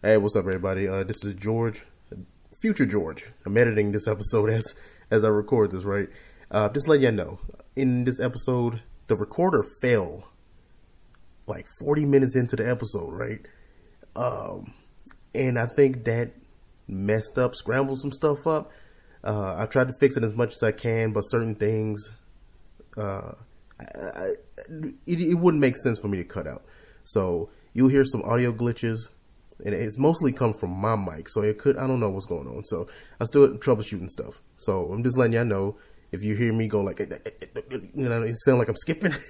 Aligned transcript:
Hey, 0.00 0.16
what's 0.16 0.36
up, 0.36 0.44
everybody? 0.44 0.86
Uh, 0.86 1.02
this 1.02 1.24
is 1.24 1.34
George, 1.34 1.84
future 2.62 2.86
George. 2.86 3.26
I'm 3.44 3.56
editing 3.56 3.90
this 3.90 4.06
episode 4.06 4.48
as 4.50 4.76
as 5.10 5.24
I 5.24 5.28
record 5.28 5.72
this, 5.72 5.82
right? 5.82 6.08
Uh, 6.52 6.68
just 6.68 6.86
let 6.86 7.00
you 7.00 7.10
know, 7.10 7.40
in 7.74 8.04
this 8.04 8.20
episode, 8.20 8.80
the 9.08 9.16
recorder 9.16 9.64
fell 9.82 10.28
like 11.48 11.66
40 11.80 12.04
minutes 12.04 12.36
into 12.36 12.54
the 12.54 12.70
episode, 12.70 13.10
right? 13.10 13.40
Um, 14.14 14.72
and 15.34 15.58
I 15.58 15.66
think 15.66 16.04
that 16.04 16.30
messed 16.86 17.36
up, 17.36 17.56
scrambled 17.56 17.98
some 17.98 18.12
stuff 18.12 18.46
up. 18.46 18.70
Uh, 19.24 19.56
I 19.56 19.66
tried 19.66 19.88
to 19.88 19.94
fix 19.98 20.16
it 20.16 20.22
as 20.22 20.36
much 20.36 20.54
as 20.54 20.62
I 20.62 20.70
can, 20.70 21.12
but 21.12 21.22
certain 21.22 21.56
things, 21.56 22.08
uh, 22.96 23.32
I, 23.80 23.84
I, 24.00 24.26
it, 25.06 25.20
it 25.20 25.34
wouldn't 25.34 25.60
make 25.60 25.76
sense 25.76 25.98
for 25.98 26.06
me 26.06 26.18
to 26.18 26.24
cut 26.24 26.46
out. 26.46 26.62
So 27.02 27.50
you'll 27.72 27.88
hear 27.88 28.04
some 28.04 28.22
audio 28.22 28.52
glitches, 28.52 29.08
and 29.64 29.74
it's 29.74 29.98
mostly 29.98 30.32
come 30.32 30.54
from 30.54 30.70
my 30.70 30.96
mic. 30.96 31.28
So 31.28 31.42
it 31.42 31.58
could, 31.58 31.76
I 31.76 31.86
don't 31.86 32.00
know 32.00 32.10
what's 32.10 32.26
going 32.26 32.46
on. 32.46 32.64
So 32.64 32.88
I'm 33.20 33.26
still 33.26 33.48
troubleshooting 33.58 34.08
stuff. 34.08 34.40
So 34.56 34.92
I'm 34.92 35.02
just 35.02 35.18
letting 35.18 35.34
y'all 35.34 35.44
know 35.44 35.76
if 36.12 36.22
you 36.22 36.36
hear 36.36 36.52
me 36.52 36.68
go 36.68 36.80
like, 36.80 37.00
you 37.00 38.08
know, 38.08 38.22
it 38.22 38.36
sound 38.38 38.58
like 38.58 38.68
I'm 38.68 38.76
skipping. 38.76 39.14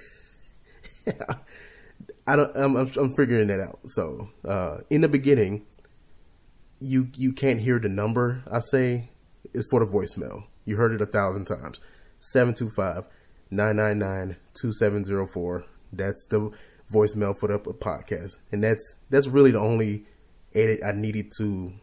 I 2.27 2.35
don't. 2.35 2.55
I'm, 2.55 2.75
I'm, 2.75 2.91
I'm 2.95 3.15
figuring 3.15 3.47
that 3.47 3.59
out. 3.59 3.79
So 3.87 4.29
uh, 4.47 4.77
in 4.89 5.01
the 5.01 5.07
beginning, 5.07 5.65
you 6.79 7.09
you 7.15 7.33
can't 7.33 7.59
hear 7.59 7.79
the 7.79 7.89
number 7.89 8.43
I 8.49 8.59
say 8.59 9.09
is 9.53 9.67
for 9.71 9.83
the 9.83 9.91
voicemail. 9.91 10.43
You 10.65 10.77
heard 10.77 10.93
it 10.93 11.01
a 11.01 11.07
thousand 11.07 11.45
times. 11.45 11.79
725-999-2704. 13.51 15.63
That's 15.91 16.27
the 16.29 16.51
voicemail 16.93 17.33
for 17.39 17.47
the 17.47 17.57
podcast. 17.59 18.35
And 18.51 18.63
that's 18.63 18.99
that's 19.09 19.27
really 19.27 19.49
the 19.51 19.59
only 19.59 20.05
edit 20.53 20.79
I 20.83 20.91
needed 20.91 21.31
to 21.37 21.73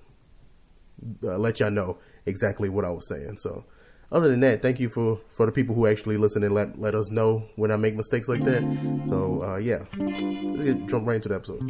uh, 1.24 1.38
let 1.38 1.60
y'all 1.60 1.70
know 1.70 1.98
exactly 2.24 2.68
what 2.68 2.84
I 2.84 2.90
was 2.90 3.08
saying. 3.08 3.36
So 3.38 3.64
other 4.10 4.28
than 4.28 4.40
that, 4.40 4.62
thank 4.62 4.80
you 4.80 4.88
for 4.88 5.20
for 5.30 5.46
the 5.46 5.52
people 5.52 5.74
who 5.74 5.86
actually 5.86 6.16
listen 6.16 6.42
and 6.42 6.54
let 6.54 6.78
let 6.78 6.94
us 6.94 7.10
know 7.10 7.46
when 7.56 7.70
I 7.70 7.76
make 7.76 7.96
mistakes 7.96 8.28
like 8.28 8.44
that. 8.44 8.62
So 9.04 9.42
uh, 9.42 9.56
yeah, 9.56 9.84
let's 9.96 10.64
get, 10.64 10.86
jump 10.86 11.06
right 11.06 11.16
into 11.16 11.28
the 11.28 11.36
episode. 11.36 11.62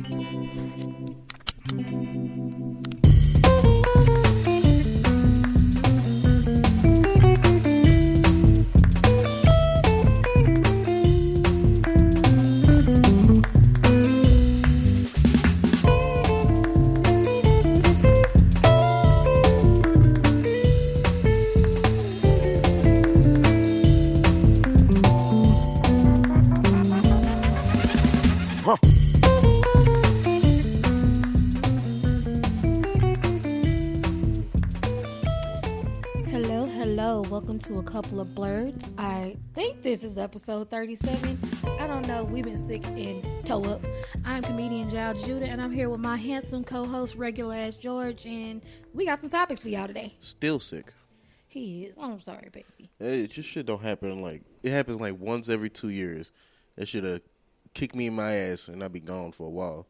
Couple 38.06 38.20
of 38.20 38.28
Blerdz. 38.28 38.88
I 38.98 39.36
think 39.52 39.82
this 39.82 40.04
is 40.04 40.16
episode 40.16 40.70
37. 40.70 41.40
I 41.80 41.88
don't 41.88 42.06
know. 42.06 42.22
We've 42.22 42.44
been 42.44 42.64
sick 42.64 42.86
and 42.86 43.44
toe 43.44 43.64
up. 43.64 43.80
I'm 44.24 44.44
comedian 44.44 44.88
Giles 44.90 45.24
Judah, 45.24 45.46
and 45.46 45.60
I'm 45.60 45.72
here 45.72 45.90
with 45.90 45.98
my 45.98 46.16
handsome 46.16 46.62
co-host, 46.62 47.16
regular 47.16 47.56
ass 47.56 47.74
George, 47.76 48.24
and 48.24 48.62
we 48.94 49.06
got 49.06 49.20
some 49.20 49.28
topics 49.28 49.62
for 49.62 49.70
y'all 49.70 49.88
today. 49.88 50.14
Still 50.20 50.60
sick. 50.60 50.92
He 51.48 51.86
is. 51.86 51.94
I'm 52.00 52.20
sorry, 52.20 52.48
baby. 52.52 52.88
It 53.00 53.32
just 53.32 53.48
shit 53.48 53.66
don't 53.66 53.82
happen 53.82 54.22
like 54.22 54.42
it 54.62 54.70
happens 54.70 55.00
like 55.00 55.18
once 55.18 55.48
every 55.48 55.68
two 55.68 55.88
years. 55.88 56.30
That 56.76 56.86
should 56.86 57.02
have 57.02 57.22
kicked 57.74 57.96
me 57.96 58.06
in 58.06 58.14
my 58.14 58.32
ass 58.34 58.68
and 58.68 58.84
I'd 58.84 58.92
be 58.92 59.00
gone 59.00 59.32
for 59.32 59.48
a 59.48 59.50
while. 59.50 59.88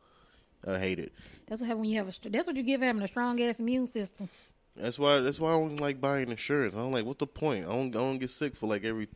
I 0.66 0.78
hate 0.78 0.99
it. 0.99 1.12
That's 1.47 1.60
what 1.60 1.69
happens 1.69 1.82
when 1.82 1.91
you 1.91 1.99
have 1.99 2.09
a. 2.09 2.31
That's 2.31 2.47
what 2.47 2.56
you 2.56 2.62
give 2.62 2.81
having 2.81 3.03
a 3.03 3.09
strong 3.09 3.41
ass 3.43 3.60
immune 3.60 3.87
system. 3.87 4.28
That's 4.76 4.98
why. 4.98 5.20
That's 5.20 5.41
why 5.41 5.50
I 5.53 5.56
don't 5.59 5.81
like 5.81 6.00
buying 6.00 6.31
insurance. 6.31 6.75
I 6.75 6.78
don't 6.78 6.92
like. 6.92 7.04
What's 7.04 7.19
the 7.19 7.26
point? 7.26 7.66
I 7.66 7.72
don't. 7.75 7.88
I 7.94 7.98
don't 8.00 8.19
get 8.19 8.31
sick 8.31 8.54
for 8.56 8.66
like 8.66 8.84
every. 8.84 9.09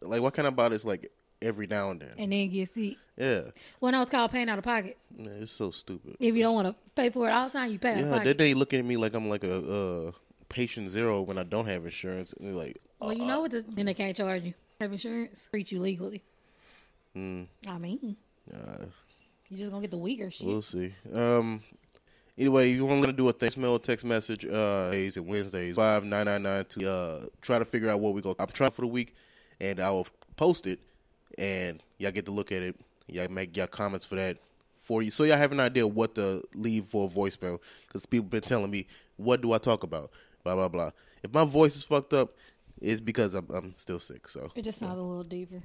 Like 0.00 0.22
what 0.22 0.34
kind 0.34 0.48
of 0.48 0.56
buy 0.56 0.68
this 0.70 0.84
like 0.84 1.10
every 1.42 1.66
now 1.66 1.90
and 1.90 2.00
then? 2.00 2.14
And 2.18 2.32
then 2.32 2.48
get 2.50 2.68
sick. 2.68 2.96
Yeah, 3.16 3.42
Well, 3.80 3.92
no, 3.92 4.00
it's 4.00 4.10
called 4.10 4.30
paying 4.30 4.48
out 4.48 4.56
of 4.58 4.64
pocket. 4.64 4.96
Man, 5.16 5.42
it's 5.42 5.52
so 5.52 5.70
stupid. 5.70 6.16
If 6.18 6.34
you 6.34 6.42
don't 6.42 6.54
want 6.54 6.74
to 6.74 6.82
pay 6.96 7.10
for 7.10 7.28
it 7.28 7.32
all 7.32 7.46
the 7.46 7.52
time, 7.52 7.70
you 7.70 7.78
pay 7.78 8.00
Yeah, 8.00 8.18
that 8.20 8.38
they 8.38 8.54
looking 8.54 8.78
at 8.78 8.86
me 8.86 8.96
like 8.96 9.12
I'm 9.14 9.28
like 9.28 9.44
a 9.44 10.08
uh, 10.08 10.12
patient 10.48 10.88
zero 10.88 11.20
when 11.20 11.36
I 11.36 11.42
don't 11.42 11.66
have 11.66 11.84
insurance, 11.84 12.32
and 12.32 12.48
they're 12.48 12.54
like, 12.54 12.78
Well, 13.00 13.12
you 13.12 13.26
know 13.26 13.40
what? 13.42 13.50
the- 13.50 13.60
Then 13.60 13.84
they 13.86 13.94
can't 13.94 14.16
charge 14.16 14.44
you. 14.44 14.54
Have 14.80 14.92
insurance, 14.92 15.46
treat 15.50 15.70
you 15.70 15.80
legally. 15.80 16.22
Hmm. 17.14 17.42
I 17.68 17.76
mean, 17.76 18.16
uh, 18.52 18.86
you 19.50 19.58
just 19.58 19.70
gonna 19.70 19.82
get 19.82 19.90
the 19.90 19.98
weaker 19.98 20.30
shit. 20.30 20.46
We'll 20.46 20.62
see. 20.62 20.94
Um. 21.12 21.62
Anyway, 22.38 22.70
you 22.70 22.86
want 22.86 23.04
to 23.04 23.12
do 23.12 23.28
a 23.28 23.32
thanks 23.32 23.56
mail 23.56 23.78
text 23.78 24.04
message 24.06 24.46
uh 24.46 24.90
days 24.90 25.16
and 25.16 25.26
Wednesdays 25.26 25.74
five 25.74 26.02
nine 26.04 26.24
nine 26.24 26.42
nine 26.42 26.64
to 26.64 26.90
uh 26.90 27.26
try 27.42 27.58
to 27.58 27.64
figure 27.64 27.90
out 27.90 28.00
what 28.00 28.14
we 28.14 28.22
go. 28.22 28.34
I'm 28.38 28.46
trying 28.48 28.70
for 28.70 28.80
the 28.80 28.86
week, 28.86 29.14
and 29.60 29.78
I 29.78 29.90
will 29.90 30.06
post 30.36 30.66
it, 30.66 30.80
and 31.36 31.82
y'all 31.98 32.10
get 32.10 32.24
to 32.26 32.32
look 32.32 32.50
at 32.50 32.62
it. 32.62 32.76
Y'all 33.06 33.28
make 33.28 33.54
y'all 33.56 33.66
comments 33.66 34.06
for 34.06 34.14
that 34.14 34.38
for 34.76 35.02
you, 35.02 35.10
so 35.10 35.24
y'all 35.24 35.36
have 35.36 35.52
an 35.52 35.60
idea 35.60 35.86
what 35.86 36.14
to 36.14 36.42
leave 36.54 36.86
for 36.86 37.06
a 37.06 37.10
voicemail. 37.10 37.58
Because 37.86 38.06
people 38.06 38.26
been 38.28 38.40
telling 38.40 38.70
me, 38.70 38.86
what 39.16 39.42
do 39.42 39.52
I 39.52 39.58
talk 39.58 39.82
about? 39.82 40.10
Blah 40.42 40.54
blah 40.54 40.68
blah. 40.68 40.90
If 41.22 41.34
my 41.34 41.44
voice 41.44 41.76
is 41.76 41.84
fucked 41.84 42.14
up, 42.14 42.34
it's 42.80 43.00
because 43.00 43.34
I'm, 43.34 43.46
I'm 43.52 43.74
still 43.76 44.00
sick. 44.00 44.28
So 44.28 44.50
It 44.54 44.62
just 44.62 44.78
sounds 44.78 44.98
a 44.98 45.02
little 45.02 45.22
deeper. 45.22 45.62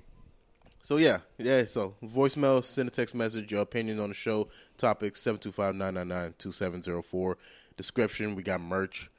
So 0.81 0.97
yeah, 0.97 1.19
yeah. 1.37 1.65
So 1.65 1.95
voicemail, 2.03 2.63
send 2.63 2.87
a 2.87 2.91
text 2.91 3.15
message, 3.15 3.51
your 3.51 3.61
opinion 3.61 3.99
on 3.99 4.09
the 4.09 4.15
show, 4.15 4.47
topic 4.77 5.15
725-999-2704. 5.15 7.35
Description, 7.75 8.35
we 8.35 8.43
got 8.43 8.61
merch. 8.61 9.09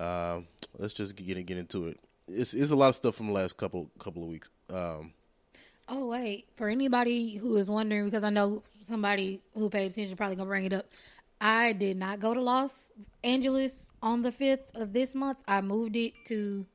Um, 0.00 0.46
let's 0.78 0.92
just 0.92 1.16
get 1.16 1.46
get 1.46 1.58
into 1.58 1.88
it. 1.88 1.98
It's, 2.28 2.54
it's 2.54 2.70
a 2.70 2.76
lot 2.76 2.88
of 2.88 2.94
stuff 2.94 3.14
from 3.14 3.28
the 3.28 3.32
last 3.32 3.56
couple 3.56 3.90
couple 3.98 4.22
of 4.22 4.28
weeks. 4.28 4.48
Um, 4.72 5.12
Oh 5.90 6.06
wait, 6.06 6.46
for 6.56 6.68
anybody 6.68 7.36
who 7.36 7.56
is 7.56 7.70
wondering, 7.70 8.04
because 8.04 8.22
I 8.22 8.28
know 8.28 8.62
somebody 8.82 9.40
who 9.54 9.70
paid 9.70 9.90
attention 9.90 10.18
probably 10.18 10.36
gonna 10.36 10.48
bring 10.48 10.66
it 10.66 10.74
up. 10.74 10.84
I 11.40 11.72
did 11.72 11.96
not 11.96 12.20
go 12.20 12.34
to 12.34 12.42
Los 12.42 12.92
Angeles 13.24 13.92
on 14.02 14.20
the 14.20 14.30
fifth 14.30 14.70
of 14.74 14.92
this 14.92 15.14
month. 15.14 15.38
I 15.46 15.62
moved 15.62 15.96
it 15.96 16.12
to 16.26 16.66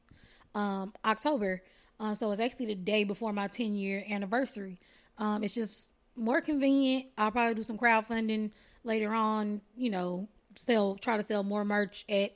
um, 0.56 0.94
October, 1.06 1.62
um, 2.04 2.16
so 2.16 2.30
it's 2.32 2.42
actually 2.42 2.66
the 2.66 2.76
day 2.76 3.06
before 3.06 3.32
my 3.32 3.48
ten 3.48 3.78
year 3.78 4.04
anniversary. 4.10 4.78
Um, 5.18 5.42
it's 5.42 5.54
just 5.54 5.94
more 6.18 6.42
convenient. 6.42 7.06
I'll 7.18 7.32
probably 7.32 7.56
do 7.56 7.64
some 7.64 7.78
crowdfunding 7.78 8.52
later 8.84 9.14
on. 9.14 9.62
You 9.78 9.90
know, 9.90 10.28
sell 10.56 10.96
try 10.96 11.16
to 11.16 11.24
sell 11.24 11.44
more 11.44 11.64
merch 11.64 12.04
at 12.10 12.32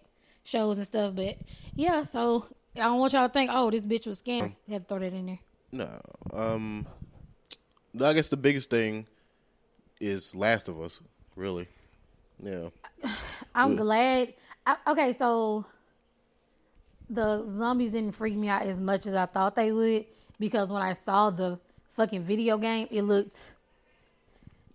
shows 0.45 0.77
and 0.77 0.87
stuff. 0.87 1.15
But 1.15 1.35
yeah, 1.75 2.03
so 2.03 2.45
I 2.77 2.79
don't 2.79 2.99
want 2.99 3.11
y'all 3.11 3.27
to 3.27 3.33
think, 3.33 3.51
oh, 3.53 3.69
this 3.69 3.85
bitch 3.85 4.07
was 4.07 4.21
scammed. 4.21 4.55
Had 4.69 4.83
to 4.83 4.87
throw 4.87 4.99
that 4.99 5.13
in 5.13 5.25
there. 5.25 5.39
no, 5.73 5.99
um, 6.31 6.87
I 8.01 8.13
guess 8.13 8.29
the 8.29 8.37
biggest 8.37 8.69
thing 8.69 9.05
is 9.99 10.33
Last 10.33 10.69
of 10.69 10.79
Us. 10.79 11.01
Really, 11.35 11.67
yeah. 12.41 12.69
I'm 13.53 13.75
glad. 13.75 14.33
I, 14.65 14.77
okay, 14.87 15.11
so 15.11 15.65
the 17.09 17.47
zombies 17.49 17.93
didn't 17.93 18.15
freak 18.15 18.35
me 18.35 18.49
out 18.49 18.63
as 18.63 18.79
much 18.79 19.05
as 19.05 19.15
I 19.15 19.25
thought 19.25 19.55
they 19.55 19.71
would 19.71 20.05
because 20.39 20.69
when 20.71 20.81
I 20.81 20.93
saw 20.93 21.29
the 21.29 21.59
fucking 21.95 22.23
video 22.23 22.57
game, 22.57 22.87
it 22.91 23.01
looked. 23.03 23.35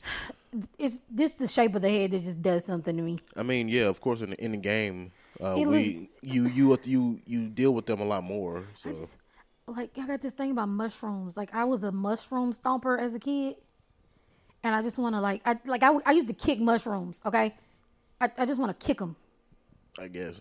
It's 0.78 1.00
just 1.14 1.38
the 1.38 1.48
shape 1.48 1.74
of 1.74 1.80
the 1.80 1.88
head 1.88 2.10
that 2.10 2.22
just 2.22 2.42
does 2.42 2.66
something 2.66 2.94
to 2.94 3.02
me. 3.02 3.18
I 3.34 3.42
mean, 3.42 3.68
yeah, 3.70 3.84
of 3.88 4.02
course, 4.02 4.20
in 4.20 4.30
the, 4.30 4.44
in 4.44 4.50
the 4.50 4.58
game, 4.58 5.10
uh, 5.40 5.54
we 5.56 5.64
looks- 5.64 6.12
you 6.20 6.46
you 6.48 6.78
you 6.84 7.20
you 7.26 7.48
deal 7.48 7.72
with 7.72 7.86
them 7.86 8.00
a 8.00 8.04
lot 8.04 8.22
more. 8.22 8.64
So 8.74 8.90
just- 8.90 9.16
Like 9.66 9.96
I 9.96 10.06
got 10.06 10.20
this 10.20 10.34
thing 10.34 10.50
about 10.50 10.68
mushrooms. 10.68 11.38
Like 11.38 11.54
I 11.54 11.64
was 11.64 11.84
a 11.84 11.92
mushroom 11.92 12.52
stomper 12.52 12.98
as 13.00 13.14
a 13.14 13.18
kid, 13.18 13.56
and 14.62 14.74
I 14.74 14.82
just 14.82 14.98
want 14.98 15.14
to 15.14 15.20
like 15.22 15.40
I 15.46 15.58
like 15.64 15.82
I, 15.82 15.96
I 16.04 16.12
used 16.12 16.28
to 16.28 16.34
kick 16.34 16.60
mushrooms. 16.60 17.18
Okay, 17.24 17.54
I 18.20 18.30
I 18.36 18.44
just 18.44 18.60
want 18.60 18.78
to 18.78 18.86
kick 18.86 18.98
them. 18.98 19.16
I 19.98 20.08
guess. 20.08 20.38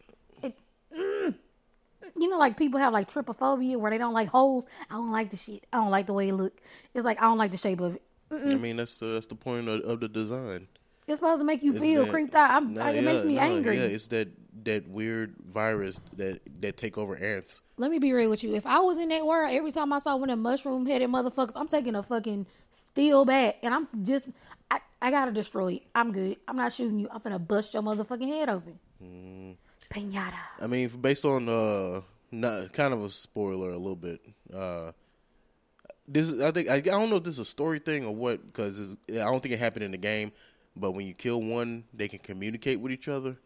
You 2.17 2.29
know, 2.29 2.37
like 2.37 2.57
people 2.57 2.79
have 2.79 2.93
like 2.93 3.11
trypophobia 3.11 3.77
where 3.77 3.91
they 3.91 3.97
don't 3.97 4.13
like 4.13 4.29
holes. 4.29 4.65
I 4.89 4.93
don't 4.95 5.11
like 5.11 5.29
the 5.29 5.37
shit. 5.37 5.65
I 5.71 5.77
don't 5.77 5.91
like 5.91 6.07
the 6.07 6.13
way 6.13 6.29
it 6.29 6.33
look. 6.33 6.59
It's 6.93 7.05
like 7.05 7.19
I 7.19 7.25
don't 7.25 7.37
like 7.37 7.51
the 7.51 7.57
shape 7.57 7.79
of 7.81 7.95
it. 7.95 8.01
I 8.31 8.55
mean, 8.55 8.77
that's 8.77 8.97
the 8.97 9.07
that's 9.07 9.25
the 9.25 9.35
point 9.35 9.67
of, 9.67 9.81
of 9.81 9.99
the 9.99 10.07
design. 10.07 10.67
It's 11.07 11.17
supposed 11.19 11.41
to 11.41 11.45
make 11.45 11.63
you 11.63 11.71
It's 11.71 11.81
feel 11.81 12.03
that- 12.05 12.11
creeped 12.11 12.35
out. 12.35 12.51
I'm, 12.51 12.73
Nah, 12.75 12.89
it 12.89 13.03
makes 13.03 13.25
me 13.25 13.35
nah, 13.35 13.41
angry. 13.41 13.77
Yeah, 13.77 13.83
it's 13.85 14.07
that 14.07 14.29
that 14.63 14.87
weird 14.87 15.35
virus 15.47 15.99
that 16.17 16.39
that 16.61 16.77
take 16.77 16.97
over 16.97 17.15
ants. 17.17 17.61
Let 17.77 17.91
me 17.91 17.99
be 17.99 18.13
real 18.13 18.29
with 18.29 18.43
you. 18.43 18.53
If 18.55 18.65
I 18.65 18.79
was 18.79 18.97
in 18.97 19.09
that 19.09 19.25
world, 19.25 19.51
every 19.53 19.71
time 19.71 19.91
I 19.91 19.99
saw 19.99 20.15
one 20.15 20.29
of 20.29 20.33
them 20.33 20.43
mushroom 20.43 20.85
headed 20.85 21.09
motherfuckers, 21.09 21.53
I'm 21.55 21.67
taking 21.67 21.95
a 21.95 22.03
fucking 22.03 22.45
steel 22.69 23.25
bat 23.25 23.57
and 23.63 23.73
I'm 23.73 23.87
just, 24.03 24.29
I, 24.69 24.79
I 25.01 25.09
gotta 25.11 25.31
destroy 25.31 25.73
it. 25.73 25.83
I'm 25.95 26.11
good. 26.13 26.37
I'm 26.47 26.55
not 26.55 26.71
shooting 26.71 26.99
you. 26.99 27.09
I'm 27.11 27.19
gonna 27.21 27.39
bust 27.39 27.73
your 27.73 27.83
motherfucking 27.83 28.27
head 28.27 28.49
open. 28.49 28.79
Mm. 29.03 29.55
Pinata. 29.91 30.33
I 30.61 30.67
mean, 30.67 30.88
based 30.89 31.25
on 31.25 31.47
uh, 31.49 32.01
not 32.31 32.73
kind 32.73 32.93
of 32.93 33.03
a 33.03 33.09
spoiler 33.09 33.69
a 33.71 33.77
little 33.77 33.95
bit. 33.95 34.21
Uh, 34.53 34.91
this 36.07 36.29
is, 36.29 36.41
I 36.41 36.51
think 36.51 36.69
I, 36.69 36.75
I 36.75 36.79
don't 36.81 37.09
know 37.09 37.17
if 37.17 37.23
this 37.23 37.35
is 37.35 37.39
a 37.39 37.45
story 37.45 37.79
thing 37.79 38.05
or 38.05 38.13
what 38.13 38.45
because 38.45 38.97
I 39.09 39.13
don't 39.15 39.41
think 39.41 39.53
it 39.53 39.59
happened 39.59 39.83
in 39.83 39.91
the 39.91 39.97
game. 39.97 40.31
But 40.75 40.91
when 40.91 41.05
you 41.05 41.13
kill 41.13 41.41
one, 41.41 41.83
they 41.93 42.07
can 42.07 42.19
communicate 42.19 42.79
with 42.79 42.91
each 42.91 43.07
other. 43.07 43.38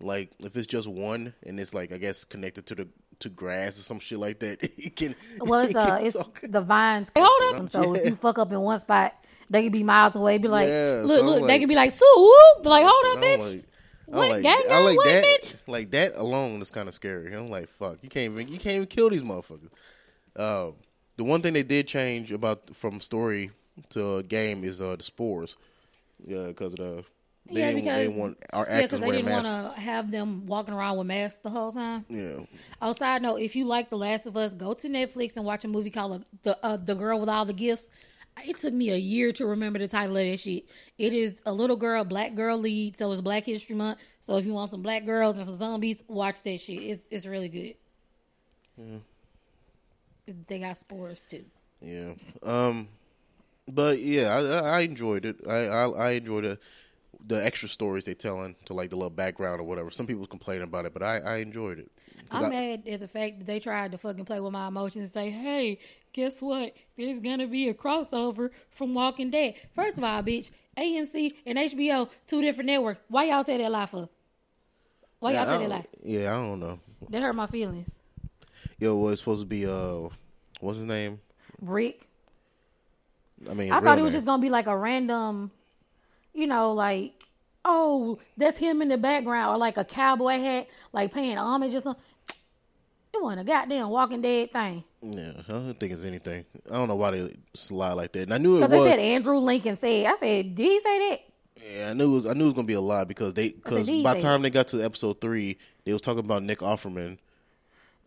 Like 0.00 0.30
if 0.40 0.56
it's 0.56 0.66
just 0.66 0.88
one 0.88 1.34
and 1.44 1.58
it's 1.60 1.72
like 1.74 1.92
I 1.92 1.98
guess 1.98 2.24
connected 2.24 2.66
to 2.66 2.74
the 2.74 2.88
to 3.20 3.28
grass 3.28 3.78
or 3.78 3.82
some 3.82 4.00
shit 4.00 4.18
like 4.18 4.40
that, 4.40 4.58
it 4.78 4.96
can. 4.96 5.14
Well, 5.40 5.60
it's 5.60 5.70
it 5.70 5.76
uh, 5.76 5.98
it's 6.02 6.16
talk. 6.16 6.40
the 6.42 6.60
vines. 6.60 7.10
Hey, 7.14 7.22
hold 7.24 7.54
up. 7.62 7.68
So 7.70 7.94
if 7.94 8.04
you 8.06 8.16
fuck 8.16 8.38
up 8.38 8.52
in 8.52 8.60
one 8.60 8.78
spot, 8.80 9.14
they 9.48 9.62
can 9.62 9.72
be 9.72 9.82
miles 9.82 10.16
away. 10.16 10.38
Be 10.38 10.48
like, 10.48 10.68
Yeah, 10.68 11.02
look, 11.04 11.20
so 11.20 11.24
look. 11.26 11.34
I'm 11.36 11.40
they 11.42 11.52
like- 11.54 11.60
can 11.60 11.68
be 11.68 11.74
like, 11.74 11.90
Sue, 11.90 12.12
whoop. 12.16 12.62
Be 12.64 12.68
like, 12.70 12.84
hold 12.88 13.16
up, 13.16 13.22
I'm 13.22 13.22
bitch. 13.40 13.56
like- 13.56 13.64
What? 14.06 14.30
like, 14.30 14.42
Gang, 14.42 14.62
I 14.70 14.78
like 14.80 14.96
what, 14.96 15.06
that. 15.06 15.24
bitch? 15.24 15.56
Like 15.66 15.90
that 15.92 16.16
alone 16.16 16.60
is 16.60 16.70
kind 16.70 16.88
of 16.88 16.94
scary. 16.94 17.32
I'm 17.32 17.50
like, 17.50 17.68
fuck, 17.68 17.98
you 18.02 18.08
can't 18.08 18.32
even 18.32 18.48
you 18.48 18.58
can't 18.58 18.76
even 18.76 18.86
kill 18.86 19.10
these 19.10 19.22
motherfuckers. 19.22 19.70
Uh, 20.36 20.72
the 21.16 21.24
one 21.24 21.42
thing 21.42 21.52
they 21.52 21.62
did 21.62 21.86
change 21.86 22.32
about 22.32 22.74
from 22.74 23.00
story 23.00 23.50
to 23.90 24.22
game 24.24 24.64
is 24.64 24.80
uh, 24.80 24.96
the 24.96 25.02
spores. 25.02 25.56
Yeah, 26.24 26.48
because 26.48 26.72
of 26.74 26.78
the 26.78 27.04
they 27.50 27.60
yeah, 27.60 27.72
didn't, 27.72 27.84
because 27.84 28.14
they 28.14 28.20
want 28.20 28.38
our 28.54 28.66
yeah, 28.66 28.82
because 28.82 29.00
they 29.00 29.10
didn't 29.10 29.30
want 29.30 29.44
to 29.44 29.80
have 29.80 30.10
them 30.10 30.46
walking 30.46 30.72
around 30.72 30.96
with 30.96 31.06
masks 31.06 31.40
the 31.40 31.50
whole 31.50 31.72
time. 31.72 32.06
Yeah, 32.08 32.38
Oh, 32.80 32.92
side 32.92 33.20
note, 33.20 33.36
if 33.36 33.54
you 33.54 33.66
like 33.66 33.90
The 33.90 33.98
Last 33.98 34.24
of 34.24 34.36
Us, 34.36 34.54
go 34.54 34.72
to 34.72 34.88
Netflix 34.88 35.36
and 35.36 35.44
watch 35.44 35.64
a 35.64 35.68
movie 35.68 35.90
called 35.90 36.22
uh, 36.22 36.24
the 36.42 36.64
uh, 36.64 36.76
the 36.78 36.94
Girl 36.94 37.20
with 37.20 37.28
All 37.28 37.44
the 37.44 37.52
Gifts. 37.52 37.90
It 38.42 38.58
took 38.58 38.74
me 38.74 38.90
a 38.90 38.96
year 38.96 39.32
to 39.32 39.46
remember 39.46 39.78
the 39.78 39.88
title 39.88 40.16
of 40.16 40.26
that 40.26 40.38
shit. 40.40 40.64
It 40.98 41.12
is 41.12 41.40
a 41.46 41.52
little 41.52 41.76
girl, 41.76 42.04
black 42.04 42.34
girl 42.34 42.58
lead, 42.58 42.96
so 42.96 43.10
it's 43.12 43.20
Black 43.20 43.46
History 43.46 43.74
Month. 43.76 43.98
So 44.20 44.36
if 44.36 44.44
you 44.44 44.52
want 44.52 44.70
some 44.70 44.82
black 44.82 45.04
girls 45.06 45.36
and 45.38 45.46
some 45.46 45.54
zombies, 45.54 46.02
watch 46.08 46.42
that 46.42 46.60
shit. 46.60 46.82
It's 46.82 47.08
it's 47.10 47.26
really 47.26 47.48
good. 47.48 47.74
Yeah. 48.76 48.98
They 50.48 50.58
got 50.58 50.76
spores 50.76 51.26
too. 51.26 51.44
yeah. 51.80 52.12
Um, 52.42 52.88
but 53.68 53.98
yeah, 54.00 54.34
I, 54.34 54.78
I 54.78 54.80
enjoyed 54.80 55.24
it. 55.24 55.36
I 55.48 55.66
I, 55.66 55.88
I 55.88 56.10
enjoyed 56.12 56.44
it. 56.44 56.58
The 57.26 57.42
extra 57.42 57.68
stories 57.70 58.04
they 58.04 58.14
telling 58.14 58.54
to 58.66 58.74
like 58.74 58.90
the 58.90 58.96
little 58.96 59.08
background 59.10 59.60
or 59.60 59.64
whatever. 59.64 59.90
Some 59.90 60.06
people 60.06 60.26
complain 60.26 60.60
about 60.62 60.84
it, 60.84 60.92
but 60.92 61.02
I, 61.02 61.18
I 61.20 61.36
enjoyed 61.36 61.78
it. 61.78 61.90
I'm 62.30 62.46
I- 62.46 62.48
mad 62.50 62.82
at 62.88 63.00
the 63.00 63.08
fact 63.08 63.38
that 63.38 63.46
they 63.46 63.60
tried 63.60 63.92
to 63.92 63.98
fucking 63.98 64.24
play 64.26 64.40
with 64.40 64.52
my 64.52 64.66
emotions 64.68 65.02
and 65.04 65.10
say, 65.10 65.30
"Hey, 65.30 65.78
guess 66.14 66.40
what? 66.40 66.72
There's 66.96 67.18
gonna 67.18 67.46
be 67.46 67.68
a 67.68 67.74
crossover 67.74 68.50
from 68.70 68.94
Walking 68.94 69.30
Dead." 69.30 69.56
First 69.74 69.98
of 69.98 70.04
all, 70.04 70.22
bitch, 70.22 70.50
AMC 70.78 71.34
and 71.44 71.58
HBO, 71.58 72.08
two 72.26 72.40
different 72.40 72.68
networks. 72.68 73.00
Why 73.08 73.24
y'all 73.24 73.44
say 73.44 73.58
that 73.58 73.70
lie 73.70 73.84
for? 73.84 74.08
Why 75.18 75.32
yeah, 75.32 75.44
y'all 75.44 75.58
say 75.58 75.66
that 75.66 75.70
lie? 75.70 75.86
Yeah, 76.02 76.30
I 76.30 76.36
don't 76.36 76.60
know. 76.60 76.80
That 77.10 77.20
hurt 77.20 77.34
my 77.34 77.46
feelings. 77.46 77.90
Yo, 78.78 78.96
well, 78.96 79.12
it's 79.12 79.20
supposed 79.20 79.42
to 79.42 79.46
be 79.46 79.66
uh, 79.66 80.08
what's 80.60 80.78
his 80.78 80.86
name? 80.86 81.20
Rick, 81.60 82.08
I 83.50 83.52
mean, 83.52 83.70
I 83.70 83.80
thought 83.80 83.98
it 83.98 84.02
was 84.02 84.12
name. 84.12 84.16
just 84.16 84.26
gonna 84.26 84.40
be 84.40 84.50
like 84.50 84.66
a 84.66 84.76
random, 84.76 85.50
you 86.32 86.46
know, 86.46 86.72
like 86.72 87.24
oh, 87.64 88.18
that's 88.36 88.58
him 88.58 88.82
in 88.82 88.88
the 88.88 88.98
background, 88.98 89.54
or 89.54 89.58
like 89.58 89.78
a 89.78 89.84
cowboy 89.84 90.38
hat, 90.38 90.68
like 90.92 91.12
paying 91.12 91.38
homage 91.38 91.74
or 91.74 91.80
something. 91.80 92.02
It 93.12 93.22
wasn't 93.22 93.42
a 93.42 93.44
goddamn 93.44 93.90
Walking 93.90 94.22
Dead 94.22 94.52
thing. 94.52 94.84
Yeah, 95.04 95.32
I 95.48 95.52
don't 95.52 95.78
think 95.78 95.92
it's 95.92 96.04
anything. 96.04 96.44
I 96.70 96.74
don't 96.74 96.88
know 96.88 96.96
why 96.96 97.10
they 97.10 97.36
slide 97.54 97.92
like 97.92 98.12
that. 98.12 98.22
And 98.22 98.34
I 98.34 98.38
knew 98.38 98.56
it 98.56 98.60
was. 98.60 98.68
Because 98.68 98.70
they 98.70 98.78
was. 98.78 98.88
said 98.90 98.98
Andrew 98.98 99.38
Lincoln 99.38 99.76
said, 99.76 100.06
I 100.06 100.16
said, 100.16 100.54
did 100.54 100.64
he 100.64 100.80
say 100.80 101.08
that? 101.10 101.20
yeah, 101.70 101.90
I 101.90 101.92
knew 101.94 102.12
it 102.12 102.14
was. 102.14 102.26
I 102.26 102.32
knew 102.32 102.44
it 102.44 102.46
was 102.46 102.54
gonna 102.54 102.66
be 102.66 102.74
a 102.74 102.80
lie 102.80 103.04
because 103.04 103.34
they 103.34 103.50
because 103.50 103.90
by 104.02 104.14
the 104.14 104.20
time 104.20 104.42
they 104.42 104.50
got 104.50 104.68
to 104.68 104.82
episode 104.82 105.20
three, 105.20 105.58
they 105.84 105.92
was 105.92 106.02
talking 106.02 106.20
about 106.24 106.42
Nick 106.42 106.60
Offerman. 106.60 107.18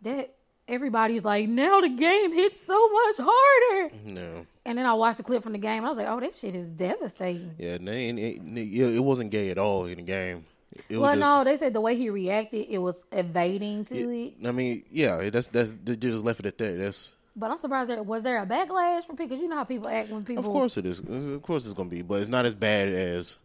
that 0.02 0.34
everybody's 0.68 1.24
like, 1.24 1.48
now 1.48 1.80
the 1.82 1.90
game 1.90 2.34
hits 2.34 2.66
so 2.66 2.90
much 2.90 3.16
harder. 3.20 3.96
No, 4.04 4.46
And 4.66 4.78
then 4.78 4.86
I 4.86 4.94
watched 4.94 5.18
the 5.18 5.24
clip 5.24 5.42
from 5.44 5.54
the 5.54 5.60
game. 5.60 5.78
And 5.78 5.86
I 5.86 5.90
was 5.90 5.98
like, 5.98 6.08
oh, 6.08 6.20
that 6.20 6.36
shit 6.36 6.56
is 6.56 6.68
devastating. 6.68 7.56
yeah, 7.58 7.76
and 7.76 7.88
they, 7.88 8.10
it, 8.10 8.96
it 8.96 9.04
wasn't 9.04 9.32
gay 9.32 9.50
at 9.50 9.58
all 9.58 9.86
in 9.86 9.96
the 9.96 10.02
game. 10.04 10.46
It 10.90 10.98
Well, 10.98 11.12
was 11.12 11.20
no, 11.20 11.44
they 11.44 11.58
said 11.58 11.74
the 11.74 11.82
way 11.82 11.96
he 11.96 12.10
reacted, 12.10 12.68
it 12.70 12.78
was 12.80 13.04
evading 13.12 13.86
to 13.86 13.96
it. 13.96 14.34
just, 14.38 14.48
I 14.48 14.52
mean, 14.52 14.84
yeah, 14.92 15.30
that's 15.30 15.48
that's 15.48 15.72
they 15.84 15.96
just 15.96 16.24
left 16.26 16.40
it 16.42 16.46
at 16.48 16.58
that. 16.58 16.78
That's 16.80 17.14
But 17.36 17.52
I'm 17.52 17.58
surprised 17.58 17.90
there 17.90 18.04
was 18.04 18.24
there 18.24 18.42
a 18.42 18.46
backlash 18.46 19.06
from 19.06 19.16
people? 19.16 19.30
Because 19.30 19.42
you 19.42 19.48
know 19.48 19.56
how 19.56 19.64
people 19.64 19.88
act 19.88 20.10
when 20.10 20.24
people. 20.24 20.44
of 20.46 20.46
course 20.46 20.78
it 20.78 20.86
is. 20.86 21.00
Of 21.00 21.42
course 21.42 21.66
it's 21.66 21.74
gonna 21.74 21.90
be, 21.90 22.02
but 22.02 22.20
it's 22.20 22.30
not 22.30 22.46
as 22.46 22.54
bad 22.56 22.90
as 22.90 23.38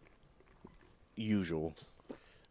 usual. 1.15 1.73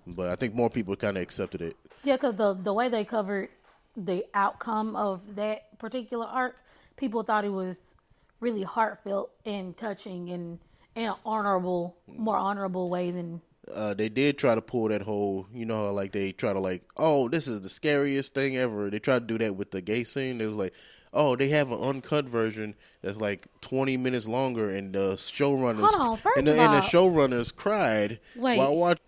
But 0.06 0.30
I 0.30 0.36
think 0.36 0.54
more 0.54 0.70
people 0.70 0.96
kind 0.96 1.16
of 1.16 1.22
accepted 1.22 1.62
it. 1.62 1.76
Yeah, 2.02 2.16
because 2.16 2.34
the 2.36 2.54
the 2.54 2.72
way 2.72 2.88
they 2.88 3.04
covered 3.04 3.50
the 3.96 4.24
outcome 4.34 4.96
of 4.96 5.36
that 5.36 5.78
particular 5.78 6.26
arc, 6.26 6.56
people 6.96 7.22
thought 7.22 7.44
it 7.44 7.50
was 7.52 7.94
really 8.40 8.62
heartfelt 8.62 9.30
and 9.44 9.76
touching 9.76 10.30
and 10.30 10.58
in 10.96 11.04
an 11.06 11.14
honorable, 11.24 11.96
more 12.06 12.36
honorable 12.36 12.90
way 12.90 13.10
than 13.10 13.40
uh, 13.73 13.94
they 13.94 14.09
did 14.09 14.38
try 14.38 14.55
to 14.55 14.61
pull 14.62 14.88
that 14.88 15.03
whole, 15.03 15.47
you 15.53 15.64
know, 15.64 15.93
like 15.93 16.12
they 16.12 16.32
try 16.32 16.53
to 16.53 16.59
like, 16.59 16.82
oh, 16.97 17.29
this 17.29 17.47
is 17.47 17.61
the 17.61 17.69
scariest 17.69 18.35
thing 18.35 18.56
ever. 18.56 18.91
They 18.91 18.99
tried 18.99 19.20
to 19.20 19.38
do 19.38 19.38
that 19.44 19.56
with 19.56 19.70
the 19.70 19.81
gay 19.81 20.05
scene. 20.05 20.41
It 20.41 20.47
was 20.47 20.56
like, 20.56 20.75
oh, 21.12 21.37
they 21.37 21.49
have 21.49 21.70
an 21.70 21.81
uncut 21.81 22.25
version 22.25 22.75
that's 23.03 23.19
like 23.19 23.47
twenty 23.61 23.97
minutes 23.97 24.26
longer, 24.26 24.70
and 24.70 24.93
the 24.93 25.14
showrunners, 25.14 25.94
on, 25.97 26.19
and 26.37 26.47
the, 26.47 26.59
and 26.59 26.75
the 26.75 26.81
showrunners 26.81 27.55
cried 27.55 28.19
Wait. 28.37 28.59
while 28.59 28.76
watching. 28.76 29.03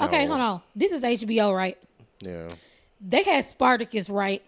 Okay, 0.00 0.26
hold 0.26 0.40
on. 0.40 0.62
This 0.74 0.92
is 0.92 1.02
HBO, 1.02 1.54
right? 1.54 1.76
Yeah, 2.20 2.48
They 3.00 3.22
had 3.22 3.44
Spartacus, 3.46 4.08
right? 4.08 4.42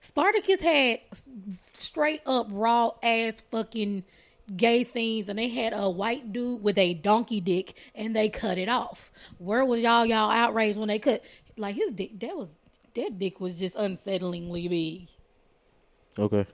Spartacus 0.00 0.60
had 0.60 1.00
straight 1.72 2.22
up 2.24 2.46
raw 2.50 2.92
ass 3.02 3.42
fucking 3.50 4.04
gay 4.56 4.82
scenes, 4.82 5.28
and 5.28 5.38
they 5.38 5.48
had 5.48 5.72
a 5.74 5.88
white 5.88 6.32
dude 6.32 6.62
with 6.62 6.78
a 6.78 6.94
donkey 6.94 7.40
dick, 7.40 7.74
and 7.94 8.14
they 8.14 8.28
cut 8.28 8.58
it 8.58 8.68
off. 8.68 9.10
Where 9.38 9.64
was 9.64 9.82
y'all 9.82 10.06
y'all 10.06 10.30
outraged 10.30 10.78
when 10.78 10.88
they 10.88 10.98
cut 10.98 11.22
like 11.56 11.76
his 11.76 11.92
dick? 11.92 12.18
That 12.20 12.36
was 12.36 12.50
that 12.94 13.18
dick 13.18 13.40
was 13.40 13.56
just 13.56 13.76
unsettlingly 13.76 14.68
big. 14.68 15.08
okay. 16.18 16.46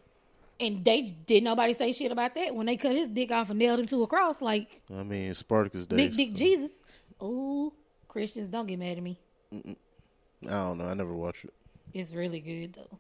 And 0.59 0.85
they 0.85 1.03
did 1.25 1.43
nobody 1.43 1.73
say 1.73 1.91
shit 1.91 2.13
about 2.13 2.35
that 2.35 2.55
when 2.55 2.67
they 2.67 2.77
cut 2.77 2.95
his 2.95 3.09
dick 3.09 3.31
off 3.31 3.49
and 3.49 3.59
nailed 3.59 3.81
him 3.81 3.87
to 3.87 4.03
a 4.03 4.07
cross 4.07 4.43
like 4.43 4.79
I 4.95 5.03
mean, 5.03 5.33
Spartacus 5.33 5.87
days. 5.87 5.97
big 5.97 6.17
dick 6.17 6.35
Jesus. 6.35 6.83
Ooh, 7.23 7.73
Christians 8.09 8.49
don't 8.49 8.67
get 8.67 8.79
mad 8.79 8.99
at 8.99 9.03
me. 9.03 9.19
I 9.55 9.75
don't 10.49 10.79
know. 10.79 10.85
I 10.87 10.95
never 10.95 11.15
watched 11.15 11.45
it. 11.47 11.55
It's 11.95 12.13
really 12.13 12.41
good 12.41 12.75
though. 12.75 12.99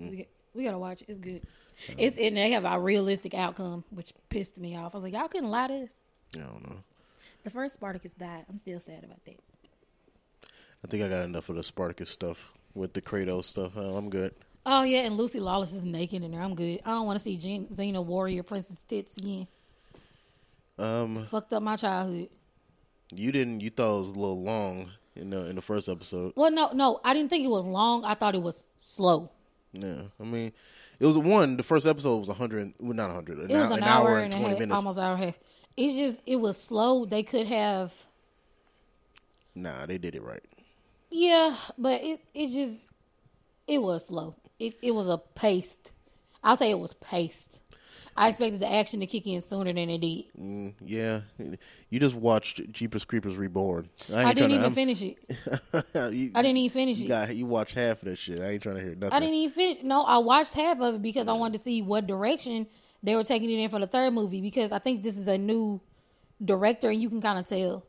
Mm. 0.00 0.10
We, 0.10 0.28
we 0.58 0.64
gotta 0.64 0.78
watch 0.78 1.00
it. 1.02 1.06
It's 1.08 1.18
good. 1.18 1.42
It's 1.96 2.18
and 2.18 2.36
they 2.36 2.50
have 2.50 2.64
a 2.64 2.78
realistic 2.78 3.32
outcome, 3.34 3.84
which 3.90 4.12
pissed 4.28 4.58
me 4.60 4.76
off. 4.76 4.94
I 4.94 4.98
was 4.98 5.04
like, 5.04 5.12
y'all 5.14 5.28
couldn't 5.28 5.50
lie 5.50 5.68
to 5.68 5.82
us. 5.84 5.90
I 6.34 6.40
don't 6.40 6.68
know. 6.68 6.76
The 7.44 7.50
first 7.50 7.74
Spartacus 7.74 8.12
died. 8.12 8.44
I'm 8.50 8.58
still 8.58 8.80
sad 8.80 9.04
about 9.04 9.24
that. 9.24 9.38
I 10.84 10.88
think 10.88 11.02
I 11.04 11.08
got 11.08 11.24
enough 11.24 11.48
of 11.48 11.56
the 11.56 11.62
Spartacus 11.64 12.10
stuff 12.10 12.50
with 12.74 12.92
the 12.92 13.00
Kratos 13.00 13.44
stuff. 13.46 13.76
I'm 13.76 14.10
good. 14.10 14.34
Oh 14.66 14.82
yeah, 14.82 15.00
and 15.00 15.16
Lucy 15.16 15.40
Lawless 15.40 15.72
is 15.72 15.84
naked 15.84 16.22
in 16.22 16.32
there. 16.32 16.42
I'm 16.42 16.54
good. 16.54 16.80
I 16.84 16.90
don't 16.90 17.06
want 17.06 17.18
to 17.18 17.22
see 17.22 17.36
Jean, 17.36 17.66
Xena 17.68 18.04
Warrior 18.04 18.42
Princess 18.42 18.82
tits 18.82 19.16
again. 19.16 19.46
Um, 20.78 21.26
Fucked 21.30 21.52
up 21.52 21.62
my 21.62 21.76
childhood. 21.76 22.28
you 23.12 23.32
didn't. 23.32 23.60
You 23.60 23.70
thought 23.70 23.96
it 23.96 24.00
was 24.00 24.08
a 24.10 24.18
little 24.18 24.42
long 24.42 24.90
in 25.16 25.30
the 25.30 25.46
in 25.46 25.56
the 25.56 25.62
first 25.62 25.88
episode. 25.88 26.32
Well, 26.36 26.50
no, 26.50 26.70
no, 26.72 27.00
I 27.04 27.14
didn't 27.14 27.30
think 27.30 27.44
it 27.44 27.48
was 27.50 27.64
long. 27.64 28.04
I 28.04 28.14
thought 28.14 28.34
it 28.34 28.42
was 28.42 28.72
slow. 28.76 29.30
Yeah, 29.72 30.02
I 30.18 30.24
mean, 30.24 30.52
it 30.98 31.06
was 31.06 31.18
one. 31.18 31.56
The 31.56 31.62
first 31.62 31.86
episode 31.86 32.16
was 32.18 32.28
a 32.28 32.34
hundred, 32.34 32.72
well, 32.78 32.94
not 32.94 33.10
hundred, 33.10 33.38
an, 33.38 33.50
It 33.50 33.54
was 33.54 33.70
an, 33.70 33.78
an 33.78 33.84
hour, 33.84 34.08
hour 34.10 34.18
and 34.18 34.32
twenty 34.32 34.48
half, 34.50 34.58
minutes. 34.58 34.76
almost 34.76 34.98
hour 34.98 35.14
and 35.14 35.22
a 35.22 35.26
half. 35.26 35.38
It's 35.76 35.94
just 35.94 36.20
it 36.26 36.36
was 36.36 36.56
slow. 36.60 37.04
They 37.04 37.22
could 37.22 37.46
have, 37.46 37.92
Nah, 39.54 39.86
they 39.86 39.98
did 39.98 40.14
it 40.14 40.22
right. 40.22 40.42
yeah, 41.10 41.56
but 41.76 42.02
it 42.02 42.20
it 42.34 42.48
just 42.50 42.86
it 43.66 43.82
was 43.82 44.06
slow. 44.06 44.34
It 44.58 44.76
it 44.82 44.92
was 44.92 45.08
a 45.08 45.18
paced. 45.18 45.92
I'll 46.42 46.56
say 46.56 46.70
it 46.70 46.78
was 46.78 46.94
paced. 46.94 47.60
I 48.18 48.28
expected 48.28 48.60
the 48.60 48.72
action 48.72 48.98
to 49.00 49.06
kick 49.06 49.26
in 49.26 49.40
sooner 49.40 49.72
than 49.72 49.88
it 49.88 49.98
did. 49.98 50.24
Mm, 50.38 50.74
yeah, 50.84 51.20
you 51.88 52.00
just 52.00 52.16
watched 52.16 52.72
Jeepers 52.72 53.04
Creepers 53.04 53.36
Reborn. 53.36 53.88
I, 54.12 54.24
I 54.24 54.34
didn't 54.34 54.52
even 54.52 54.72
finish 54.72 55.02
it. 55.02 55.18
you, 56.12 56.32
I 56.34 56.42
didn't 56.42 56.56
even 56.56 56.70
finish 56.70 56.98
you 56.98 57.04
it. 57.04 57.08
got 57.08 57.36
you 57.36 57.46
watched 57.46 57.74
half 57.74 58.02
of 58.02 58.08
that 58.08 58.18
shit. 58.18 58.40
I 58.40 58.50
ain't 58.50 58.62
trying 58.62 58.74
to 58.74 58.82
hear 58.82 58.94
nothing. 58.96 59.12
I 59.12 59.20
didn't 59.20 59.36
even 59.36 59.54
finish. 59.54 59.82
No, 59.84 60.02
I 60.02 60.18
watched 60.18 60.54
half 60.54 60.80
of 60.80 60.96
it 60.96 61.02
because 61.02 61.28
I 61.28 61.32
wanted 61.32 61.58
to 61.58 61.62
see 61.62 61.80
what 61.80 62.08
direction 62.08 62.66
they 63.04 63.14
were 63.14 63.22
taking 63.22 63.50
it 63.50 63.62
in 63.62 63.68
for 63.68 63.78
the 63.78 63.86
third 63.86 64.12
movie 64.12 64.40
because 64.40 64.72
I 64.72 64.80
think 64.80 65.04
this 65.04 65.16
is 65.16 65.28
a 65.28 65.38
new 65.38 65.80
director 66.44 66.90
and 66.90 67.00
you 67.00 67.08
can 67.08 67.20
kind 67.20 67.38
of 67.38 67.46
tell. 67.46 67.86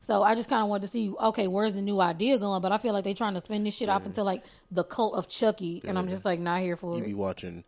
So 0.00 0.22
I 0.22 0.34
just 0.34 0.48
kind 0.48 0.62
of 0.62 0.70
wanted 0.70 0.82
to 0.82 0.88
see, 0.88 1.10
okay, 1.10 1.46
where's 1.46 1.74
the 1.74 1.82
new 1.82 2.00
idea 2.00 2.38
going? 2.38 2.62
But 2.62 2.72
I 2.72 2.78
feel 2.78 2.94
like 2.94 3.04
they're 3.04 3.12
trying 3.12 3.34
to 3.34 3.40
spin 3.40 3.64
this 3.64 3.74
shit 3.74 3.90
off 3.90 4.06
into 4.06 4.22
like 4.22 4.44
the 4.70 4.84
cult 4.84 5.14
of 5.14 5.28
Chucky, 5.28 5.82
and 5.84 5.98
I'm 5.98 6.08
just 6.08 6.24
like 6.24 6.40
not 6.40 6.62
here 6.62 6.76
for 6.76 6.94
it. 6.94 7.00
You 7.00 7.04
be 7.04 7.14
watching 7.14 7.64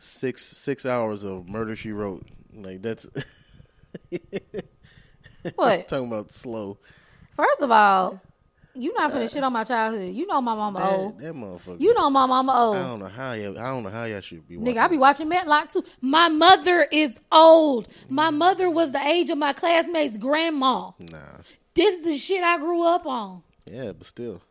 six 0.00 0.44
six 0.44 0.84
hours 0.86 1.24
of 1.24 1.48
Murder 1.48 1.76
She 1.76 1.92
Wrote. 1.92 2.26
Like 2.54 2.82
that's 2.82 3.06
What? 5.54 5.88
Talking 5.88 6.08
about 6.08 6.30
slow. 6.30 6.78
First 7.34 7.62
of 7.62 7.70
all, 7.70 8.20
you 8.74 8.92
not 8.94 9.12
finna 9.12 9.24
uh, 9.24 9.28
shit 9.28 9.42
on 9.42 9.52
my 9.52 9.64
childhood. 9.64 10.14
You 10.14 10.26
know 10.26 10.40
my 10.40 10.54
mama 10.54 10.78
That, 10.78 10.92
old. 10.92 11.18
that 11.20 11.34
motherfucker. 11.34 11.80
You 11.80 11.94
know 11.94 12.10
my 12.10 12.26
mama 12.26 12.52
old. 12.52 12.76
I 12.76 12.82
don't 12.82 13.00
know 13.00 13.06
how 13.06 13.32
you. 13.32 13.50
I 13.58 13.66
don't 13.66 13.82
know 13.82 13.90
how 13.90 14.04
y'all 14.04 14.20
should 14.20 14.46
be. 14.46 14.56
Nigga, 14.56 14.78
I 14.78 14.88
be 14.88 14.98
watching 14.98 15.28
Matlock 15.28 15.70
too. 15.70 15.84
My 16.00 16.28
mother 16.28 16.86
is 16.92 17.20
old. 17.32 17.88
My 18.08 18.30
mm. 18.30 18.36
mother 18.36 18.70
was 18.70 18.92
the 18.92 19.04
age 19.06 19.30
of 19.30 19.38
my 19.38 19.52
classmates' 19.52 20.16
grandma. 20.16 20.90
Nah. 20.98 21.18
This 21.74 21.98
is 21.98 22.04
the 22.04 22.18
shit 22.18 22.42
I 22.44 22.58
grew 22.58 22.82
up 22.84 23.06
on. 23.06 23.42
Yeah, 23.70 23.92
but 23.92 24.06
still. 24.06 24.42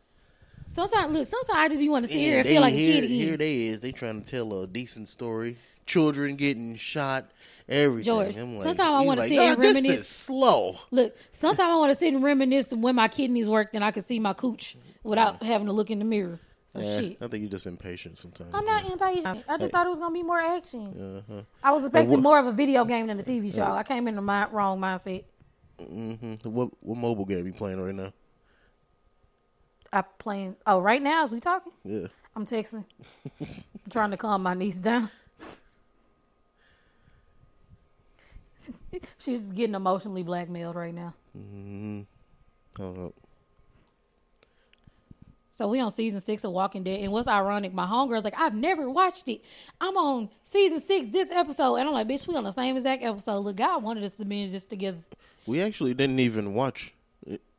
Sometimes, 0.88 1.14
look, 1.16 1.26
sometimes 1.26 1.58
I 1.58 1.68
just 1.68 1.78
be 1.80 1.88
wanting 1.88 2.08
to 2.08 2.14
sit 2.14 2.20
here 2.20 2.38
and 2.38 2.46
they, 2.48 2.52
feel 2.54 2.62
like 2.62 2.74
a 2.74 2.76
here, 2.76 2.94
kid 2.94 3.04
again. 3.04 3.16
here 3.18 3.36
they 3.36 3.60
is. 3.66 3.80
They 3.80 3.92
trying 3.92 4.22
to 4.22 4.30
tell 4.30 4.62
a 4.62 4.66
decent 4.66 5.08
story. 5.08 5.56
Children 5.86 6.36
getting 6.36 6.76
shot. 6.76 7.30
Everything. 7.68 8.12
George, 8.12 8.36
like, 8.36 8.62
sometimes 8.64 8.80
I 8.80 9.00
wanna 9.04 9.20
like, 9.22 9.28
sit 9.28 9.38
and 9.38 9.58
"Oh, 9.58 9.60
this 9.60 9.74
reminisce." 9.74 10.00
is 10.00 10.06
slow. 10.08 10.76
Look, 10.90 11.16
sometimes 11.32 11.60
I 11.60 11.76
want 11.76 11.90
to 11.90 11.96
sit 11.96 12.14
and 12.14 12.22
reminisce 12.22 12.72
when 12.72 12.94
my 12.96 13.08
kidneys 13.08 13.48
worked 13.48 13.74
and 13.74 13.84
I 13.84 13.90
could 13.90 14.04
see 14.04 14.18
my 14.18 14.32
cooch 14.32 14.76
without 15.02 15.42
having 15.42 15.66
to 15.66 15.72
look 15.72 15.90
in 15.90 15.98
the 15.98 16.04
mirror. 16.04 16.38
So 16.68 16.78
Yeah, 16.80 17.00
shit. 17.00 17.16
I 17.20 17.26
think 17.26 17.42
you're 17.42 17.50
just 17.50 17.66
impatient 17.66 18.18
sometimes. 18.18 18.50
I'm 18.54 18.64
not 18.64 18.84
impatient. 18.90 19.44
I 19.48 19.58
just 19.58 19.72
thought 19.72 19.86
it 19.86 19.90
was 19.90 19.98
gonna 19.98 20.14
be 20.14 20.22
more 20.22 20.40
action. 20.40 21.22
Uh-huh. 21.28 21.42
I 21.64 21.72
was 21.72 21.84
expecting 21.84 22.10
what- 22.10 22.20
more 22.22 22.38
of 22.38 22.46
a 22.46 22.52
video 22.52 22.84
game 22.84 23.08
than 23.08 23.18
a 23.18 23.22
TV 23.22 23.50
show. 23.52 23.64
I 23.64 23.82
came 23.82 24.06
in 24.08 24.14
the 24.16 24.22
wrong 24.22 24.78
mindset. 24.80 25.24
hmm 25.78 26.34
What 26.44 26.70
what 26.80 26.96
mobile 26.98 27.24
game 27.24 27.42
are 27.42 27.46
you 27.46 27.52
playing 27.52 27.80
right 27.80 27.94
now? 27.94 28.12
I 29.92 30.02
playing. 30.02 30.56
Oh, 30.66 30.80
right 30.80 31.02
now 31.02 31.24
as 31.24 31.32
we 31.32 31.40
talking, 31.40 31.72
Yeah. 31.84 32.06
I'm 32.36 32.46
texting. 32.46 32.84
I'm 33.40 33.46
trying 33.90 34.10
to 34.12 34.16
calm 34.16 34.42
my 34.42 34.54
niece 34.54 34.80
down. 34.80 35.10
She's 39.18 39.50
getting 39.50 39.74
emotionally 39.74 40.22
blackmailed 40.22 40.76
right 40.76 40.94
now. 40.94 41.14
Mm-hmm. 41.36 42.02
I 42.76 42.82
don't. 42.82 43.14
So 45.52 45.68
we 45.68 45.80
on 45.80 45.90
season 45.90 46.20
six 46.22 46.42
of 46.44 46.52
Walking 46.52 46.84
Dead, 46.84 47.00
and 47.00 47.12
what's 47.12 47.28
ironic, 47.28 47.74
my 47.74 47.84
homegirl's 47.84 48.24
like, 48.24 48.38
I've 48.38 48.54
never 48.54 48.88
watched 48.88 49.28
it. 49.28 49.42
I'm 49.78 49.94
on 49.96 50.30
season 50.42 50.80
six 50.80 51.08
this 51.08 51.30
episode, 51.30 51.74
and 51.74 51.86
I'm 51.86 51.92
like, 51.92 52.08
bitch, 52.08 52.26
we 52.26 52.34
on 52.34 52.44
the 52.44 52.50
same 52.50 52.76
exact 52.76 53.02
episode. 53.02 53.40
Look, 53.40 53.56
God 53.56 53.82
wanted 53.82 54.04
us 54.04 54.16
to 54.16 54.24
binge 54.24 54.52
this 54.52 54.64
together. 54.64 54.98
We 55.46 55.60
actually 55.60 55.92
didn't 55.92 56.20
even 56.20 56.54
watch 56.54 56.94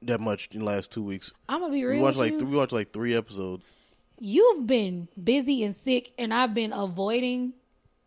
that 0.03 0.19
much 0.19 0.49
in 0.51 0.59
the 0.59 0.65
last 0.65 0.91
two 0.91 1.03
weeks. 1.03 1.31
I'm 1.47 1.59
gonna 1.61 1.71
be 1.73 1.83
We 1.85 1.91
real 1.91 2.01
watched 2.01 2.17
with 2.17 2.25
like 2.25 2.31
you. 2.33 2.39
th- 2.39 2.49
we 2.51 2.57
watched 2.57 2.73
like 2.73 2.91
three 2.91 3.15
episodes. 3.15 3.63
You've 4.19 4.67
been 4.67 5.07
busy 5.23 5.63
and 5.63 5.75
sick, 5.75 6.13
and 6.17 6.33
I've 6.33 6.53
been 6.53 6.73
avoiding 6.73 7.53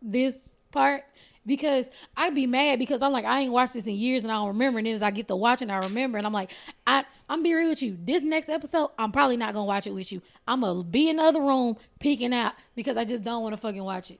this 0.01 0.53
part 0.71 1.03
because 1.45 1.89
I'd 2.17 2.33
be 2.35 2.47
mad 2.47 2.79
because 2.79 3.01
I'm 3.01 3.11
like, 3.11 3.25
I 3.25 3.41
ain't 3.41 3.51
watched 3.51 3.73
this 3.73 3.87
in 3.87 3.95
years, 3.95 4.23
and 4.23 4.31
I 4.31 4.35
don't 4.35 4.47
remember. 4.49 4.79
And 4.79 4.87
then 4.87 4.93
as 4.93 5.03
I 5.03 5.11
get 5.11 5.27
to 5.27 5.35
watching, 5.35 5.69
I 5.69 5.77
remember, 5.79 6.17
and 6.17 6.25
I'm 6.25 6.33
like, 6.33 6.51
I 6.87 7.03
I'm 7.29 7.43
be 7.43 7.53
real 7.53 7.69
with 7.69 7.81
you. 7.81 7.97
This 8.03 8.23
next 8.23 8.49
episode, 8.49 8.91
I'm 8.97 9.11
probably 9.11 9.37
not 9.37 9.53
gonna 9.53 9.65
watch 9.65 9.87
it 9.87 9.93
with 9.93 10.11
you. 10.11 10.21
I'm 10.47 10.61
gonna 10.61 10.83
be 10.83 11.09
in 11.09 11.17
the 11.17 11.23
other 11.23 11.41
room 11.41 11.77
peeking 11.99 12.33
out 12.33 12.53
because 12.75 12.97
I 12.97 13.03
just 13.05 13.23
don't 13.23 13.41
want 13.43 13.53
to 13.55 13.61
fucking 13.61 13.83
watch 13.83 14.11
it. 14.11 14.19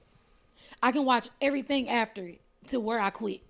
I 0.82 0.92
can 0.92 1.04
watch 1.04 1.28
everything 1.40 1.88
after 1.88 2.26
it 2.26 2.40
to 2.68 2.80
where 2.80 3.00
I 3.00 3.10
quit. 3.10 3.40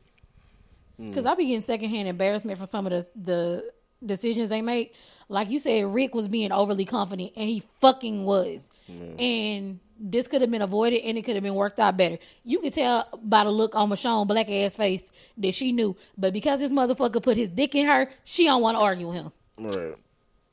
Hmm. 0.99 1.09
Because 1.11 1.27
I 1.27 1.35
be 1.35 1.47
getting 1.47 1.63
secondhand 1.63 2.07
embarrassment 2.09 2.59
from 2.59 2.67
some 2.67 2.87
of 2.87 2.93
the 2.93 3.09
the 3.21 3.71
decisions 4.05 4.51
they 4.51 4.63
make. 4.63 4.95
Like 5.29 5.51
you 5.51 5.59
said, 5.59 5.87
Rick 5.87 6.15
was 6.15 6.29
being 6.29 6.53
overly 6.53 6.85
confident, 6.85 7.33
and 7.37 7.49
he 7.49 7.63
fucking 7.81 8.25
was. 8.25 8.71
And 9.19 9.81
this 9.99 10.29
could 10.29 10.41
have 10.41 10.51
been 10.51 10.63
avoided, 10.63 11.03
and 11.03 11.19
it 11.19 11.23
could 11.23 11.35
have 11.35 11.43
been 11.43 11.55
worked 11.55 11.81
out 11.81 11.97
better. 11.97 12.19
You 12.45 12.61
could 12.61 12.73
tell 12.73 13.09
by 13.23 13.45
the 13.45 13.51
look 13.51 13.75
on 13.75 13.89
Michonne 13.91 14.29
black 14.29 14.49
ass 14.49 14.77
face 14.77 15.11
that 15.39 15.55
she 15.55 15.73
knew, 15.73 15.97
but 16.17 16.33
because 16.33 16.61
this 16.61 16.71
motherfucker 16.73 17.23
put 17.23 17.37
his 17.37 17.49
dick 17.51 17.75
in 17.75 17.87
her, 17.87 18.09
she 18.25 18.45
don't 18.45 18.63
want 18.63 18.79
to 18.79 18.83
argue 18.83 19.09
with 19.09 19.17
him. 19.17 19.33
Right. 19.59 19.95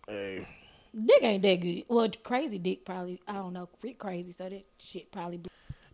Hey. 0.07 0.47
Dick 1.05 1.23
ain't 1.23 1.41
that 1.43 1.55
good. 1.55 1.83
Well, 1.87 2.09
crazy 2.23 2.57
dick 2.59 2.85
probably. 2.85 3.19
I 3.27 3.33
don't 3.33 3.53
know. 3.53 3.69
Rick 3.81 3.99
crazy, 3.99 4.31
so 4.31 4.49
that 4.49 4.63
shit 4.77 5.11
probably. 5.11 5.41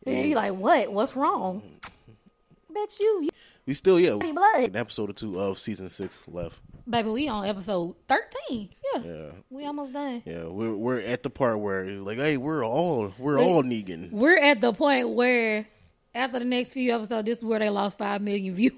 And 0.06 0.26
he 0.26 0.36
like, 0.36 0.54
what? 0.54 0.92
What's 0.92 1.16
wrong? 1.16 1.62
Bet 2.74 3.00
you, 3.00 3.30
We 3.66 3.74
still 3.74 4.00
yeah. 4.00 4.14
Blood. 4.16 4.64
An 4.64 4.76
episode 4.76 5.10
or 5.10 5.14
two 5.14 5.40
of 5.40 5.58
season 5.58 5.90
six 5.90 6.24
left. 6.28 6.60
Baby. 6.90 7.10
We 7.10 7.28
on 7.28 7.46
episode 7.46 7.96
thirteen. 8.08 8.70
Yeah, 8.96 9.02
Yeah. 9.04 9.32
we 9.50 9.66
almost 9.66 9.94
done. 9.94 10.22
Yeah, 10.26 10.46
we're 10.46 10.74
we're 10.76 11.00
at 11.00 11.24
the 11.24 11.30
part 11.30 11.60
where 11.60 11.86
it's 11.86 12.00
like, 12.02 12.18
hey, 12.18 12.38
we're 12.38 12.66
all 12.66 13.14
we're 13.20 13.40
all 13.40 13.64
Negan. 13.64 14.12
We're 14.12 14.38
at 14.38 14.62
the 14.62 14.74
point 14.74 15.10
where 15.10 15.68
after 16.16 16.40
the 16.40 16.46
next 16.46 16.74
few 16.74 16.94
episodes, 16.94 17.26
this 17.26 17.38
is 17.40 17.44
where 17.46 17.60
they 17.60 17.70
lost 17.70 17.98
five 17.98 18.22
million 18.22 18.56
viewers. 18.56 18.78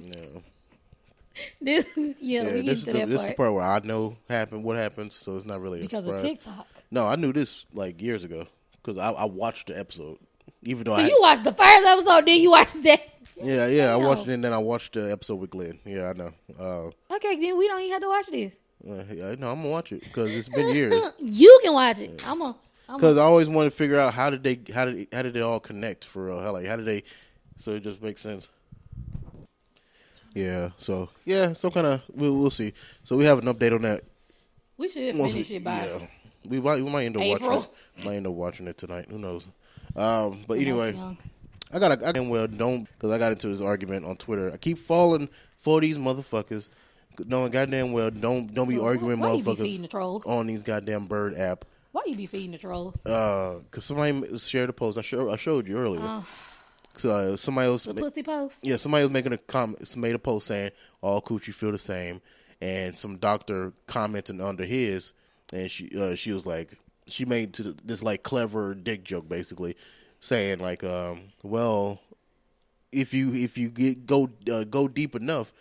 Yeah, 0.00 0.14
This, 1.60 1.86
yeah, 1.96 2.12
yeah. 2.20 2.42
we 2.54 2.62
This 2.62 2.62
get 2.62 2.68
is 2.72 2.84
to 2.84 2.92
the 2.92 2.98
that 2.98 3.08
this 3.08 3.20
is 3.22 3.26
the 3.28 3.34
part 3.34 3.36
part 3.36 3.52
where 3.54 3.64
I 3.64 3.80
know 3.82 4.16
happened 4.28 4.62
what 4.64 4.76
happens, 4.76 5.14
so 5.14 5.36
it's 5.36 5.46
not 5.46 5.60
really 5.60 5.80
a 5.80 5.82
because 5.82 6.06
of. 6.06 6.20
TikTok. 6.20 6.66
No, 6.90 7.06
I 7.06 7.16
knew 7.16 7.32
this 7.32 7.64
like 7.72 8.00
years 8.00 8.24
ago 8.24 8.46
because 8.82 8.98
I, 8.98 9.10
I 9.10 9.24
watched 9.24 9.66
the 9.68 9.78
episode, 9.78 10.18
even 10.62 10.84
though 10.84 10.96
So 10.96 11.02
I 11.02 11.06
you 11.08 11.18
watched 11.20 11.44
the 11.44 11.52
first 11.52 11.86
episode, 11.86 12.26
then 12.26 12.40
you 12.40 12.50
watched 12.50 12.82
that. 12.84 13.00
Yeah 13.36 13.66
yeah 13.66 13.94
I 13.94 13.98
Damn. 13.98 14.06
watched 14.06 14.28
it 14.28 14.32
and 14.34 14.44
then 14.44 14.52
I 14.52 14.58
watched 14.58 14.92
the 14.94 15.10
episode 15.10 15.36
with 15.36 15.50
Glenn. 15.50 15.78
Yeah, 15.84 16.10
I 16.10 16.12
know. 16.12 16.30
Uh, 16.58 17.14
Okay, 17.14 17.36
then 17.40 17.56
we 17.58 17.66
don't 17.68 17.80
even 17.80 17.92
have 17.92 18.02
to 18.02 18.08
watch 18.08 18.26
this. 18.26 18.54
uh, 18.88 19.04
yeah, 19.12 19.34
no, 19.38 19.50
I'm 19.50 19.58
gonna 19.62 19.68
watch 19.68 19.92
it 19.92 20.02
because 20.02 20.34
it's 20.34 20.48
been 20.48 20.74
years. 20.74 20.94
you 21.18 21.60
can 21.62 21.72
watch 21.72 21.98
it. 22.00 22.22
I'm 22.26 22.38
gonna. 22.38 22.56
Because 22.86 23.16
I 23.16 23.22
always 23.22 23.48
want 23.48 23.70
to 23.70 23.76
figure 23.76 23.98
out 23.98 24.12
how 24.14 24.28
did 24.30 24.42
they 24.42 24.60
how 24.74 24.84
did 24.84 25.08
how 25.12 25.22
did 25.22 25.32
they 25.34 25.40
all 25.40 25.58
connect 25.60 26.04
for 26.04 26.26
real? 26.26 26.40
How 26.40 26.52
like 26.52 26.66
how 26.66 26.76
did 26.76 26.84
they? 26.86 27.02
So 27.58 27.72
it 27.72 27.82
just 27.82 28.02
makes 28.02 28.20
sense. 28.20 28.48
Yeah. 30.34 30.70
So 30.76 31.08
yeah. 31.24 31.52
So 31.54 31.70
kind 31.70 31.86
of 31.86 32.02
we'll 32.12 32.34
we'll 32.36 32.50
see. 32.50 32.72
So 33.02 33.16
we 33.16 33.24
have 33.24 33.38
an 33.38 33.46
update 33.46 33.72
on 33.74 33.82
that. 33.82 34.04
we 34.76 34.88
should 34.88 35.16
once 35.16 35.32
finish 35.32 35.50
we- 35.50 35.56
it 35.56 35.64
by. 35.64 35.86
yeah. 35.86 36.06
We 36.46 36.60
might 36.60 36.82
we 36.84 36.90
might 36.90 37.04
end 37.06 37.16
up 37.16 37.22
April. 37.22 37.50
watching 37.50 37.70
it. 37.96 38.04
Might 38.04 38.14
end 38.16 38.26
up 38.26 38.32
watching 38.34 38.66
it 38.68 38.76
tonight. 38.76 39.06
Who 39.08 39.18
knows? 39.18 39.46
Um, 39.96 40.44
but 40.46 40.54
I 40.54 40.58
was 40.58 40.60
anyway, 40.60 40.92
young. 40.94 41.16
I 41.74 41.78
got 41.80 42.02
I 42.04 42.12
damn 42.12 42.28
well 42.28 42.46
don't 42.46 42.84
because 42.84 43.10
I 43.10 43.18
got 43.18 43.32
into 43.32 43.48
this 43.48 43.60
argument 43.60 44.06
on 44.06 44.16
Twitter. 44.16 44.50
I 44.52 44.56
keep 44.56 44.78
falling 44.78 45.28
for 45.58 45.80
these 45.80 45.98
motherfuckers, 45.98 46.68
knowing 47.26 47.50
goddamn 47.50 47.92
well 47.92 48.10
don't 48.10 48.54
don't 48.54 48.68
be 48.68 48.78
Why- 48.78 48.88
arguing 48.88 49.18
why 49.20 49.32
you 49.34 49.42
be 49.42 49.54
feeding 49.56 49.82
the 49.82 49.88
motherfuckers 49.88 49.90
trolls? 49.90 50.22
on 50.26 50.46
these 50.46 50.62
goddamn 50.62 51.06
bird 51.06 51.36
app. 51.36 51.64
Why 51.92 52.02
you 52.06 52.16
be 52.16 52.26
feeding 52.26 52.52
the 52.52 52.58
trolls? 52.58 53.04
Uh, 53.04 53.60
cause 53.70 53.84
somebody 53.84 54.38
shared 54.38 54.70
a 54.70 54.72
post. 54.72 54.98
I 54.98 55.02
showed 55.02 55.30
I 55.32 55.36
showed 55.36 55.66
you 55.66 55.76
earlier. 55.78 56.02
Oh. 56.02 56.26
So 56.96 57.10
uh, 57.10 57.36
somebody 57.36 57.66
else, 57.66 57.84
the 57.84 57.94
pussy 57.94 58.22
post. 58.22 58.64
yeah, 58.64 58.76
somebody 58.76 59.04
was 59.04 59.12
making 59.12 59.32
a 59.32 59.38
comment, 59.38 59.96
made 59.96 60.14
a 60.14 60.18
post 60.18 60.46
saying 60.46 60.70
all 61.00 61.20
coochie 61.20 61.52
feel 61.52 61.72
the 61.72 61.78
same, 61.78 62.20
and 62.60 62.96
some 62.96 63.16
doctor 63.16 63.72
commenting 63.88 64.40
under 64.40 64.64
his, 64.64 65.12
and 65.52 65.68
she 65.68 65.90
uh, 66.00 66.14
she 66.14 66.32
was 66.32 66.46
like 66.46 66.78
she 67.08 67.24
made 67.24 67.52
to 67.54 67.74
this 67.84 68.02
like 68.02 68.22
clever 68.22 68.74
dick 68.76 69.02
joke 69.02 69.28
basically, 69.28 69.76
saying 70.24 70.58
like 70.58 70.82
um 70.82 71.20
well 71.42 72.00
if 72.92 73.12
you 73.12 73.34
if 73.34 73.58
you 73.58 73.68
get 73.68 74.06
go 74.06 74.30
uh, 74.50 74.64
go 74.64 74.88
deep 74.88 75.14
enough, 75.14 75.52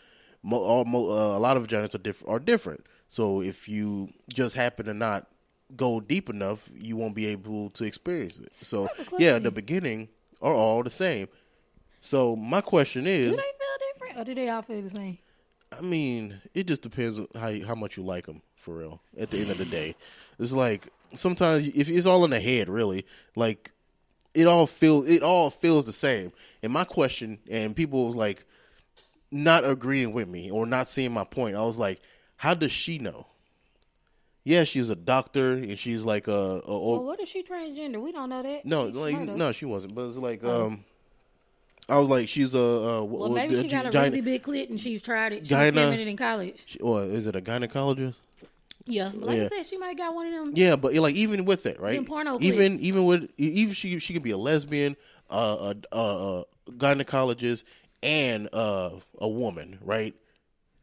mo, 0.41 0.57
all, 0.57 0.85
mo, 0.85 1.09
uh, 1.09 1.37
a 1.37 1.39
lot 1.39 1.57
of 1.57 1.67
vaginas 1.67 1.93
are 1.95 1.97
different 1.97 2.33
are 2.33 2.39
different. 2.39 2.85
So 3.09 3.41
if 3.41 3.67
you 3.67 4.09
just 4.33 4.55
happen 4.55 4.85
to 4.85 4.93
not 4.93 5.27
go 5.75 5.99
deep 5.99 6.29
enough, 6.29 6.69
you 6.73 6.95
won't 6.95 7.15
be 7.15 7.25
able 7.27 7.71
to 7.71 7.83
experience 7.83 8.39
it. 8.39 8.51
So 8.61 8.87
yeah, 9.17 9.39
the 9.39 9.51
beginning 9.51 10.09
are 10.41 10.53
all 10.53 10.83
the 10.83 10.89
same. 10.89 11.27
So 12.01 12.35
my 12.35 12.61
question 12.61 13.07
is, 13.07 13.31
Do 13.31 13.31
they 13.31 13.37
feel 13.37 13.93
different, 13.93 14.17
or 14.21 14.23
do 14.25 14.35
they 14.35 14.49
all 14.49 14.61
feel 14.61 14.81
the 14.81 14.89
same? 14.89 15.17
I 15.77 15.81
mean, 15.81 16.39
it 16.53 16.67
just 16.67 16.83
depends 16.83 17.19
on 17.19 17.27
how 17.35 17.51
how 17.67 17.75
much 17.75 17.97
you 17.97 18.03
like 18.03 18.27
them 18.27 18.41
for 18.55 18.75
real. 18.77 19.01
At 19.17 19.31
the 19.31 19.39
end 19.39 19.49
of 19.51 19.57
the 19.57 19.65
day, 19.65 19.95
it's 20.39 20.53
like 20.53 20.87
sometimes 21.15 21.67
if 21.73 21.89
it's 21.89 22.05
all 22.05 22.23
in 22.25 22.29
the 22.31 22.39
head, 22.39 22.69
really, 22.69 23.05
like 23.35 23.71
it 24.33 24.47
all 24.47 24.67
feels 24.67 25.07
it 25.07 25.23
all 25.23 25.49
feels 25.49 25.85
the 25.85 25.93
same. 25.93 26.31
And 26.61 26.71
my 26.73 26.83
question, 26.83 27.39
and 27.49 27.75
people 27.75 28.05
was 28.05 28.15
like 28.15 28.45
not 29.31 29.65
agreeing 29.65 30.13
with 30.13 30.27
me 30.27 30.51
or 30.51 30.65
not 30.65 30.87
seeing 30.87 31.11
my 31.11 31.23
point. 31.23 31.55
I 31.55 31.61
was 31.63 31.77
like, 31.77 32.01
how 32.37 32.53
does 32.53 32.71
she 32.71 32.99
know? 32.99 33.27
Yeah, 34.45 34.65
she's 34.65 34.89
a 34.89 34.95
doctor, 34.95 35.53
and 35.53 35.79
she's 35.79 36.03
like 36.03 36.27
a, 36.27 36.61
a 36.65 36.77
Well, 36.77 37.05
what 37.05 37.19
if 37.21 37.29
she 37.29 37.43
transgender? 37.43 38.01
We 38.01 38.11
don't 38.11 38.29
know 38.29 38.43
that. 38.43 38.65
no, 38.65 38.87
She 38.91 38.97
like 38.97 39.19
no, 39.19 39.51
she 39.53 39.65
wasn't. 39.65 39.95
But 39.95 40.07
it's 40.07 40.17
like 40.17 40.43
um, 40.43 40.83
I 41.87 41.97
was 41.97 42.09
like, 42.09 42.27
she's 42.27 42.53
a 42.53 42.59
uh, 42.59 43.03
Well, 43.03 43.29
maybe 43.29 43.61
she 43.61 43.69
got 43.69 43.85
a 43.85 43.97
really 43.97 44.21
big 44.21 44.43
clit 44.43 44.69
and 44.69 44.79
she's 44.79 45.01
tried 45.01 45.33
it. 45.33 45.47
She 45.47 45.53
Gyna- 45.53 45.67
experimented 45.69 46.07
in 46.07 46.17
college. 46.17 46.77
Or 46.81 47.03
is 47.03 47.27
it 47.27 47.35
a 47.35 47.41
gynecologist? 47.41 48.15
Yeah, 48.85 49.11
like 49.15 49.37
Yeah. 49.37 49.43
I 49.45 49.47
said, 49.47 49.65
she 49.65 49.77
might 49.77 49.97
got 49.97 50.13
one 50.13 50.27
of 50.27 50.33
them. 50.33 50.51
Yeah, 50.55 50.75
but 50.75 50.93
like 50.93 51.15
even 51.15 51.45
with 51.45 51.65
it, 51.65 51.79
right? 51.79 52.05
Porno 52.05 52.37
even 52.41 52.73
clips. 52.73 52.83
even 52.83 53.05
with 53.05 53.29
even 53.37 53.73
she 53.73 53.99
she 53.99 54.13
could 54.13 54.23
be 54.23 54.31
a 54.31 54.37
lesbian, 54.37 54.97
uh, 55.29 55.73
a, 55.91 55.97
a, 55.97 56.39
a 56.41 56.45
gynecologist, 56.71 57.63
and 58.01 58.49
uh, 58.53 58.91
a 59.19 59.27
woman, 59.27 59.79
right? 59.81 60.13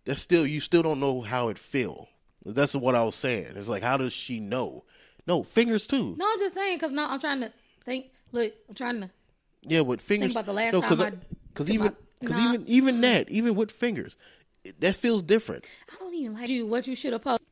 That's 0.04 0.23
still 0.23 0.47
you 0.47 0.61
still 0.61 0.83
don't 0.83 1.00
know 1.00 1.21
how 1.21 1.49
it 1.49 1.59
feel. 1.59 2.09
That's 2.45 2.75
what 2.75 2.95
I 2.95 3.04
was 3.04 3.16
saying. 3.16 3.52
It's 3.57 3.69
like 3.69 3.83
how 3.83 3.99
does 3.99 4.12
she 4.12 4.40
know? 4.40 4.85
No 5.26 5.42
fingers 5.42 5.87
too. 5.87 6.14
No, 6.16 6.26
I'm 6.33 6.38
just 6.38 6.54
saying 6.54 6.76
because 6.76 6.92
no, 6.92 7.07
I'm 7.07 7.21
trying 7.21 7.40
to 7.40 7.52
think. 7.85 8.07
Look, 8.33 8.52
I'm 8.69 8.75
trying 8.75 9.00
to. 9.02 9.11
Yeah, 9.62 9.80
with 9.80 10.00
fingers. 10.00 10.30
about 10.33 10.47
the 10.47 10.54
last 10.54 10.73
no, 10.73 10.80
time 10.80 11.00
I 11.02 11.12
because 11.52 11.69
even 11.69 11.95
Because 12.21 12.37
Nah. 12.37 12.52
even 12.52 12.69
even 12.69 13.00
that, 13.00 13.30
even 13.30 13.54
with 13.54 13.71
fingers, 13.71 14.14
it- 14.14 14.39
that 14.80 14.96
feels 14.96 15.22
different. 15.22 15.64
I 15.92 15.96
don't 15.98 16.14
even 16.14 16.34
like 16.34 16.48
you. 16.48 16.66
What 16.66 16.86
you 16.86 16.94
should 16.94 17.12
have 17.12 17.22
posted. 17.22 17.46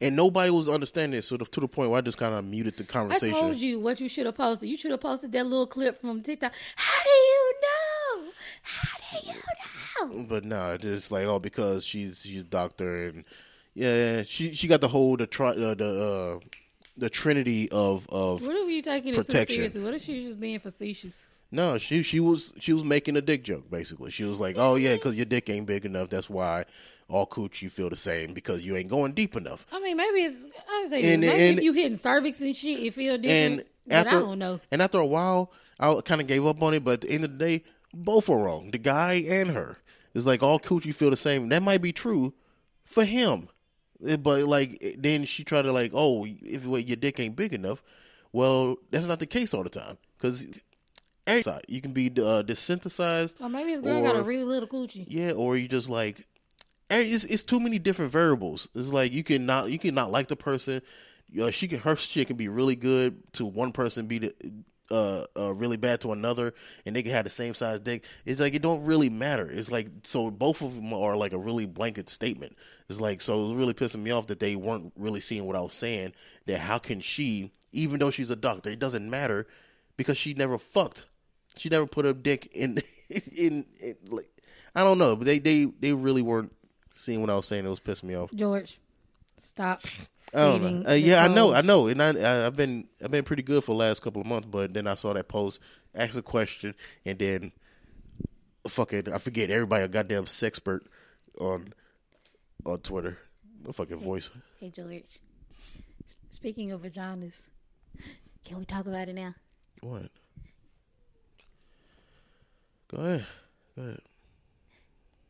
And 0.00 0.16
nobody 0.16 0.50
was 0.50 0.68
understanding 0.68 1.18
it, 1.18 1.22
so 1.22 1.36
the, 1.36 1.44
to 1.44 1.60
the 1.60 1.68
point 1.68 1.90
where 1.90 1.98
I 1.98 2.00
just 2.00 2.18
kind 2.18 2.34
of 2.34 2.44
muted 2.44 2.76
the 2.76 2.84
conversation. 2.84 3.36
I 3.36 3.40
told 3.40 3.56
you 3.58 3.78
what 3.78 4.00
you 4.00 4.08
should 4.08 4.26
have 4.26 4.34
posted. 4.34 4.68
You 4.68 4.76
should 4.76 4.90
have 4.90 5.00
posted 5.00 5.32
that 5.32 5.46
little 5.46 5.66
clip 5.66 6.00
from 6.00 6.22
TikTok. 6.22 6.52
How 6.76 7.02
do 7.04 7.10
you 7.10 7.52
know? 7.62 8.30
How 8.62 8.98
do 8.98 9.26
you 9.26 9.34
know? 9.34 10.24
But 10.28 10.44
no, 10.44 10.74
it's 10.74 10.82
just 10.82 11.12
like 11.12 11.26
oh, 11.26 11.38
because 11.38 11.84
she's 11.84 12.22
she's 12.22 12.40
a 12.40 12.44
doctor 12.44 13.08
and 13.08 13.24
yeah, 13.74 14.22
she 14.22 14.52
she 14.54 14.66
got 14.66 14.80
the 14.80 14.88
whole 14.88 15.16
the 15.16 15.26
tri- 15.26 15.50
uh, 15.50 15.74
the 15.74 16.40
uh, 16.42 16.46
the 16.96 17.10
trinity 17.10 17.70
of 17.70 18.08
of 18.08 18.42
What 18.42 18.56
are 18.56 18.68
you 18.68 18.82
taking 18.82 19.14
it 19.14 19.26
too 19.26 19.44
seriously? 19.44 19.82
What 19.82 19.94
if 19.94 20.02
she 20.02 20.16
was 20.16 20.24
just 20.24 20.40
being 20.40 20.58
facetious? 20.58 21.29
No, 21.50 21.78
she 21.78 22.02
she 22.02 22.20
was 22.20 22.52
she 22.60 22.72
was 22.72 22.84
making 22.84 23.16
a 23.16 23.20
dick 23.22 23.42
joke 23.44 23.70
basically. 23.70 24.10
She 24.10 24.24
was 24.24 24.38
like, 24.40 24.56
oh 24.58 24.74
yeah, 24.76 24.94
because 24.94 25.16
your 25.16 25.24
dick 25.26 25.48
ain't 25.50 25.66
big 25.66 25.84
enough. 25.84 26.08
That's 26.10 26.30
why 26.30 26.64
all 27.08 27.26
cooch 27.26 27.60
you 27.62 27.70
feel 27.70 27.90
the 27.90 27.96
same 27.96 28.32
because 28.34 28.64
you 28.64 28.76
ain't 28.76 28.88
going 28.88 29.12
deep 29.12 29.34
enough. 29.36 29.66
I 29.72 29.80
mean, 29.80 29.96
maybe 29.96 30.18
it's. 30.20 30.44
I 30.68 30.70
don't 30.70 30.88
say 30.88 31.12
And- 31.12 31.20
maybe 31.22 31.42
and- 31.48 31.58
if 31.58 31.64
you 31.64 31.72
hitting 31.72 31.96
cervix 31.96 32.40
and 32.40 32.54
shit, 32.54 32.78
it 32.80 32.94
feel 32.94 33.18
different. 33.18 33.60
And 33.60 33.64
but 33.86 33.94
after 33.96 34.16
I 34.16 34.20
don't 34.20 34.38
know. 34.38 34.60
and 34.70 34.80
after 34.80 34.98
a 34.98 35.06
while, 35.06 35.52
I 35.80 36.00
kind 36.04 36.20
of 36.20 36.26
gave 36.28 36.46
up 36.46 36.62
on 36.62 36.74
it. 36.74 36.84
But 36.84 36.92
at 36.92 37.00
the 37.02 37.10
end 37.10 37.24
of 37.24 37.32
the 37.32 37.38
day, 37.38 37.64
both 37.92 38.28
were 38.28 38.38
wrong. 38.38 38.70
The 38.70 38.78
guy 38.78 39.14
and 39.14 39.50
her. 39.50 39.78
It's 40.14 40.26
like 40.26 40.42
all 40.42 40.60
coochie 40.60 40.94
feel 40.94 41.10
the 41.10 41.16
same. 41.16 41.48
That 41.48 41.62
might 41.62 41.82
be 41.82 41.92
true 41.92 42.34
for 42.84 43.04
him, 43.04 43.48
Eh, 44.06 44.16
but 44.16 44.44
like 44.44 44.96
then 44.98 45.24
she 45.24 45.42
tried 45.44 45.62
to 45.62 45.72
like, 45.72 45.90
oh, 45.94 46.24
if 46.26 46.64
your 46.64 46.96
dick 46.96 47.18
ain't 47.20 47.36
big 47.36 47.52
enough, 47.52 47.82
well, 48.32 48.76
that's 48.90 49.06
not 49.06 49.18
the 49.20 49.26
case 49.26 49.52
all 49.54 49.62
the 49.64 49.68
time 49.68 49.98
because 50.16 50.46
you 51.68 51.80
can 51.80 51.92
be 51.92 52.08
uh, 52.08 52.42
desensitized. 52.42 53.40
Or 53.40 53.48
maybe 53.48 53.72
this 53.72 53.80
girl 53.80 54.02
got 54.02 54.16
a 54.16 54.22
really 54.22 54.44
little 54.44 54.68
coochie. 54.68 55.06
Yeah, 55.08 55.32
or 55.32 55.56
you 55.56 55.68
just 55.68 55.88
like 55.88 56.26
it's 56.90 57.24
it's 57.24 57.42
too 57.42 57.60
many 57.60 57.78
different 57.78 58.10
variables. 58.12 58.68
It's 58.74 58.92
like 58.92 59.12
you 59.12 59.22
can 59.22 59.46
not 59.46 59.70
you 59.70 59.78
can 59.78 59.94
not 59.94 60.10
like 60.10 60.28
the 60.28 60.36
person. 60.36 60.82
Uh, 61.40 61.50
she 61.50 61.68
can 61.68 61.80
her 61.80 61.96
shit 61.96 62.26
can 62.26 62.36
be 62.36 62.48
really 62.48 62.74
good 62.74 63.22
to 63.34 63.46
one 63.46 63.70
person, 63.70 64.06
be 64.06 64.18
the, 64.18 64.34
uh, 64.90 65.26
uh 65.36 65.52
really 65.52 65.76
bad 65.76 66.00
to 66.00 66.12
another, 66.12 66.52
and 66.84 66.96
they 66.96 67.02
can 67.02 67.12
have 67.12 67.24
the 67.24 67.30
same 67.30 67.54
size 67.54 67.80
dick. 67.80 68.04
It's 68.24 68.40
like 68.40 68.54
it 68.54 68.62
don't 68.62 68.84
really 68.84 69.08
matter. 69.08 69.48
It's 69.48 69.70
like 69.70 69.88
so 70.02 70.30
both 70.30 70.62
of 70.62 70.74
them 70.74 70.92
are 70.92 71.16
like 71.16 71.32
a 71.32 71.38
really 71.38 71.66
blanket 71.66 72.08
statement. 72.08 72.56
It's 72.88 73.00
like 73.00 73.22
so 73.22 73.38
it 73.38 73.48
was 73.48 73.54
really 73.54 73.74
pissing 73.74 74.02
me 74.02 74.10
off 74.10 74.26
that 74.26 74.40
they 74.40 74.56
weren't 74.56 74.92
really 74.96 75.20
seeing 75.20 75.44
what 75.44 75.56
I 75.56 75.60
was 75.60 75.74
saying. 75.74 76.12
That 76.46 76.58
how 76.58 76.78
can 76.78 77.00
she, 77.00 77.52
even 77.72 78.00
though 78.00 78.10
she's 78.10 78.30
a 78.30 78.36
doctor, 78.36 78.70
it 78.70 78.80
doesn't 78.80 79.08
matter 79.08 79.46
because 79.96 80.18
she 80.18 80.34
never 80.34 80.58
fucked. 80.58 81.04
She 81.56 81.68
never 81.68 81.86
put 81.86 82.04
her 82.04 82.12
dick 82.12 82.50
in 82.52 82.82
in, 83.08 83.66
in 83.80 83.96
like 84.08 84.28
I 84.74 84.84
don't 84.84 84.98
know, 84.98 85.16
but 85.16 85.26
they 85.26 85.38
they 85.38 85.64
they 85.64 85.92
really 85.92 86.22
weren't 86.22 86.54
seeing 86.94 87.20
what 87.20 87.30
I 87.30 87.36
was 87.36 87.46
saying. 87.46 87.66
It 87.66 87.70
was 87.70 87.80
pissing 87.80 88.04
me 88.04 88.14
off. 88.14 88.32
George, 88.34 88.80
stop. 89.36 89.82
I 90.32 90.46
don't 90.46 90.62
know. 90.62 90.86
Uh, 90.86 90.90
the 90.90 91.00
yeah, 91.00 91.24
I 91.24 91.28
know, 91.28 91.52
I 91.52 91.60
know, 91.62 91.88
and 91.88 92.00
I, 92.00 92.12
I 92.12 92.46
I've 92.46 92.56
been 92.56 92.86
I've 93.02 93.10
been 93.10 93.24
pretty 93.24 93.42
good 93.42 93.64
for 93.64 93.72
the 93.72 93.78
last 93.78 94.00
couple 94.00 94.20
of 94.20 94.28
months, 94.28 94.48
but 94.50 94.72
then 94.72 94.86
I 94.86 94.94
saw 94.94 95.12
that 95.12 95.28
post, 95.28 95.60
asked 95.94 96.16
a 96.16 96.22
question, 96.22 96.74
and 97.04 97.18
then 97.18 97.52
fucking 98.68 99.12
I 99.12 99.18
forget 99.18 99.50
everybody 99.50 99.84
a 99.84 99.88
goddamn 99.88 100.26
sexpert 100.26 100.80
on 101.40 101.72
on 102.64 102.78
Twitter. 102.78 103.18
A 103.68 103.72
fucking 103.72 103.98
voice. 103.98 104.30
Hey 104.58 104.70
George. 104.70 105.20
Speaking 106.30 106.72
of 106.72 106.82
vaginas, 106.82 107.48
can 108.44 108.58
we 108.58 108.64
talk 108.64 108.86
about 108.86 109.08
it 109.08 109.14
now? 109.14 109.34
What? 109.82 110.10
Go 112.94 113.02
ahead. 113.02 113.26
Go 113.76 113.82
ahead. 113.82 114.00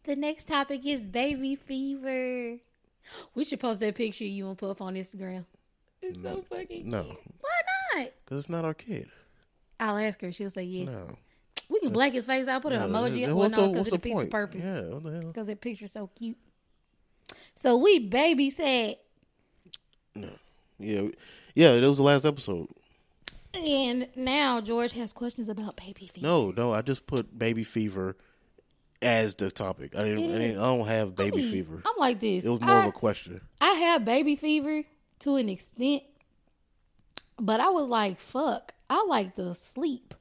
The 0.05 0.17
next 0.17 0.49
topic 0.49 0.87
is 0.87 1.07
baby 1.07 1.57
fever. 1.57 2.57
We 3.35 3.45
should 3.45 3.61
post 3.61 3.81
that 3.81 3.95
picture 3.95 4.25
you 4.25 4.49
and 4.49 4.57
put 4.57 4.71
up 4.71 4.81
on 4.81 4.95
Instagram. 4.95 5.45
It's 6.03 6.21
so 6.23 6.43
fucking 6.49 6.89
No, 6.89 7.03
cute. 7.05 7.19
Why 7.41 7.61
not? 8.03 8.11
because 8.25 8.41
it's 8.41 8.49
not 8.49 8.65
our 8.65 8.75
kid. 8.75 9.09
I'll 9.79 9.99
ask 9.99 10.21
her. 10.23 10.33
She'll 10.33 10.51
say 10.51 10.63
yes. 10.65 10.87
No. 10.89 11.17
We 11.69 11.81
can 11.81 11.93
black 11.93 12.13
his 12.15 12.25
face. 12.25 12.49
I'll 12.49 12.61
put 12.61 12.73
an 12.73 12.81
No, 12.81 12.99
emoji. 12.99 13.21
that- 13.27 13.29
Well, 13.29 13.37
what's 13.37 13.55
no, 13.57 13.67
the- 13.67 13.73
because 13.73 13.87
it 13.87 13.91
the 13.91 13.97
defeats 13.99 14.15
the 14.15 14.19
point? 14.21 14.31
purpose. 14.31 14.65
Yeah, 14.65 14.81
what 14.89 15.03
the 15.03 15.11
hell? 15.13 15.21
Because 15.29 15.47
that 15.49 15.61
picture's 15.61 15.93
so 15.93 16.09
cute. 16.17 16.37
So 17.55 17.77
we 17.77 17.99
baby 18.01 18.51
said, 18.51 18.97
Yeah, 20.15 21.09
yeah. 21.55 21.77
That 21.79 21.89
was 21.89 21.99
the 21.99 22.03
last 22.05 22.25
episode. 22.25 22.69
And 23.55 24.09
now 24.17 24.61
George 24.61 24.93
has 24.93 25.13
questions 25.13 25.49
about 25.49 25.77
baby 25.77 26.07
fever. 26.13 26.27
No, 26.27 26.51
no. 26.51 26.73
I 26.73 26.83
just 26.83 27.07
put 27.07 27.37
baby 27.37 27.65
fever 27.65 28.17
as 29.03 29.35
the 29.35 29.51
topic. 29.51 29.95
I 29.97 30.05
didn't. 30.05 30.35
I, 30.35 30.39
didn't, 30.39 30.59
I 30.59 30.65
don't 30.77 30.87
have 30.87 31.17
baby 31.17 31.47
I- 31.47 31.51
fever. 31.51 31.83
I'm 31.85 31.99
like 31.99 32.21
this. 32.21 32.45
It 32.45 32.49
was 32.49 32.61
more 32.61 32.71
I, 32.77 32.83
of 32.85 32.89
a 32.89 32.93
question. 32.93 33.41
I 33.61 33.73
have 33.73 34.05
baby 34.05 34.37
fever 34.37 34.85
to 35.21 35.37
an 35.37 35.49
extent, 35.49 36.03
but 37.39 37.61
I 37.61 37.71
was 37.71 37.89
like, 37.89 38.21
fuck, 38.21 38.73
I 38.89 39.05
like 39.09 39.37
to 39.37 39.55
sleep. 39.55 40.15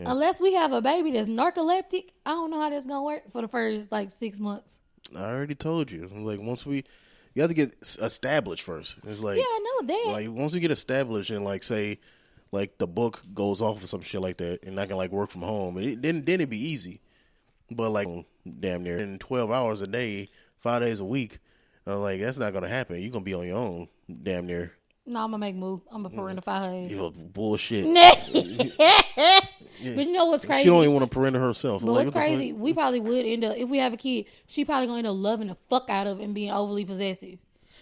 Unless 0.00 0.40
we 0.40 0.54
have 0.54 0.72
a 0.72 0.82
baby 0.82 1.12
that's 1.12 1.28
narcoleptic, 1.28 2.06
I 2.26 2.30
don't 2.30 2.50
know 2.50 2.60
how 2.60 2.70
that's 2.70 2.86
gonna 2.86 3.04
work 3.04 3.30
for 3.30 3.40
the 3.42 3.46
first 3.48 3.92
like 3.92 4.10
six 4.10 4.40
months. 4.40 4.74
I 5.14 5.30
already 5.30 5.54
told 5.54 5.92
you. 5.92 6.08
I'm 6.12 6.24
like 6.24 6.40
once 6.40 6.66
we, 6.66 6.84
you 7.34 7.42
have 7.42 7.50
to 7.50 7.54
get 7.54 7.74
established 7.82 8.62
first. 8.64 8.96
It's 9.06 9.20
like 9.20 9.38
Yeah, 9.38 9.44
I 9.46 9.60
know 9.80 9.86
that. 9.86 10.12
like 10.12 10.30
once 10.30 10.54
we 10.54 10.60
get 10.60 10.72
established 10.72 11.30
and 11.30 11.44
like 11.44 11.62
say, 11.62 12.00
like 12.52 12.78
the 12.78 12.86
book 12.86 13.22
goes 13.34 13.60
off 13.60 13.82
or 13.82 13.86
some 13.86 14.02
shit 14.02 14.20
like 14.20 14.36
that, 14.36 14.62
and 14.64 14.78
I 14.78 14.86
can 14.86 14.96
like 14.96 15.10
work 15.10 15.30
from 15.30 15.42
home, 15.42 15.76
and 15.78 15.86
it, 15.86 16.02
then 16.02 16.24
then 16.24 16.34
it'd 16.36 16.50
be 16.50 16.68
easy. 16.68 17.00
But 17.70 17.90
like 17.90 18.06
damn 18.60 18.82
near 18.82 18.98
in 18.98 19.18
twelve 19.18 19.50
hours 19.50 19.80
a 19.80 19.86
day, 19.86 20.28
five 20.60 20.82
days 20.82 21.00
a 21.00 21.04
week, 21.04 21.38
I'm 21.86 22.00
like 22.00 22.20
that's 22.20 22.38
not 22.38 22.52
gonna 22.52 22.68
happen. 22.68 23.00
You're 23.00 23.10
gonna 23.10 23.24
be 23.24 23.34
on 23.34 23.46
your 23.46 23.56
own, 23.58 23.88
damn 24.22 24.46
near. 24.46 24.72
no, 25.06 25.20
I'm 25.24 25.30
gonna 25.30 25.38
make 25.38 25.54
a 25.54 25.58
move. 25.58 25.80
I'm 25.90 26.02
gonna 26.02 26.14
parentify 26.14 26.86
her. 26.86 26.88
You 26.88 27.10
bullshit. 27.10 27.86
But 29.82 30.06
you 30.06 30.12
know 30.12 30.26
what's 30.26 30.44
crazy? 30.44 30.62
She 30.62 30.68
don't 30.68 30.82
even 30.82 30.94
want 30.94 31.10
to 31.10 31.14
parent 31.14 31.34
herself. 31.36 31.82
But 31.82 31.88
Like, 31.90 32.04
what's 32.04 32.14
what 32.14 32.20
crazy? 32.20 32.52
We 32.52 32.72
probably 32.72 33.00
would 33.00 33.26
end 33.26 33.42
up 33.42 33.56
if 33.56 33.68
we 33.68 33.78
have 33.78 33.92
a 33.92 33.96
kid. 33.96 34.26
She 34.46 34.64
probably 34.64 34.86
gonna 34.86 34.98
end 34.98 35.06
up 35.08 35.16
loving 35.16 35.48
the 35.48 35.56
fuck 35.68 35.86
out 35.88 36.06
of 36.06 36.20
and 36.20 36.34
being 36.34 36.52
overly 36.52 36.84
possessive. 36.84 37.38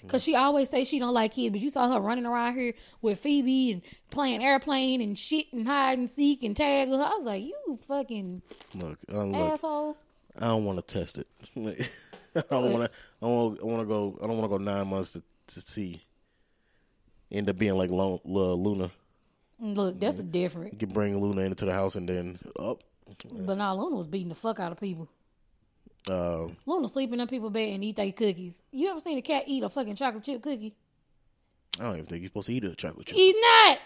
Cause 0.08 0.22
she 0.22 0.34
always 0.34 0.68
say 0.70 0.84
she 0.84 0.98
don't 0.98 1.12
like 1.14 1.32
kids, 1.32 1.52
but 1.52 1.60
you 1.60 1.70
saw 1.70 1.92
her 1.92 2.00
running 2.00 2.26
around 2.26 2.54
here 2.56 2.74
with 3.02 3.18
Phoebe 3.18 3.72
and 3.72 3.82
playing 4.10 4.42
airplane 4.42 5.00
and 5.00 5.18
shit 5.18 5.52
and 5.52 5.66
hide 5.66 5.98
and 5.98 6.08
seek 6.08 6.42
and 6.42 6.56
tag. 6.56 6.88
her. 6.88 6.94
I 6.94 7.14
was 7.16 7.24
like, 7.26 7.42
you 7.42 7.78
fucking 7.86 8.40
Look, 8.74 8.98
look. 9.08 9.34
asshole. 9.36 9.96
I 10.38 10.46
don't 10.46 10.64
want 10.64 10.78
to 10.86 10.94
test 10.94 11.18
it. 11.18 11.26
I 12.36 12.42
don't 12.50 12.72
want 12.72 12.84
to. 12.84 12.90
I 13.22 13.26
want. 13.26 13.60
I 13.60 13.64
want 13.64 13.80
to 13.80 13.86
go. 13.86 14.18
I 14.22 14.26
don't 14.26 14.38
want 14.38 14.50
to 14.50 14.58
go 14.58 14.62
nine 14.62 14.86
months 14.88 15.10
to 15.12 15.22
to 15.48 15.60
see. 15.60 16.00
End 17.32 17.48
up 17.50 17.58
being 17.58 17.74
like 17.74 17.90
Lo- 17.90 18.20
Lo- 18.24 18.54
Luna. 18.54 18.90
Look, 19.60 20.00
that's 20.00 20.18
a 20.18 20.22
different. 20.22 20.72
You 20.72 20.78
can 20.78 20.90
bring 20.90 21.20
Luna 21.20 21.42
into 21.42 21.64
the 21.64 21.72
house 21.72 21.94
and 21.96 22.08
then 22.08 22.38
up. 22.58 22.82
But 23.30 23.58
now 23.58 23.74
Luna 23.76 23.96
was 23.96 24.06
beating 24.06 24.28
the 24.30 24.34
fuck 24.34 24.60
out 24.60 24.72
of 24.72 24.80
people. 24.80 25.08
Uh, 26.08 26.48
Luna 26.66 26.88
sleeping 26.88 27.14
in 27.14 27.18
them 27.18 27.28
people 27.28 27.50
bed 27.50 27.68
and 27.74 27.84
eat 27.84 27.96
their 27.96 28.10
cookies. 28.12 28.60
You 28.72 28.88
ever 28.90 29.00
seen 29.00 29.18
a 29.18 29.22
cat 29.22 29.44
eat 29.46 29.62
a 29.62 29.68
fucking 29.68 29.96
chocolate 29.96 30.24
chip 30.24 30.42
cookie? 30.42 30.74
I 31.78 31.84
don't 31.84 31.94
even 31.94 32.06
think 32.06 32.22
you're 32.22 32.28
supposed 32.28 32.46
to 32.48 32.54
eat 32.54 32.64
a 32.64 32.74
chocolate 32.74 33.06
chip. 33.06 33.16
He's 33.16 33.34
not. 33.40 33.78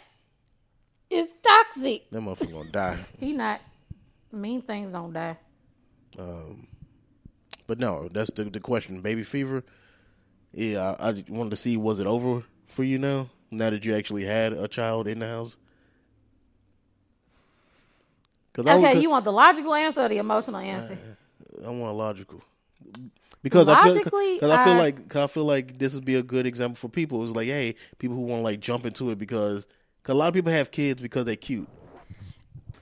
It's 1.11 1.33
toxic. 1.43 2.11
That 2.11 2.21
motherfucker 2.21 2.53
gonna 2.53 2.71
die. 2.71 2.99
He 3.21 3.33
not. 3.33 3.61
Mean 4.33 4.63
things 4.63 4.91
don't 4.91 5.13
die. 5.13 5.37
Um, 6.19 6.67
But 7.67 7.79
no, 7.79 8.09
that's 8.13 8.31
the 8.33 8.45
the 8.45 8.61
question. 8.61 9.01
Baby 9.01 9.23
fever. 9.23 9.63
Yeah, 10.53 10.97
I, 10.99 11.09
I 11.11 11.25
wanted 11.29 11.51
to 11.51 11.57
see 11.57 11.77
was 11.77 11.99
it 12.01 12.07
over 12.07 12.43
for 12.69 12.85
you 12.85 12.99
now? 12.99 13.29
Now 13.51 13.71
that 13.71 13.85
you 13.85 13.95
actually 13.95 14.25
had 14.25 14.53
a 14.53 14.67
child 14.69 15.07
in 15.09 15.19
the 15.21 15.29
house. 15.29 15.57
Okay, 18.59 18.95
was- 18.95 19.03
you 19.03 19.11
want 19.11 19.25
the 19.25 19.33
logical 19.33 19.75
answer 19.75 20.03
or 20.05 20.09
the 20.09 20.19
emotional 20.19 20.59
answer? 20.61 20.97
I 21.65 21.71
want 21.71 21.97
logical. 21.97 22.43
Because 23.43 23.69
I 23.69 23.83
feel, 23.83 23.95
because 23.95 24.51
I 24.51 24.65
feel 24.65 24.73
I- 24.75 24.79
like, 24.79 25.09
cause 25.09 25.23
I 25.31 25.33
feel 25.33 25.45
like 25.45 25.79
this 25.79 25.95
would 25.95 26.05
be 26.05 26.15
a 26.15 26.23
good 26.23 26.47
example 26.47 26.77
for 26.77 26.89
people. 26.89 27.23
It's 27.25 27.35
like, 27.35 27.47
hey, 27.49 27.75
people 27.99 28.17
who 28.17 28.23
want 28.23 28.41
to 28.41 28.45
like 28.45 28.61
jump 28.61 28.87
into 28.87 29.11
it 29.11 29.19
because, 29.19 29.67
cause 30.03 30.15
a 30.15 30.19
lot 30.19 30.29
of 30.29 30.35
people 30.35 30.51
have 30.51 30.71
kids 30.71 31.01
because 31.03 31.27
they're 31.27 31.37
cute. 31.37 31.69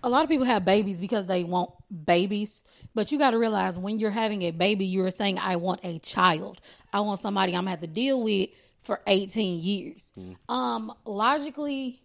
a 0.04 0.08
lot 0.08 0.22
of 0.22 0.28
people 0.28 0.46
have 0.46 0.64
babies 0.64 0.98
because 1.00 1.26
they 1.26 1.42
want 1.44 1.70
babies, 2.06 2.62
but 2.94 3.10
you 3.10 3.18
got 3.18 3.32
to 3.32 3.38
realize 3.38 3.76
when 3.78 3.98
you're 3.98 4.10
having 4.12 4.42
a 4.42 4.50
baby, 4.52 4.84
you're 4.84 5.10
saying, 5.10 5.38
I 5.38 5.56
want 5.56 5.80
a 5.84 5.98
child. 5.98 6.60
I 6.92 7.00
want 7.00 7.18
somebody 7.20 7.52
I'm 7.52 7.64
going 7.64 7.66
to 7.66 7.70
have 7.70 7.80
to 7.80 7.86
deal 7.88 8.22
with 8.22 8.50
for 8.82 9.00
18 9.06 9.60
years. 9.62 10.12
Um, 10.48 10.92
logically, 11.04 12.02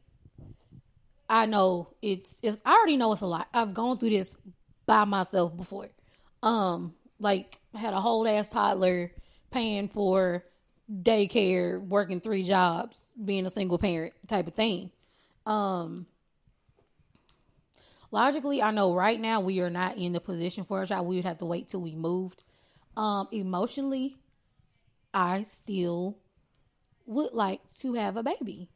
I 1.29 1.45
know 1.45 1.89
it's, 2.01 2.39
it's, 2.41 2.61
I 2.65 2.73
already 2.73 2.97
know 2.97 3.11
it's 3.11 3.21
a 3.21 3.27
lot. 3.27 3.47
I've 3.53 3.73
gone 3.73 3.97
through 3.97 4.11
this 4.11 4.35
by 4.85 5.05
myself 5.05 5.55
before. 5.57 5.89
Um, 6.43 6.93
like 7.19 7.57
had 7.73 7.93
a 7.93 8.01
whole 8.01 8.27
ass 8.27 8.49
toddler 8.49 9.11
paying 9.51 9.87
for 9.87 10.45
daycare, 10.91 11.85
working 11.85 12.21
three 12.21 12.43
jobs, 12.43 13.13
being 13.23 13.45
a 13.45 13.49
single 13.49 13.77
parent 13.77 14.13
type 14.27 14.47
of 14.47 14.53
thing. 14.53 14.91
Um, 15.45 16.05
logically, 18.11 18.61
I 18.61 18.71
know 18.71 18.93
right 18.93 19.19
now 19.19 19.41
we 19.41 19.59
are 19.61 19.69
not 19.69 19.97
in 19.97 20.13
the 20.13 20.19
position 20.19 20.63
for 20.63 20.81
a 20.81 20.87
child. 20.87 21.07
We 21.07 21.15
would 21.15 21.25
have 21.25 21.39
to 21.39 21.45
wait 21.45 21.69
till 21.69 21.81
we 21.81 21.95
moved. 21.95 22.43
Um, 22.95 23.27
emotionally, 23.31 24.17
I 25.13 25.43
still 25.43 26.17
would 27.05 27.33
like 27.33 27.61
to 27.79 27.93
have 27.93 28.17
a 28.17 28.23
baby. 28.23 28.69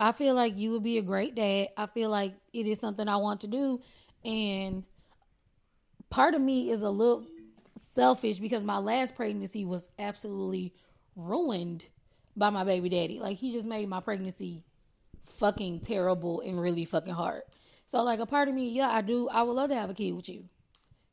I 0.00 0.12
feel 0.12 0.34
like 0.34 0.56
you 0.56 0.70
would 0.72 0.82
be 0.82 0.98
a 0.98 1.02
great 1.02 1.34
dad. 1.34 1.68
I 1.76 1.86
feel 1.86 2.08
like 2.08 2.34
it 2.52 2.66
is 2.66 2.80
something 2.80 3.06
I 3.06 3.16
want 3.16 3.42
to 3.42 3.46
do. 3.46 3.82
And 4.24 4.84
part 6.14 6.36
of 6.36 6.40
me 6.40 6.70
is 6.70 6.82
a 6.82 6.88
little 6.88 7.26
selfish 7.76 8.38
because 8.38 8.62
my 8.62 8.78
last 8.78 9.16
pregnancy 9.16 9.64
was 9.64 9.88
absolutely 9.98 10.72
ruined 11.16 11.84
by 12.36 12.50
my 12.50 12.62
baby 12.62 12.88
daddy. 12.88 13.18
Like 13.18 13.36
he 13.36 13.50
just 13.50 13.66
made 13.66 13.88
my 13.88 13.98
pregnancy 13.98 14.62
fucking 15.26 15.80
terrible 15.80 16.40
and 16.42 16.60
really 16.60 16.84
fucking 16.84 17.14
hard. 17.14 17.42
So 17.86 18.00
like 18.04 18.20
a 18.20 18.26
part 18.26 18.46
of 18.46 18.54
me, 18.54 18.70
yeah, 18.70 18.90
I 18.90 19.00
do. 19.00 19.28
I 19.28 19.42
would 19.42 19.54
love 19.54 19.70
to 19.70 19.74
have 19.74 19.90
a 19.90 19.94
kid 19.94 20.12
with 20.12 20.28
you 20.28 20.44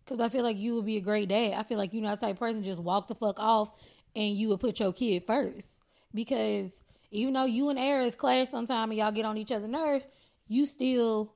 because 0.06 0.20
I 0.20 0.30
feel 0.30 0.44
like 0.44 0.58
you 0.58 0.76
would 0.76 0.86
be 0.86 0.98
a 0.98 1.02
great 1.02 1.30
dad. 1.30 1.54
I 1.54 1.64
feel 1.64 1.80
like 1.80 1.94
you're 1.94 2.04
not 2.04 2.20
the 2.20 2.28
type 2.28 2.36
of 2.36 2.40
person 2.40 2.62
just 2.62 2.80
walk 2.80 3.08
the 3.08 3.16
fuck 3.16 3.40
off 3.40 3.74
and 4.16 4.36
you 4.36 4.50
would 4.50 4.60
put 4.60 4.80
your 4.80 4.94
kid 4.94 5.26
first 5.26 5.82
because 6.14 6.84
even 7.10 7.34
though 7.34 7.46
you 7.46 7.70
and 7.70 7.80
Aries 7.80 8.14
clash 8.14 8.50
sometime 8.50 8.92
and 8.92 9.00
y'all 9.00 9.12
get 9.12 9.26
on 9.26 9.36
each 9.36 9.52
other's 9.52 9.68
nerves, 9.68 10.08
you 10.48 10.68
still 10.68 11.34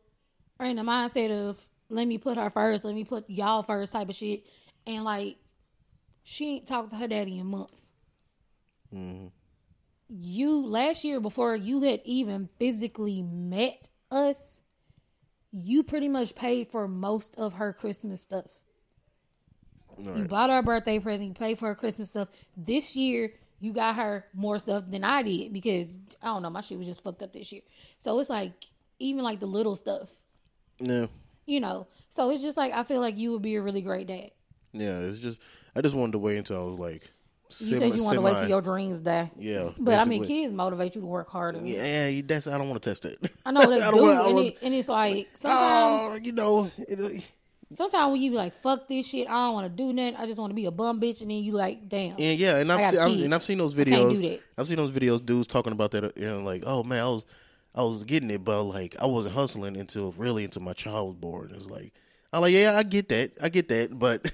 are 0.59 0.67
in 0.67 0.75
the 0.75 0.83
mindset 0.83 1.31
of 1.31 1.57
let 1.89 2.07
me 2.07 2.17
put 2.17 2.37
her 2.37 2.49
first, 2.49 2.85
let 2.85 2.95
me 2.95 3.03
put 3.03 3.29
y'all 3.29 3.63
first 3.63 3.93
type 3.93 4.09
of 4.09 4.15
shit. 4.15 4.43
And 4.87 5.03
like 5.03 5.37
she 6.23 6.55
ain't 6.55 6.67
talked 6.67 6.89
to 6.91 6.95
her 6.95 7.07
daddy 7.07 7.39
in 7.39 7.47
months. 7.47 7.81
Mm-hmm. 8.93 9.27
You 10.09 10.65
last 10.65 11.03
year 11.03 11.19
before 11.19 11.55
you 11.55 11.81
had 11.81 12.01
even 12.05 12.49
physically 12.59 13.21
met 13.21 13.87
us, 14.11 14.61
you 15.51 15.83
pretty 15.83 16.09
much 16.09 16.35
paid 16.35 16.67
for 16.69 16.87
most 16.87 17.35
of 17.37 17.53
her 17.53 17.73
Christmas 17.73 18.21
stuff. 18.21 18.45
You 19.97 20.25
bought 20.25 20.49
her 20.49 20.57
a 20.57 20.63
birthday 20.63 20.99
present, 20.99 21.29
you 21.29 21.33
paid 21.33 21.57
for 21.57 21.67
her 21.67 21.75
Christmas 21.75 22.09
stuff. 22.09 22.27
This 22.57 22.95
year, 22.95 23.31
you 23.59 23.71
got 23.71 23.95
her 23.95 24.25
more 24.33 24.59
stuff 24.59 24.83
than 24.87 25.03
I 25.03 25.23
did 25.23 25.53
because 25.53 25.97
I 26.21 26.27
don't 26.27 26.41
know, 26.41 26.49
my 26.49 26.61
shit 26.61 26.77
was 26.77 26.87
just 26.87 27.01
fucked 27.01 27.23
up 27.23 27.31
this 27.31 27.51
year. 27.51 27.61
So 27.99 28.19
it's 28.19 28.29
like 28.29 28.51
even 28.99 29.23
like 29.23 29.39
the 29.39 29.45
little 29.45 29.75
stuff, 29.75 30.09
Yeah, 30.79 31.07
you 31.45 31.59
know. 31.59 31.87
So 32.09 32.29
it's 32.31 32.41
just 32.41 32.57
like 32.57 32.73
I 32.73 32.83
feel 32.83 33.01
like 33.01 33.17
you 33.17 33.31
would 33.33 33.41
be 33.41 33.55
a 33.55 33.61
really 33.61 33.81
great 33.81 34.07
dad. 34.07 34.31
yeah. 34.73 34.99
It's 34.99 35.19
just 35.19 35.41
I 35.75 35.81
just 35.81 35.95
wanted 35.95 36.13
to 36.13 36.19
wait 36.19 36.37
until 36.37 36.61
I 36.61 36.65
was 36.65 36.79
like. 36.79 37.11
You 37.59 37.77
said 37.77 37.95
you 37.95 38.03
want 38.03 38.15
to 38.15 38.21
wait 38.21 38.37
till 38.37 38.49
your 38.49 38.61
dreams 38.61 39.01
die. 39.01 39.31
Yeah, 39.37 39.69
But 39.77 39.99
I 39.99 40.05
mean, 40.05 40.25
kids 40.25 40.51
motivate 40.51 40.95
you 40.95 41.01
to 41.01 41.07
work 41.07 41.29
harder. 41.29 41.61
Yeah, 41.63 42.07
you- 42.07 42.23
that's 42.23 42.47
I 42.47 42.57
don't 42.57 42.67
want 42.69 42.81
to 42.81 42.89
test 42.89 43.05
it. 43.05 43.19
I 43.45 43.51
know 43.51 43.69
they 43.69 43.79
I 43.81 43.91
do, 43.91 44.01
wanna- 44.01 44.23
and, 44.29 44.39
it, 44.39 44.57
and 44.63 44.73
it's 44.73 44.89
like 44.89 45.29
sometimes, 45.35 46.13
oh, 46.13 46.15
you 46.21 46.31
know, 46.31 46.71
it, 46.77 46.99
uh, 46.99 47.09
sometimes 47.73 48.11
when 48.11 48.21
you 48.21 48.31
be 48.31 48.35
like, 48.37 48.55
"Fuck 48.61 48.87
this 48.87 49.05
shit," 49.07 49.27
I 49.29 49.31
don't 49.45 49.53
want 49.53 49.65
to 49.67 49.69
do 49.83 49.93
nothing. 49.93 50.15
I 50.15 50.25
just 50.25 50.39
want 50.39 50.49
to 50.49 50.55
be 50.55 50.65
a 50.65 50.71
bum 50.71 50.99
bitch, 50.99 51.21
and 51.21 51.29
then 51.29 51.37
you 51.43 51.51
like, 51.53 51.87
"Damn." 51.87 52.15
and 52.17 52.39
yeah, 52.39 52.57
and 52.57 52.71
I've 52.71 52.89
seen, 52.91 52.99
I've, 52.99 53.21
and 53.25 53.35
I've 53.35 53.43
seen 53.43 53.57
those 53.59 53.75
videos. 53.75 54.39
I've 54.57 54.67
seen 54.67 54.77
those 54.77 54.91
videos, 54.91 55.23
dudes 55.23 55.45
talking 55.47 55.71
about 55.71 55.91
that. 55.91 56.17
You 56.17 56.25
know, 56.25 56.39
like, 56.41 56.63
oh 56.65 56.83
man, 56.83 57.03
I 57.03 57.07
was, 57.09 57.25
I 57.75 57.83
was 57.83 58.03
getting 58.05 58.31
it, 58.31 58.43
but 58.43 58.63
like 58.63 58.95
I 58.99 59.05
wasn't 59.05 59.35
hustling 59.35 59.75
until 59.77 60.11
really 60.13 60.45
until 60.45 60.61
my 60.61 60.73
child 60.73 61.07
was 61.07 61.15
born. 61.17 61.51
It's 61.53 61.67
like, 61.67 61.93
I'm 62.31 62.41
like, 62.41 62.53
yeah, 62.53 62.75
I 62.75 62.83
get 62.83 63.09
that, 63.09 63.33
I 63.41 63.49
get 63.49 63.67
that, 63.67 63.97
but 63.97 64.31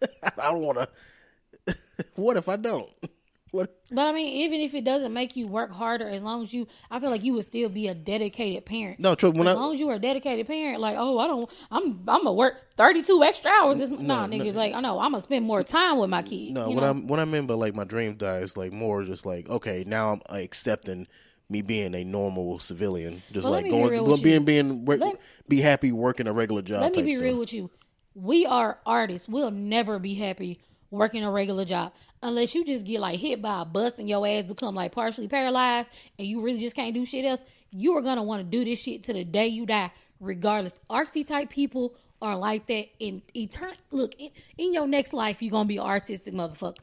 I 0.22 0.50
don't 0.50 0.60
want 0.60 0.78
to. 0.78 1.76
what 2.16 2.36
if 2.36 2.48
I 2.48 2.56
don't? 2.56 2.90
What? 3.52 3.70
But 3.90 4.06
I 4.06 4.12
mean, 4.12 4.28
even 4.28 4.60
if 4.60 4.72
it 4.72 4.82
doesn't 4.82 5.12
make 5.12 5.36
you 5.36 5.46
work 5.46 5.70
harder, 5.70 6.08
as 6.08 6.22
long 6.22 6.42
as 6.42 6.54
you, 6.54 6.66
I 6.90 6.98
feel 6.98 7.10
like 7.10 7.22
you 7.22 7.34
would 7.34 7.44
still 7.44 7.68
be 7.68 7.86
a 7.86 7.94
dedicated 7.94 8.64
parent. 8.64 8.98
No, 8.98 9.14
trust 9.14 9.36
when 9.36 9.46
as 9.46 9.54
I 9.54 9.60
long 9.60 9.74
as 9.74 9.80
you 9.80 9.90
are 9.90 9.96
a 9.96 9.98
dedicated 9.98 10.46
parent, 10.46 10.80
like, 10.80 10.96
oh, 10.98 11.18
I 11.18 11.26
don't, 11.26 11.50
I'm, 11.70 11.98
I'm 12.08 12.24
gonna 12.24 12.32
work 12.32 12.62
thirty 12.78 13.02
two 13.02 13.22
extra 13.22 13.50
hours. 13.50 13.76
This, 13.76 13.90
nah, 13.90 14.26
no. 14.26 14.38
nigga, 14.38 14.54
like, 14.54 14.72
I 14.72 14.80
know 14.80 14.98
I'm 14.98 15.12
gonna 15.12 15.20
spend 15.22 15.44
more 15.44 15.62
time 15.62 15.98
with 15.98 16.08
my 16.08 16.22
kid. 16.22 16.54
no, 16.54 16.70
you 16.70 16.76
what? 16.76 16.82
I'm 16.84 17.06
what 17.06 17.20
I 17.20 17.26
mean 17.26 17.46
by 17.46 17.52
like 17.52 17.74
my 17.74 17.84
dream 17.84 18.14
die 18.14 18.38
is 18.38 18.56
like 18.56 18.72
more 18.72 19.04
just 19.04 19.26
like 19.26 19.50
okay, 19.50 19.84
now 19.86 20.12
I'm 20.12 20.22
accepting 20.30 21.06
me 21.52 21.62
being 21.62 21.94
a 21.94 22.02
normal 22.02 22.58
civilian, 22.58 23.22
just 23.30 23.44
Well, 23.44 23.52
like 23.52 23.64
be 23.64 23.70
going, 23.70 24.04
with 24.04 24.22
being 24.22 24.44
being 24.44 24.84
Let- 24.84 25.20
be 25.48 25.60
happy 25.60 25.92
working 25.92 26.26
a 26.26 26.32
regular 26.32 26.62
job. 26.62 26.80
Let 26.80 26.96
me 26.96 27.02
be 27.02 27.12
stuff. 27.14 27.24
real 27.24 27.38
with 27.38 27.52
you. 27.52 27.70
We 28.14 28.46
are 28.46 28.78
artists. 28.86 29.28
We'll 29.28 29.50
never 29.50 29.98
be 29.98 30.14
happy 30.14 30.60
working 30.90 31.24
a 31.24 31.30
regular 31.30 31.64
job 31.64 31.92
unless 32.22 32.54
you 32.54 32.64
just 32.64 32.86
get 32.86 33.00
like 33.00 33.18
hit 33.18 33.40
by 33.40 33.62
a 33.62 33.64
bus 33.64 33.98
and 33.98 34.08
your 34.08 34.26
ass 34.26 34.46
become 34.46 34.74
like 34.74 34.92
partially 34.92 35.28
paralyzed 35.28 35.88
and 36.18 36.26
you 36.26 36.40
really 36.42 36.58
just 36.58 36.76
can't 36.76 36.94
do 36.94 37.04
shit 37.04 37.24
else. 37.24 37.42
You 37.70 37.96
are 37.96 38.02
gonna 38.02 38.22
want 38.22 38.40
to 38.40 38.44
do 38.44 38.64
this 38.64 38.78
shit 38.80 39.02
to 39.04 39.12
the 39.12 39.24
day 39.24 39.48
you 39.48 39.66
die, 39.66 39.90
regardless. 40.20 40.80
Artsy 40.90 41.26
type 41.26 41.50
people 41.50 41.94
are 42.20 42.36
like 42.36 42.66
that 42.68 42.86
in 42.98 43.22
etern. 43.34 43.74
Look, 43.90 44.14
in, 44.18 44.30
in 44.58 44.72
your 44.72 44.86
next 44.86 45.12
life, 45.12 45.42
you're 45.42 45.50
gonna 45.50 45.66
be 45.66 45.78
an 45.78 45.84
artistic 45.84 46.34
motherfucker. 46.34 46.78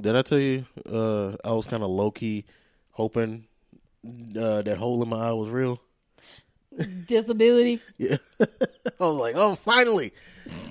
Did 0.00 0.14
I 0.14 0.22
tell 0.22 0.38
you? 0.38 0.64
Uh, 0.88 1.36
I 1.42 1.52
was 1.52 1.66
kind 1.66 1.82
of 1.82 1.90
low 1.90 2.10
key 2.10 2.44
hoping 2.90 3.47
uh, 4.38 4.62
that 4.62 4.78
hole 4.78 5.02
in 5.02 5.08
my 5.08 5.28
eye 5.28 5.32
was 5.32 5.48
real. 5.48 5.80
Disability. 7.06 7.80
Yeah, 7.98 8.16
I 8.40 8.46
was 9.00 9.18
like, 9.18 9.34
oh, 9.36 9.54
finally, 9.56 10.12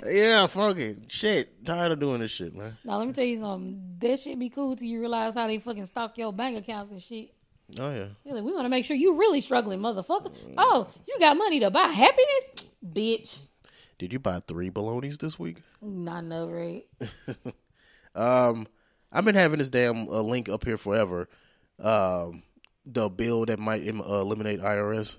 yeah, 0.05 0.47
fucking 0.47 1.05
shit. 1.09 1.65
Tired 1.65 1.91
of 1.91 1.99
doing 1.99 2.19
this 2.21 2.31
shit, 2.31 2.55
man. 2.55 2.77
Now 2.85 2.97
let 2.97 3.07
me 3.07 3.13
tell 3.13 3.25
you 3.25 3.37
something. 3.39 3.95
That 3.99 4.19
shit 4.19 4.39
be 4.39 4.49
cool 4.49 4.75
till 4.75 4.87
you 4.87 4.99
realize 5.01 5.33
how 5.33 5.47
they 5.47 5.59
fucking 5.59 5.85
stalk 5.85 6.17
your 6.17 6.31
bank 6.31 6.57
accounts 6.57 6.91
and 6.93 7.01
shit. 7.01 7.33
Oh 7.77 7.91
yeah, 7.93 8.07
They're 8.23 8.33
like, 8.35 8.43
we 8.45 8.53
want 8.53 8.63
to 8.65 8.69
make 8.69 8.85
sure 8.85 8.95
you 8.95 9.17
really 9.17 9.41
struggling, 9.41 9.79
motherfucker. 9.79 10.31
Oh, 10.57 10.87
you 11.05 11.17
got 11.19 11.35
money 11.35 11.59
to 11.59 11.69
buy 11.69 11.87
happiness, 11.87 12.65
bitch. 12.85 13.39
did 13.99 14.13
you 14.13 14.19
buy 14.19 14.39
three 14.47 14.69
balonies 14.69 15.17
this 15.17 15.37
week? 15.37 15.57
Not 15.81 16.23
know, 16.23 16.47
right? 16.47 16.85
Um, 18.15 18.67
I've 19.11 19.25
been 19.25 19.35
having 19.35 19.59
this 19.59 19.69
damn 19.69 20.09
uh, 20.09 20.21
link 20.21 20.49
up 20.49 20.65
here 20.65 20.77
forever. 20.77 21.29
Um, 21.79 22.41
the 22.93 23.09
bill 23.09 23.45
that 23.45 23.59
might 23.59 23.87
uh, 23.87 23.91
eliminate 23.91 24.59
IRS. 24.61 25.17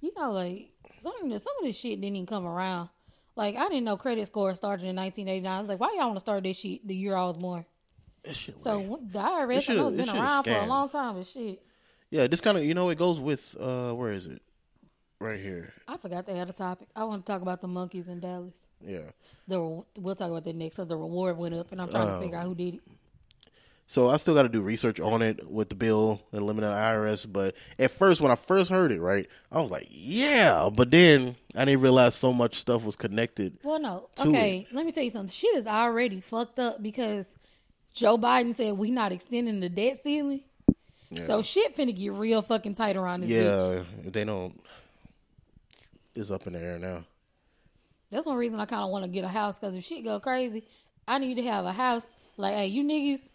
You 0.00 0.12
know, 0.16 0.32
like 0.32 0.70
some 1.02 1.12
of 1.22 1.30
this, 1.30 1.42
some 1.44 1.52
of 1.60 1.64
this 1.64 1.76
shit 1.76 2.00
didn't 2.00 2.16
even 2.16 2.26
come 2.26 2.46
around. 2.46 2.88
Like 3.36 3.56
I 3.56 3.68
didn't 3.68 3.84
know 3.84 3.96
credit 3.96 4.26
score 4.26 4.52
started 4.54 4.86
in 4.86 4.96
1989. 4.96 5.52
I 5.52 5.58
was 5.58 5.68
like, 5.68 5.80
why 5.80 5.94
y'all 5.96 6.06
want 6.06 6.16
to 6.16 6.20
start 6.20 6.42
this 6.42 6.58
shit 6.58 6.86
the 6.86 6.94
year 6.94 7.14
I 7.16 7.24
was 7.26 7.38
born? 7.38 7.64
Shit 8.32 8.60
So 8.60 8.76
lame. 8.78 9.08
the 9.12 9.18
IRS, 9.18 9.56
I 9.56 9.60
should've- 9.60 9.80
know 9.80 9.88
it's 9.88 9.96
been 9.96 10.10
around 10.10 10.44
for 10.44 10.50
a 10.50 10.66
long 10.66 10.88
time, 10.90 11.14
but 11.16 11.26
shit, 11.26 11.62
yeah, 12.10 12.26
this 12.26 12.40
kind 12.40 12.58
of 12.58 12.64
you 12.64 12.74
know 12.74 12.88
it 12.90 12.98
goes 12.98 13.18
with 13.20 13.56
uh, 13.58 13.92
where 13.92 14.12
is 14.12 14.26
it? 14.26 14.42
Right 15.20 15.40
here. 15.40 15.72
I 15.86 15.96
forgot 15.98 16.26
they 16.26 16.36
had 16.36 16.48
a 16.48 16.52
topic. 16.54 16.88
I 16.96 17.04
want 17.04 17.24
to 17.26 17.30
talk 17.32 17.42
about 17.42 17.60
the 17.60 17.68
monkeys 17.68 18.08
in 18.08 18.20
Dallas. 18.20 18.66
Yeah. 18.86 19.00
The 19.48 19.60
we'll 19.98 20.14
talk 20.16 20.30
about 20.30 20.44
that 20.44 20.54
next 20.56 20.76
because 20.76 20.88
the 20.88 20.96
reward 20.96 21.36
went 21.36 21.54
up, 21.54 21.72
and 21.72 21.80
I'm 21.80 21.88
trying 21.90 22.08
Oh. 22.08 22.14
to 22.16 22.20
figure 22.22 22.38
out 22.38 22.46
who 22.46 22.54
did 22.54 22.74
it. 22.76 22.80
So 23.90 24.08
I 24.08 24.18
still 24.18 24.34
got 24.34 24.42
to 24.42 24.48
do 24.48 24.60
research 24.60 25.00
on 25.00 25.20
it 25.20 25.50
with 25.50 25.68
the 25.68 25.74
bill 25.74 26.22
and 26.30 26.42
eliminate 26.42 26.70
IRS. 26.70 27.26
But 27.30 27.56
at 27.76 27.90
first, 27.90 28.20
when 28.20 28.30
I 28.30 28.36
first 28.36 28.70
heard 28.70 28.92
it, 28.92 29.00
right, 29.00 29.28
I 29.50 29.60
was 29.60 29.68
like, 29.68 29.88
yeah. 29.90 30.70
But 30.72 30.92
then 30.92 31.34
I 31.56 31.64
didn't 31.64 31.80
realize 31.80 32.14
so 32.14 32.32
much 32.32 32.54
stuff 32.54 32.84
was 32.84 32.94
connected. 32.94 33.58
Well, 33.64 33.80
no. 33.80 34.08
Okay, 34.16 34.68
let 34.70 34.86
me 34.86 34.92
tell 34.92 35.02
you 35.02 35.10
something. 35.10 35.32
Shit 35.32 35.56
is 35.56 35.66
already 35.66 36.20
fucked 36.20 36.60
up 36.60 36.80
because 36.80 37.34
Joe 37.92 38.16
Biden 38.16 38.54
said 38.54 38.78
we 38.78 38.92
not 38.92 39.10
extending 39.10 39.58
the 39.58 39.68
debt 39.68 39.98
ceiling. 39.98 40.42
So 41.26 41.42
shit 41.42 41.76
finna 41.76 41.92
get 41.92 42.12
real 42.12 42.42
fucking 42.42 42.76
tight 42.76 42.96
around 42.96 43.22
this. 43.22 43.30
Yeah, 43.30 43.82
if 44.06 44.12
they 44.12 44.24
don't. 44.24 44.56
It's 46.14 46.30
up 46.30 46.46
in 46.46 46.52
the 46.52 46.60
air 46.60 46.78
now. 46.78 47.02
That's 48.12 48.24
one 48.24 48.36
reason 48.36 48.60
I 48.60 48.66
kind 48.66 48.84
of 48.84 48.90
want 48.90 49.04
to 49.04 49.10
get 49.10 49.24
a 49.24 49.28
house 49.28 49.58
because 49.58 49.74
if 49.74 49.84
shit 49.84 50.04
go 50.04 50.20
crazy, 50.20 50.62
I 51.08 51.18
need 51.18 51.34
to 51.34 51.42
have 51.42 51.64
a 51.64 51.72
house. 51.72 52.08
Like, 52.36 52.54
hey, 52.54 52.68
you 52.68 52.84
niggas, 52.84 53.28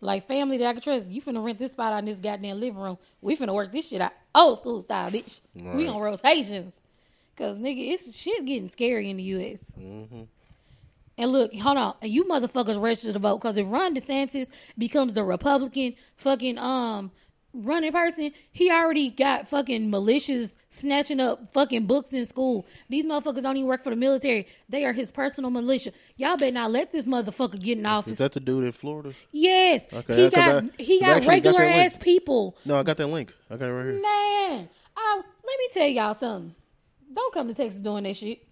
like 0.00 0.26
family 0.26 0.56
that 0.58 0.66
I 0.66 0.72
can 0.72 0.82
trust, 0.82 1.08
you 1.08 1.20
finna 1.20 1.44
rent 1.44 1.58
this 1.58 1.72
spot 1.72 1.92
out 1.92 1.98
in 2.00 2.04
this 2.06 2.18
goddamn 2.18 2.58
living 2.60 2.80
room. 2.80 2.98
We 3.20 3.36
finna 3.36 3.54
work 3.54 3.72
this 3.72 3.88
shit 3.88 4.00
out. 4.00 4.12
Old 4.34 4.58
school 4.58 4.80
style, 4.82 5.10
bitch. 5.10 5.40
We 5.54 5.86
on 5.88 6.00
rotations. 6.00 6.80
Because, 7.34 7.58
nigga, 7.58 7.90
it's 7.92 8.16
shit 8.16 8.44
getting 8.44 8.68
scary 8.68 9.08
in 9.10 9.16
the 9.16 9.22
U.S. 9.24 9.60
And 11.18 11.32
look, 11.32 11.54
hold 11.54 11.76
on. 11.78 11.94
And 12.00 12.10
you 12.10 12.24
motherfuckers 12.24 12.80
register 12.80 13.12
to 13.12 13.18
vote 13.18 13.38
because 13.38 13.56
if 13.58 13.66
Ron 13.68 13.94
DeSantis 13.94 14.48
becomes 14.78 15.14
the 15.14 15.24
Republican 15.24 15.94
fucking 16.16 16.56
um 16.58 17.10
running 17.52 17.92
person, 17.92 18.32
he 18.52 18.70
already 18.70 19.10
got 19.10 19.48
fucking 19.48 19.90
militias 19.90 20.56
snatching 20.70 21.20
up 21.20 21.52
fucking 21.52 21.86
books 21.86 22.12
in 22.12 22.24
school. 22.24 22.66
These 22.88 23.04
motherfuckers 23.06 23.42
don't 23.42 23.56
even 23.56 23.68
work 23.68 23.82
for 23.82 23.90
the 23.90 23.96
military. 23.96 24.46
They 24.68 24.84
are 24.84 24.92
his 24.92 25.10
personal 25.10 25.50
militia. 25.50 25.92
Y'all 26.16 26.36
better 26.36 26.52
not 26.52 26.70
let 26.70 26.92
this 26.92 27.06
motherfucker 27.06 27.60
get 27.60 27.78
in 27.78 27.86
office. 27.86 28.12
Is 28.12 28.18
that 28.18 28.32
the 28.32 28.40
dude 28.40 28.64
in 28.64 28.72
Florida? 28.72 29.12
yes. 29.32 29.86
Okay, 29.92 30.24
he 30.24 30.30
got 30.30 30.64
I- 30.64 30.82
he 30.82 31.00
got 31.00 31.08
actually 31.16 31.40
got 31.40 31.58
regular 31.58 31.62
ass 31.62 31.96
people. 31.96 32.56
No, 32.64 32.78
I 32.78 32.82
got 32.82 32.96
that 32.98 33.08
link. 33.08 33.34
I 33.50 33.56
got 33.56 33.68
it 33.68 33.72
right 33.72 33.86
here. 33.86 34.00
Man, 34.00 34.68
I, 34.96 35.16
let 35.16 35.58
me 35.58 35.68
tell 35.72 35.88
y'all 35.88 36.14
something. 36.14 36.54
Don't 37.12 37.34
come 37.34 37.48
to 37.48 37.54
Texas 37.54 37.80
doing 37.80 38.04
that 38.04 38.16
shit. 38.16 38.46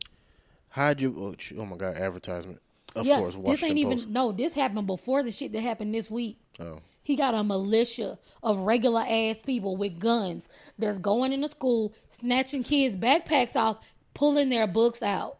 Hide 0.71 1.01
you. 1.01 1.15
Oh, 1.19 1.61
oh 1.61 1.65
my 1.65 1.77
god, 1.77 1.97
advertisement. 1.97 2.61
Of 2.97 3.07
yeah, 3.07 3.19
course, 3.19 3.35
this 3.35 3.63
ain't 3.63 3.85
Post. 3.85 4.03
even 4.03 4.13
no. 4.13 4.33
This 4.33 4.55
happened 4.55 4.87
before 4.87 5.23
the 5.23 5.31
shit 5.31 5.53
that 5.53 5.61
happened 5.61 5.95
this 5.95 6.11
week. 6.11 6.39
Oh. 6.59 6.81
He 7.09 7.16
got 7.16 7.33
a 7.33 7.42
militia 7.42 8.18
of 8.42 8.59
regular 8.59 9.01
ass 9.01 9.40
people 9.40 9.79
with 9.79 9.99
guns 9.99 10.51
that's 10.79 10.99
going 10.99 11.33
into 11.33 11.49
school, 11.49 11.94
snatching 12.11 12.62
kids' 12.62 12.99
backpacks 12.99 13.57
off, 13.57 13.79
pulling 14.12 14.51
their 14.51 14.66
books 14.66 15.03
out. 15.03 15.38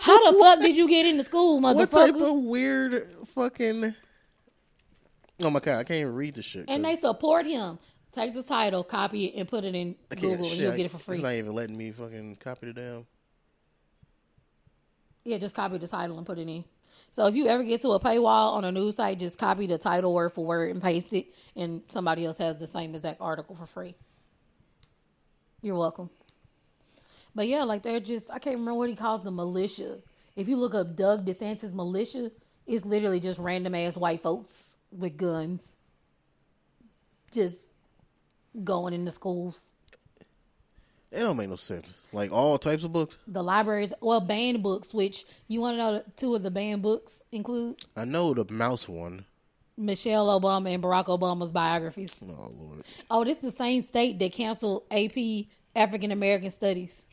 How 0.00 0.32
the 0.32 0.36
fuck 0.36 0.60
did 0.62 0.74
you 0.74 0.88
get 0.88 1.06
into 1.06 1.22
school, 1.22 1.60
motherfucker? 1.60 1.76
What 1.76 1.90
type 1.92 2.14
of 2.16 2.34
weird 2.34 3.14
fucking? 3.36 3.94
Oh 5.42 5.50
my 5.50 5.60
god, 5.60 5.78
I 5.78 5.84
can't 5.84 6.00
even 6.00 6.14
read 6.16 6.34
the 6.34 6.42
shit. 6.42 6.64
And 6.66 6.84
they 6.84 6.96
support 6.96 7.46
him. 7.46 7.78
Take 8.10 8.34
the 8.34 8.42
title, 8.42 8.82
copy 8.82 9.26
it, 9.26 9.38
and 9.38 9.48
put 9.48 9.62
it 9.62 9.76
in 9.76 9.94
Google, 10.08 10.50
and 10.50 10.56
you'll 10.56 10.72
I- 10.72 10.76
get 10.76 10.86
it 10.86 10.90
for 10.90 10.98
free. 10.98 11.14
It's 11.18 11.22
not 11.22 11.34
even 11.34 11.54
letting 11.54 11.76
me 11.76 11.92
fucking 11.92 12.38
copy 12.40 12.66
the 12.66 12.72
damn. 12.72 13.06
Yeah, 15.22 15.38
just 15.38 15.54
copy 15.54 15.78
the 15.78 15.86
title 15.86 16.18
and 16.18 16.26
put 16.26 16.36
it 16.40 16.48
in. 16.48 16.64
So 17.12 17.26
if 17.26 17.34
you 17.34 17.46
ever 17.48 17.64
get 17.64 17.80
to 17.82 17.90
a 17.90 18.00
paywall 18.00 18.54
on 18.54 18.64
a 18.64 18.70
news 18.70 18.96
site, 18.96 19.18
just 19.18 19.38
copy 19.38 19.66
the 19.66 19.78
title 19.78 20.14
word 20.14 20.32
for 20.32 20.44
word 20.44 20.70
and 20.70 20.80
paste 20.80 21.12
it, 21.12 21.26
and 21.56 21.82
somebody 21.88 22.24
else 22.24 22.38
has 22.38 22.58
the 22.58 22.66
same 22.66 22.94
exact 22.94 23.20
article 23.20 23.56
for 23.56 23.66
free. 23.66 23.94
You're 25.62 25.76
welcome. 25.76 26.08
But 27.34 27.48
yeah, 27.48 27.64
like 27.64 27.82
they're 27.82 28.00
just 28.00 28.30
I 28.32 28.38
can't 28.38 28.56
remember 28.56 28.74
what 28.74 28.88
he 28.88 28.96
calls 28.96 29.22
the 29.22 29.30
militia. 29.30 29.98
If 30.36 30.48
you 30.48 30.56
look 30.56 30.74
up 30.74 30.96
Doug 30.96 31.26
DeSantis 31.26 31.74
militia, 31.74 32.30
it's 32.66 32.84
literally 32.84 33.20
just 33.20 33.38
random 33.38 33.74
ass 33.74 33.96
white 33.96 34.20
folks 34.20 34.76
with 34.92 35.16
guns. 35.16 35.76
Just 37.32 37.56
going 38.64 38.94
into 38.94 39.10
schools. 39.10 39.69
It 41.12 41.20
don't 41.20 41.36
make 41.36 41.48
no 41.48 41.56
sense. 41.56 41.92
Like 42.12 42.30
all 42.30 42.56
types 42.56 42.84
of 42.84 42.92
books. 42.92 43.18
The 43.26 43.42
libraries, 43.42 43.92
well, 44.00 44.20
banned 44.20 44.62
books, 44.62 44.94
which 44.94 45.24
you 45.48 45.60
want 45.60 45.74
to 45.74 45.78
know 45.78 45.92
the 45.94 46.04
two 46.16 46.34
of 46.34 46.42
the 46.42 46.50
banned 46.50 46.82
books 46.82 47.22
include 47.32 47.84
I 47.96 48.04
know 48.04 48.32
the 48.32 48.44
mouse 48.52 48.88
one. 48.88 49.24
Michelle 49.76 50.28
Obama 50.40 50.72
and 50.72 50.82
Barack 50.82 51.06
Obama's 51.06 51.52
biographies. 51.52 52.22
Oh 52.22 52.52
lord. 52.56 52.84
Oh, 53.10 53.24
this 53.24 53.38
is 53.38 53.42
the 53.42 53.52
same 53.52 53.82
state 53.82 54.18
that 54.18 54.32
canceled 54.32 54.84
AP 54.90 55.46
African 55.74 56.12
American 56.12 56.50
Studies. 56.50 57.06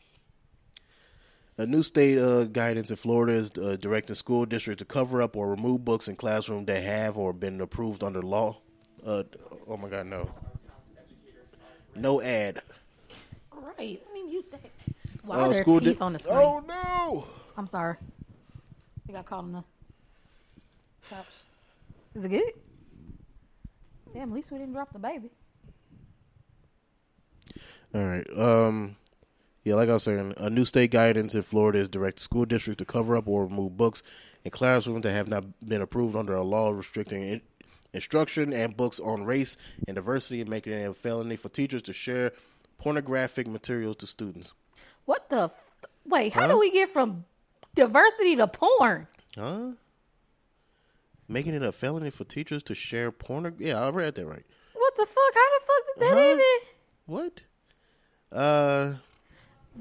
A 1.56 1.66
new 1.66 1.82
state 1.82 2.18
uh, 2.18 2.44
guidance 2.44 2.90
in 2.90 2.96
Florida 2.96 3.32
is 3.32 3.50
uh, 3.58 3.76
directing 3.80 4.14
school 4.14 4.46
districts 4.46 4.78
to 4.78 4.84
cover 4.84 5.20
up 5.20 5.34
or 5.34 5.50
remove 5.50 5.84
books 5.84 6.06
in 6.06 6.14
classrooms 6.14 6.66
that 6.66 6.84
have 6.84 7.18
or 7.18 7.32
been 7.32 7.60
approved 7.60 8.04
under 8.04 8.22
law. 8.22 8.58
Uh, 9.04 9.24
oh 9.66 9.76
my 9.76 9.88
God, 9.88 10.06
no. 10.06 10.30
No 11.96 12.22
ad. 12.22 12.62
Right. 13.60 14.00
Let 14.04 14.12
me 14.14 14.30
you 14.32 14.44
that. 14.50 14.60
Why 15.24 15.36
Uh, 15.36 15.40
are 15.48 15.52
there 15.52 15.62
school 15.62 15.80
teeth 15.80 15.98
di- 15.98 16.04
on 16.04 16.12
the 16.12 16.18
screen? 16.18 16.36
Oh 16.36 16.60
no! 16.66 17.26
I'm 17.56 17.66
sorry. 17.66 17.96
I 19.08 19.12
got 19.12 19.26
caught 19.26 19.44
on 19.44 19.52
the 19.52 19.64
couch. 21.10 21.26
Is 22.14 22.24
it 22.24 22.28
good? 22.28 22.52
Damn, 24.14 24.28
at 24.30 24.34
least 24.34 24.50
we 24.50 24.58
didn't 24.58 24.72
drop 24.74 24.92
the 24.92 24.98
baby. 24.98 25.30
All 27.94 28.04
right. 28.04 28.26
Um, 28.36 28.96
yeah, 29.64 29.74
like 29.74 29.88
I 29.88 29.94
was 29.94 30.02
saying, 30.02 30.34
a 30.36 30.50
new 30.50 30.64
state 30.64 30.90
guidance 30.90 31.34
in 31.34 31.42
Florida 31.42 31.78
is 31.78 31.88
directing 31.88 32.22
school 32.22 32.44
districts 32.44 32.78
to 32.78 32.84
cover 32.84 33.16
up 33.16 33.26
or 33.28 33.44
remove 33.46 33.76
books 33.76 34.02
in 34.44 34.50
classrooms 34.50 35.02
that 35.02 35.12
have 35.12 35.28
not 35.28 35.44
been 35.66 35.82
approved 35.82 36.16
under 36.16 36.34
a 36.34 36.42
law 36.42 36.70
restricting 36.70 37.22
in- 37.22 37.42
instruction 37.92 38.52
and 38.52 38.76
books 38.76 39.00
on 39.00 39.24
race 39.24 39.56
and 39.86 39.94
diversity 39.94 40.40
and 40.40 40.50
making 40.50 40.72
it 40.74 40.88
a 40.88 40.94
felony 40.94 41.36
for 41.36 41.48
teachers 41.48 41.82
to 41.82 41.92
share 41.92 42.32
pornographic 42.78 43.46
materials 43.46 43.96
to 43.96 44.06
students. 44.06 44.52
What 45.04 45.28
the? 45.28 45.42
F- 45.44 45.52
Wait, 46.06 46.32
how 46.32 46.42
Huh? 46.42 46.48
do 46.52 46.58
we 46.58 46.70
get 46.70 46.88
from 46.90 47.24
diversity 47.74 48.36
to 48.36 48.46
porn? 48.46 49.06
Huh? 49.36 49.72
Making 51.28 51.54
it 51.54 51.62
a 51.62 51.72
felony 51.72 52.10
for 52.10 52.24
teachers 52.24 52.62
to 52.64 52.74
share 52.74 53.12
porn. 53.12 53.54
Yeah, 53.58 53.84
I 53.84 53.90
read 53.90 54.14
that 54.14 54.26
right. 54.26 54.44
What 54.74 54.96
the 54.96 55.04
fuck? 55.06 55.34
How 55.34 55.48
the 55.58 55.66
fuck 55.66 55.94
did 55.94 56.02
that 56.02 56.14
Huh? 56.16 56.32
even? 56.32 56.66
What? 57.06 57.44
Uh, 58.32 58.94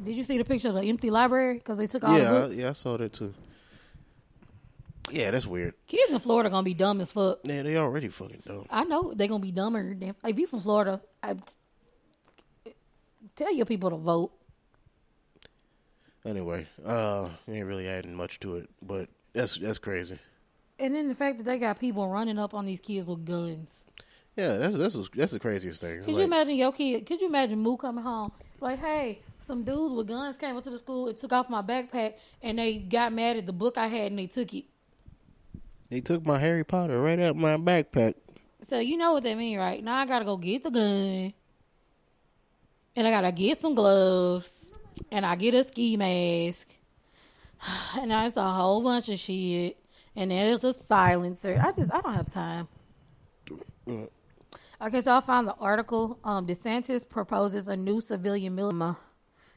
Did 0.04 0.16
you 0.16 0.24
see 0.24 0.38
the 0.38 0.44
picture 0.46 0.70
of 0.70 0.76
the 0.76 0.82
empty 0.84 1.10
library? 1.10 1.56
Because 1.56 1.78
they 1.78 1.88
took 1.88 2.04
all 2.04 2.18
yeah, 2.18 2.24
the 2.24 2.38
I, 2.38 2.42
books. 2.42 2.56
yeah, 2.58 2.70
I 2.70 2.74
saw 2.74 2.98
that 2.98 3.14
too. 3.14 3.34
Yeah, 5.10 5.32
that's 5.32 5.46
weird. 5.46 5.74
Kids 5.88 6.12
in 6.12 6.20
Florida 6.20 6.50
gonna 6.50 6.64
be 6.64 6.74
dumb 6.74 7.00
as 7.00 7.12
fuck. 7.14 7.40
Yeah, 7.44 7.64
they 7.64 7.78
already 7.78 8.10
fucking 8.10 8.44
dumb. 8.46 8.66
I 8.70 8.84
know 8.84 9.14
they're 9.16 9.28
gonna 9.30 9.42
be 9.42 9.52
dumber. 9.54 9.94
Than, 9.96 10.14
if 10.26 10.38
you 10.40 10.48
from 10.48 10.60
Florida, 10.62 11.02
I, 11.24 11.36
tell 13.36 13.54
your 13.54 13.66
people 13.66 13.90
to 13.90 13.98
vote. 13.98 14.32
Anyway, 16.26 16.68
uh, 16.86 17.30
ain't 17.48 17.66
really 17.66 17.88
adding 17.88 18.14
much 18.14 18.40
to 18.42 18.56
it, 18.56 18.70
but 18.82 19.10
that's 19.34 19.58
that's 19.58 19.78
crazy. 19.78 20.20
And 20.80 20.94
then 20.94 21.08
the 21.08 21.14
fact 21.14 21.38
that 21.38 21.46
they 21.46 21.58
got 21.58 21.80
people 21.80 22.08
running 22.08 22.38
up 22.38 22.54
on 22.54 22.66
these 22.66 22.80
kids 22.80 23.08
with 23.08 23.26
guns. 23.26 23.86
Yeah, 24.36 24.58
that's 24.58 24.76
that's 24.76 24.98
that's 25.16 25.32
the 25.32 25.40
craziest 25.40 25.82
thing. 25.82 26.04
Could 26.04 26.16
you 26.16 26.22
imagine 26.22 26.56
your 26.56 26.72
kid? 26.72 27.06
Could 27.06 27.22
you 27.22 27.28
imagine 27.28 27.60
Moo 27.60 27.78
coming 27.78 28.04
home 28.04 28.32
like, 28.60 28.80
hey, 28.80 29.22
some 29.40 29.64
dudes 29.64 29.94
with 29.94 30.08
guns 30.08 30.38
came 30.38 30.56
into 30.56 30.70
the 30.70 30.78
school 30.78 31.08
and 31.08 31.18
took 31.18 31.32
off 31.32 31.50
my 31.50 31.62
backpack, 31.62 32.16
and 32.42 32.60
they 32.60 32.80
got 32.80 33.14
mad 33.14 33.38
at 33.38 33.46
the 33.46 33.54
book 33.54 33.78
I 33.78 33.88
had 33.88 34.12
and 34.12 34.20
they 34.20 34.28
took 34.28 34.54
it. 34.54 34.66
They 35.90 36.02
took 36.02 36.26
my 36.26 36.38
Harry 36.38 36.64
Potter 36.66 37.02
right 37.02 37.20
out 37.20 37.36
my 37.36 37.58
backpack. 37.58 38.16
So 38.62 38.80
you 38.80 38.98
know 38.98 39.14
what 39.14 39.24
that 39.24 39.38
mean, 39.38 39.58
right? 39.58 39.84
Now 39.84 39.98
I 39.98 40.06
gotta 40.06 40.26
go 40.26 40.38
get 40.38 40.64
the 40.64 40.72
gun, 40.72 41.34
and 42.98 43.08
I 43.08 43.12
gotta 43.12 43.32
get 43.32 43.60
some 43.60 43.76
gloves, 43.76 44.74
and 45.12 45.24
I 45.24 45.36
get 45.36 45.54
a 45.54 45.64
ski 45.64 45.96
mask, 45.96 46.68
and 47.98 48.10
that's 48.10 48.36
a 48.38 48.50
whole 48.50 48.82
bunch 48.82 49.08
of 49.10 49.20
shit, 49.20 49.78
and 50.16 50.32
there's 50.32 50.64
a 50.64 50.74
silencer. 50.74 51.62
I 51.64 51.72
just 51.72 51.94
I 51.94 52.02
don't 52.02 52.16
have 52.16 52.34
time. 52.34 52.68
Okay, 54.82 55.02
so 55.02 55.16
I 55.16 55.22
found 55.22 55.48
the 55.48 55.56
article. 55.56 56.20
Um, 56.24 56.46
DeSantis 56.48 57.08
proposes 57.08 57.68
a 57.68 57.78
new 57.78 58.02
civilian 58.02 58.56
military 58.56 58.96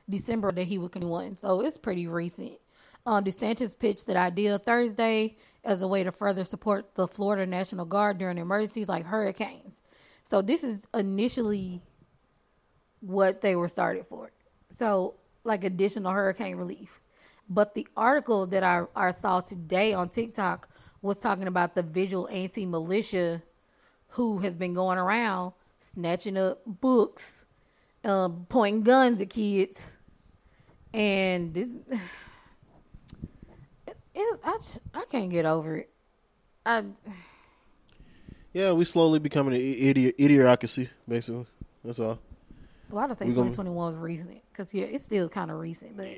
December 0.09 0.53
that 0.53 0.65
he 0.65 0.77
would 0.79 0.95
one. 1.03 1.37
So 1.37 1.63
it's 1.63 1.79
pretty 1.79 2.07
recent. 2.07 2.53
Um, 3.07 3.25
DeSantis 3.25 3.79
pitched 3.79 4.07
that 4.07 4.17
idea 4.17 4.59
Thursday 4.59 5.37
as 5.65 5.83
a 5.83 5.89
way 5.89 6.05
to 6.05 6.13
further 6.13 6.45
support 6.45 6.95
the 6.95 7.09
Florida 7.09 7.47
National 7.47 7.87
Guard 7.87 8.19
during 8.19 8.39
emergencies 8.39 8.89
like 8.89 9.07
hurricanes. 9.07 9.81
So 10.25 10.43
this 10.43 10.63
is 10.63 10.87
initially 10.95 11.83
what 13.01 13.41
they 13.41 13.57
were 13.57 13.69
started 13.69 14.07
for. 14.07 14.31
So 14.69 15.15
like 15.45 15.65
additional 15.65 16.13
hurricane 16.13 16.57
relief. 16.57 17.01
But 17.49 17.75
the 17.75 17.87
article 17.97 18.47
that 18.49 18.63
I, 18.63 18.85
I 18.95 19.11
saw 19.11 19.41
today 19.41 19.93
on 19.93 20.09
TikTok 20.09 20.69
was 21.03 21.19
talking 21.19 21.49
about 21.49 21.75
the 21.75 21.83
visual 21.83 22.29
anti 22.29 22.65
militia 22.65 23.43
who 24.09 24.39
has 24.39 24.57
been 24.57 24.75
going 24.75 24.99
around 24.99 25.53
snatching 25.81 26.37
up 26.37 26.61
books, 26.67 27.47
um, 28.05 28.47
pointing 28.49 28.83
guns 28.83 29.21
at 29.21 29.31
kids, 29.31 29.97
and 30.93 31.55
this. 31.55 31.73
It's, 34.13 34.85
I, 34.95 35.01
I 35.01 35.05
can't 35.05 35.31
get 35.31 35.47
over 35.47 35.77
it. 35.77 35.91
I 36.67 36.83
Yeah, 38.53 38.73
we 38.73 38.85
slowly 38.85 39.21
becoming 39.21 39.55
an 39.55 39.61
idiot 39.61 40.19
idiocracy, 40.19 40.89
basically. 41.09 41.47
That's 41.85 42.01
all. 42.01 42.19
Well, 42.91 43.05
I'd 43.11 43.17
say 43.17 43.27
We 43.27 43.33
gonna- 43.33 43.51
2021 43.51 43.93
was 43.93 43.97
recent 43.97 44.41
because 44.53 44.73
yeah, 44.75 44.85
it's 44.85 45.05
still 45.05 45.29
kind 45.29 45.51
of 45.51 45.59
recent, 45.59 45.97
but 45.97 46.09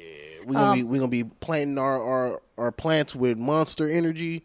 we're 0.44 0.52
gonna 0.54 0.66
Um, 0.70 0.76
be 0.78 0.82
we're 0.84 0.98
gonna 1.00 1.08
be 1.10 1.24
planting 1.24 1.78
our, 1.78 2.02
our 2.02 2.42
our 2.58 2.72
plants 2.72 3.14
with 3.14 3.38
monster 3.38 3.88
energy. 3.88 4.44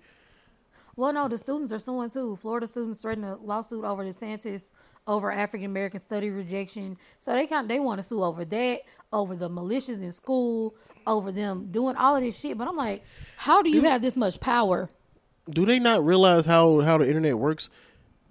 Well, 0.95 1.13
no, 1.13 1.27
the 1.27 1.37
students 1.37 1.71
are 1.71 1.79
suing 1.79 2.09
too. 2.09 2.37
Florida 2.37 2.67
students 2.67 3.01
threatened 3.01 3.25
a 3.25 3.35
lawsuit 3.35 3.83
over 3.85 4.03
the 4.03 4.09
DeSantis 4.11 4.71
over 5.05 5.31
African 5.31 5.65
American 5.67 5.99
study 5.99 6.29
rejection. 6.29 6.97
So 7.21 7.31
they 7.33 7.47
kind 7.47 7.69
they 7.69 7.79
want 7.79 7.99
to 7.99 8.03
sue 8.03 8.23
over 8.23 8.43
that, 8.45 8.81
over 9.13 9.35
the 9.35 9.49
militias 9.49 10.01
in 10.01 10.11
school, 10.11 10.75
over 11.05 11.31
them 11.31 11.67
doing 11.71 11.95
all 11.95 12.15
of 12.15 12.23
this 12.23 12.37
shit. 12.39 12.57
But 12.57 12.67
I'm 12.67 12.75
like, 12.75 13.03
how 13.37 13.61
do 13.61 13.69
you 13.69 13.81
have 13.83 14.01
this 14.01 14.15
much 14.17 14.39
power? 14.39 14.89
Do 15.49 15.65
they 15.65 15.79
not 15.79 16.05
realize 16.05 16.45
how 16.45 16.81
how 16.81 16.97
the 16.97 17.07
internet 17.07 17.37
works? 17.37 17.69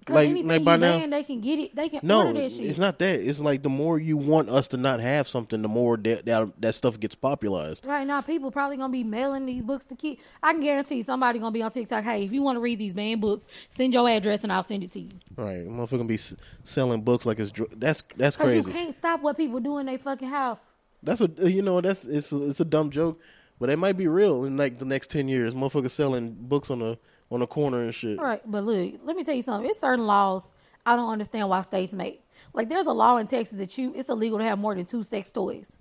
Like 0.09 0.29
anything 0.29 0.47
like 0.47 0.59
you 0.59 0.65
by 0.65 0.77
now, 0.77 0.97
ban, 0.99 1.09
they 1.09 1.23
can 1.23 1.41
get 1.41 1.59
it. 1.59 1.75
They 1.75 1.89
can 1.89 1.99
no, 2.03 2.27
order 2.27 2.41
that 2.41 2.51
shit. 2.51 2.65
it's 2.65 2.77
not 2.77 2.99
that. 2.99 3.19
It's 3.19 3.39
like 3.39 3.63
the 3.63 3.69
more 3.69 3.99
you 3.99 4.17
want 4.17 4.49
us 4.49 4.67
to 4.69 4.77
not 4.77 4.99
have 4.99 5.27
something, 5.27 5.61
the 5.61 5.67
more 5.67 5.97
that 5.97 6.25
that, 6.25 6.61
that 6.61 6.75
stuff 6.75 6.99
gets 6.99 7.15
popularized. 7.15 7.85
Right 7.85 8.05
now, 8.07 8.21
people 8.21 8.51
probably 8.51 8.77
gonna 8.77 8.91
be 8.91 9.03
mailing 9.03 9.45
these 9.45 9.63
books 9.65 9.87
to 9.87 9.95
kids. 9.95 10.21
I 10.41 10.53
can 10.53 10.61
guarantee 10.61 11.01
somebody 11.01 11.39
gonna 11.39 11.51
be 11.51 11.61
on 11.61 11.71
TikTok. 11.71 12.03
Hey, 12.03 12.23
if 12.23 12.31
you 12.31 12.41
want 12.41 12.55
to 12.55 12.61
read 12.61 12.79
these 12.79 12.93
banned 12.93 13.21
books, 13.21 13.47
send 13.69 13.93
your 13.93 14.07
address 14.09 14.43
and 14.43 14.51
I'll 14.51 14.63
send 14.63 14.83
it 14.83 14.91
to 14.93 14.99
you. 15.01 15.09
Right, 15.35 15.67
motherfucker 15.67 15.91
gonna 15.91 16.03
be 16.05 16.15
s- 16.15 16.35
selling 16.63 17.01
books 17.01 17.25
like 17.25 17.39
it's 17.39 17.51
dr- 17.51 17.79
that's 17.79 18.03
that's 18.15 18.35
Cause 18.37 18.53
you 18.53 18.63
can't 18.63 18.95
stop 18.95 19.21
what 19.21 19.37
people 19.37 19.59
do 19.59 19.77
in 19.79 19.85
their 19.85 19.97
fucking 19.97 20.29
house. 20.29 20.59
That's 21.03 21.21
a 21.21 21.29
you 21.37 21.61
know 21.61 21.81
that's 21.81 22.05
it's 22.05 22.31
a, 22.31 22.43
it's 22.43 22.59
a 22.59 22.65
dumb 22.65 22.89
joke, 22.91 23.19
but 23.59 23.69
it 23.69 23.77
might 23.77 23.97
be 23.97 24.07
real 24.07 24.45
in 24.45 24.57
like 24.57 24.79
the 24.79 24.85
next 24.85 25.11
ten 25.11 25.27
years. 25.27 25.53
Motherfuckers 25.53 25.91
selling 25.91 26.31
books 26.39 26.71
on 26.71 26.79
the 26.79 26.97
on 27.31 27.39
the 27.39 27.47
corner 27.47 27.83
and 27.83 27.93
shit. 27.93 28.19
All 28.19 28.25
right, 28.25 28.41
but 28.45 28.63
look, 28.63 28.95
let 29.03 29.15
me 29.15 29.23
tell 29.23 29.35
you 29.35 29.41
something. 29.41 29.69
It's 29.69 29.79
certain 29.79 30.05
laws 30.05 30.53
I 30.85 30.95
don't 30.95 31.09
understand 31.09 31.49
why 31.49 31.61
states 31.61 31.93
make. 31.93 32.23
Like, 32.53 32.69
there's 32.69 32.85
a 32.85 32.91
law 32.91 33.17
in 33.17 33.27
Texas 33.27 33.57
that 33.57 33.77
you 33.77 33.93
it's 33.95 34.09
illegal 34.09 34.37
to 34.37 34.43
have 34.43 34.59
more 34.59 34.75
than 34.75 34.85
two 34.85 35.03
sex 35.03 35.31
toys. 35.31 35.77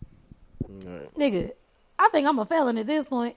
Right. 0.69 1.15
Nigga, 1.15 1.53
I 1.99 2.09
think 2.11 2.27
I'm 2.27 2.39
a 2.39 2.45
felon 2.45 2.79
at 2.79 2.87
this 2.87 3.05
point. 3.05 3.37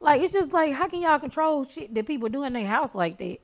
Like 0.00 0.20
it's 0.22 0.32
just 0.32 0.52
like 0.52 0.72
how 0.72 0.88
can 0.88 1.00
y'all 1.00 1.18
control 1.18 1.66
shit 1.66 1.94
that 1.94 2.06
people 2.06 2.28
do 2.28 2.44
in 2.44 2.52
their 2.52 2.66
house 2.66 2.94
like 2.94 3.18
that? 3.18 3.38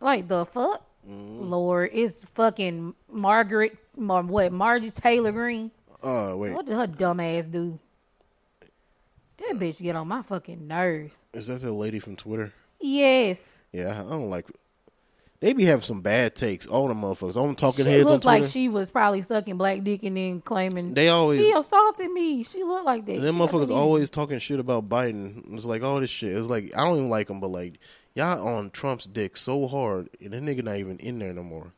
Like 0.00 0.26
the 0.26 0.44
fuck, 0.46 0.84
mm-hmm. 1.08 1.48
Lord, 1.48 1.90
it's 1.92 2.24
fucking 2.34 2.94
Margaret, 3.10 3.76
Mar- 3.96 4.22
what 4.22 4.52
Margie 4.52 4.90
Taylor 4.90 5.30
Greene. 5.30 5.70
Oh 6.02 6.36
wait, 6.36 6.52
What 6.52 6.66
did 6.66 6.74
her 6.74 6.86
dumb 6.86 7.20
ass 7.20 7.46
do? 7.46 7.78
That 9.48 9.58
bitch 9.58 9.80
get 9.82 9.96
on 9.96 10.08
my 10.08 10.22
fucking 10.22 10.66
nerves. 10.66 11.20
is 11.34 11.46
that 11.48 11.60
the 11.60 11.72
lady 11.72 11.98
from 11.98 12.16
Twitter? 12.16 12.52
Yes, 12.80 13.60
Yeah, 13.72 14.00
I 14.00 14.10
don't 14.10 14.28
like. 14.30 14.46
They 15.40 15.52
be 15.54 15.64
having 15.64 15.82
some 15.82 16.02
bad 16.02 16.36
takes. 16.36 16.68
All 16.68 16.86
the 16.86 16.94
motherfuckers, 16.94 17.34
all 17.34 17.46
them 17.46 17.56
talking 17.56 17.84
she 17.84 17.90
heads 17.90 18.06
on 18.06 18.12
looked 18.12 18.22
Twitter. 18.22 18.42
like 18.42 18.50
she 18.50 18.68
was 18.68 18.92
probably 18.92 19.22
sucking 19.22 19.56
black 19.56 19.82
dick 19.82 20.04
and 20.04 20.16
then 20.16 20.40
claiming 20.40 20.94
they 20.94 21.08
always 21.08 21.40
he 21.40 21.52
assaulted 21.52 22.10
me. 22.12 22.44
She 22.44 22.62
looked 22.62 22.84
like 22.86 23.04
that. 23.06 23.16
And 23.16 23.24
them 23.24 23.42
I 23.42 23.46
motherfuckers 23.46 23.70
always 23.74 24.08
talking 24.08 24.38
shit 24.38 24.60
about 24.60 24.88
Biden. 24.88 25.52
It's 25.54 25.64
like 25.64 25.82
all 25.82 26.00
this 26.00 26.10
shit. 26.10 26.36
It's 26.36 26.46
like 26.48 26.72
I 26.76 26.84
don't 26.84 26.96
even 26.96 27.10
like 27.10 27.28
him, 27.28 27.40
but 27.40 27.48
like 27.50 27.78
y'all 28.14 28.46
on 28.46 28.70
Trump's 28.70 29.06
dick 29.06 29.36
so 29.36 29.66
hard, 29.66 30.08
and 30.20 30.32
that 30.32 30.42
nigga 30.42 30.62
not 30.62 30.76
even 30.76 30.98
in 30.98 31.18
there 31.18 31.32
no 31.32 31.42
more. 31.42 31.72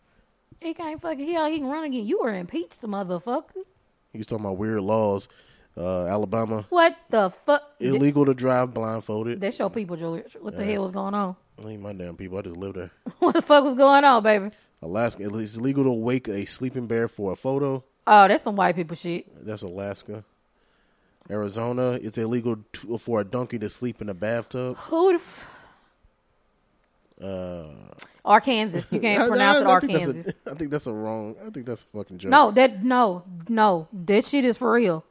He 0.60 0.74
can't 0.74 1.00
fucking 1.00 1.30
hell. 1.32 1.50
He 1.50 1.58
can 1.58 1.68
run 1.68 1.84
again. 1.84 2.04
You 2.06 2.20
were 2.20 2.34
impeached, 2.34 2.82
motherfucker. 2.82 3.64
He 4.12 4.18
was 4.18 4.26
talking 4.26 4.44
about 4.44 4.58
weird 4.58 4.80
laws. 4.82 5.28
Uh, 5.76 6.06
Alabama 6.06 6.64
What 6.68 6.96
the 7.10 7.30
fuck? 7.30 7.62
illegal 7.80 8.24
to 8.26 8.34
drive 8.34 8.72
blindfolded. 8.72 9.40
That 9.40 9.54
show 9.54 9.68
people, 9.68 9.96
George. 9.96 10.36
What 10.40 10.56
the 10.56 10.64
hell 10.64 10.82
was 10.82 10.92
going 10.92 11.14
on? 11.14 11.34
I 11.64 11.68
ain't 11.70 11.82
my 11.82 11.92
damn 11.92 12.16
people. 12.16 12.38
I 12.38 12.42
just 12.42 12.56
live 12.56 12.74
there. 12.74 12.90
what 13.18 13.34
the 13.34 13.42
fuck 13.42 13.64
was 13.64 13.74
going 13.74 14.04
on, 14.04 14.22
baby? 14.22 14.50
Alaska. 14.82 15.24
It's 15.38 15.56
illegal 15.56 15.84
to 15.84 15.90
wake 15.92 16.28
a 16.28 16.44
sleeping 16.46 16.86
bear 16.86 17.08
for 17.08 17.32
a 17.32 17.36
photo. 17.36 17.82
Oh, 18.06 18.28
that's 18.28 18.44
some 18.44 18.54
white 18.54 18.76
people 18.76 18.94
shit. 18.94 19.26
That's 19.44 19.62
Alaska. 19.62 20.22
Arizona. 21.28 21.98
It's 22.02 22.18
illegal 22.18 22.58
to, 22.74 22.98
for 22.98 23.20
a 23.20 23.24
donkey 23.24 23.58
to 23.58 23.68
sleep 23.70 24.00
in 24.02 24.08
a 24.10 24.14
bathtub. 24.14 24.76
Who 24.76 25.08
the 25.12 25.14
f- 25.16 25.48
Uh, 27.20 27.64
Arkansas. 28.24 28.94
You 28.94 29.00
can't 29.00 29.22
I- 29.24 29.28
pronounce 29.28 29.58
I- 29.58 29.60
it 29.60 29.66
I 29.66 29.80
that's 29.80 29.84
Arkansas. 30.06 30.50
I 30.50 30.54
think 30.54 30.70
that's 30.70 30.86
a 30.86 30.92
wrong. 30.92 31.34
I 31.44 31.50
think 31.50 31.66
that's 31.66 31.84
a 31.84 31.96
fucking 31.96 32.18
joke. 32.18 32.30
No, 32.30 32.50
that 32.52 32.84
no, 32.84 33.24
no. 33.48 33.88
That 33.92 34.24
shit 34.24 34.44
is 34.44 34.56
for 34.56 34.72
real. 34.72 35.04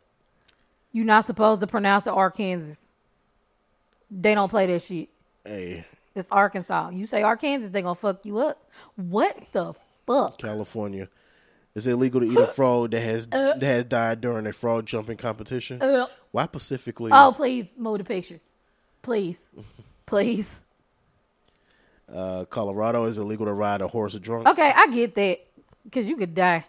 You're 0.93 1.06
not 1.06 1.25
supposed 1.25 1.62
to 1.62 1.67
pronounce 1.67 2.08
it 2.08 2.12
Arkansas. 2.13 2.91
They 4.12 4.36
don't 4.36 4.49
play 4.49 4.67
that 4.67 4.82
shit. 4.84 5.10
Hey, 5.43 5.86
It's 6.15 6.29
Arkansas. 6.29 6.89
You 6.89 7.08
say 7.08 7.23
Arkansas, 7.23 7.69
they 7.69 7.82
gonna 7.82 7.95
fuck 7.95 8.25
you 8.25 8.38
up. 8.38 8.69
What 8.95 9.36
the 9.51 9.73
fuck? 10.06 10.38
California. 10.38 11.10
Is 11.75 11.88
it 11.88 11.91
illegal 11.93 12.21
to 12.21 12.27
eat 12.32 12.38
a 12.38 12.45
frog 12.56 12.91
that 12.91 13.01
has 13.01 13.27
that 13.27 13.62
has 13.62 13.86
died 13.86 14.21
during 14.21 14.45
a 14.45 14.53
frog 14.53 14.86
jumping 14.86 15.17
competition? 15.17 15.82
Uh, 15.82 16.06
Why 16.32 16.45
specifically? 16.45 17.12
oh, 17.12 17.34
please 17.36 17.65
move 17.75 17.97
the 17.97 18.03
picture, 18.03 18.39
please, 19.01 19.39
please. 20.06 20.62
Uh, 22.13 22.45
Colorado 22.45 23.06
is 23.06 23.17
illegal 23.17 23.47
to 23.47 23.53
ride 23.53 23.82
a 23.82 23.88
horse 23.88 24.13
drunk. 24.15 24.47
Okay, 24.47 24.71
I 24.75 24.88
get 24.88 25.15
that 25.15 25.39
because 25.86 26.08
you 26.08 26.15
could 26.15 26.36
die. 26.36 26.63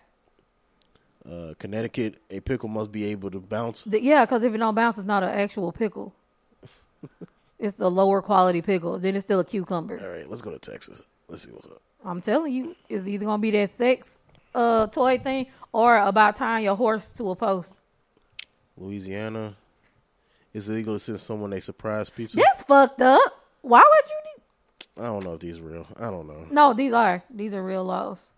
Uh, 1.31 1.55
Connecticut, 1.59 2.17
a 2.31 2.41
pickle 2.41 2.69
must 2.69 2.93
be 2.93 3.07
able 3.07 3.31
to 3.31 3.41
bounce. 3.41 3.83
The- 3.85 4.03
yeah, 4.03 4.25
because 4.27 4.45
if 4.45 4.55
it 4.55 4.59
don't 4.59 4.75
bounce, 4.75 4.99
it's 4.99 5.07
not 5.07 5.23
an 5.23 5.31
actual 5.31 5.73
pickle. 5.73 6.15
it's 7.59 7.81
a 7.81 7.89
lower 7.89 8.21
quality 8.21 8.61
pickle. 8.61 8.99
Then 8.99 9.17
it's 9.17 9.25
still 9.25 9.41
a 9.41 9.45
cucumber. 9.45 9.99
All 10.03 10.11
right, 10.11 10.29
let's 10.29 10.43
go 10.43 10.51
to 10.51 10.59
Texas. 10.59 11.01
Let's 11.29 11.45
see 11.45 11.51
what's 11.51 11.67
up. 11.67 11.81
I'm 12.05 12.21
telling 12.21 12.53
you, 12.53 12.77
it's 12.91 13.09
either 13.09 13.25
gonna 13.25 13.41
be 13.41 13.51
that 13.53 13.71
sex 13.71 14.23
uh 14.55 14.87
toy 14.89 15.19
thing 15.19 15.47
or 15.73 15.97
about 15.97 16.37
tying 16.37 16.65
your 16.65 16.77
horse 16.77 17.11
to 17.13 17.31
a 17.31 17.35
post. 17.35 17.79
Louisiana 18.77 19.57
is 20.53 20.69
illegal 20.69 20.95
to 20.95 20.99
send 20.99 21.21
someone 21.21 21.53
a 21.55 21.61
surprise 21.61 22.11
pizza. 22.11 22.37
That's 22.37 22.63
fucked 22.63 23.01
up. 23.01 23.41
Why 23.63 23.79
would 23.81 24.11
you? 24.11 24.17
Do- 24.97 25.03
I 25.03 25.07
don't 25.07 25.25
know 25.25 25.33
if 25.35 25.41
these 25.41 25.59
are 25.59 25.63
real. 25.63 25.87
I 25.97 26.11
don't 26.11 26.27
know. 26.29 26.47
no, 26.51 26.75
these 26.75 26.93
are 26.93 27.23
these 27.31 27.55
are 27.55 27.65
real 27.65 27.85
laws. 27.85 28.31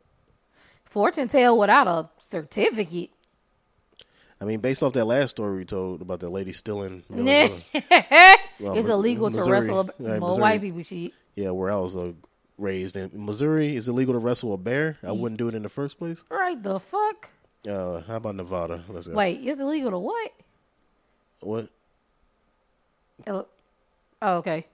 Fortune 0.96 1.28
tell 1.28 1.58
without 1.58 1.86
a 1.86 2.08
certificate. 2.18 3.10
I 4.40 4.46
mean, 4.46 4.60
based 4.60 4.82
off 4.82 4.94
that 4.94 5.04
last 5.04 5.28
story 5.28 5.58
we 5.58 5.66
told 5.66 6.00
about 6.00 6.20
the 6.20 6.30
lady 6.30 6.52
stealing. 6.52 7.02
it's 7.10 7.74
uh, 7.74 8.36
Well, 8.58 8.74
Mi- 8.74 8.80
illegal 8.80 9.30
to 9.30 9.44
wrestle 9.44 9.80
a, 9.80 10.02
Right, 10.02 10.18
white 10.22 10.62
people 10.62 10.82
shit. 10.82 11.12
yeah, 11.34 11.50
where 11.50 11.70
I 11.70 11.76
was 11.76 11.94
uh, 11.94 12.12
raised 12.56 12.96
in 12.96 13.10
Missouri, 13.12 13.76
is 13.76 13.88
illegal 13.88 14.14
to 14.14 14.18
wrestle 14.18 14.54
a 14.54 14.56
bear. 14.56 14.96
I 15.06 15.12
wouldn't 15.12 15.36
do 15.38 15.48
it 15.48 15.54
in 15.54 15.62
the 15.62 15.68
first 15.68 15.98
place. 15.98 16.24
Right 16.30 16.62
the 16.62 16.80
fuck? 16.80 17.28
Uh, 17.68 18.00
how 18.00 18.16
about 18.16 18.36
Nevada? 18.36 18.82
Let's 18.88 19.06
go. 19.06 19.16
Wait, 19.16 19.46
it's 19.46 19.60
illegal 19.60 19.90
to 19.90 19.98
what? 19.98 20.32
What? 21.40 21.68
Oh, 23.26 23.46
okay. 24.22 24.64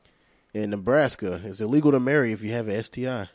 In 0.54 0.70
Nebraska, 0.70 1.40
it's 1.44 1.60
illegal 1.60 1.90
to 1.90 1.98
marry 1.98 2.30
if 2.30 2.44
you 2.44 2.52
have 2.52 2.68
an 2.68 2.80
STI. 2.80 3.28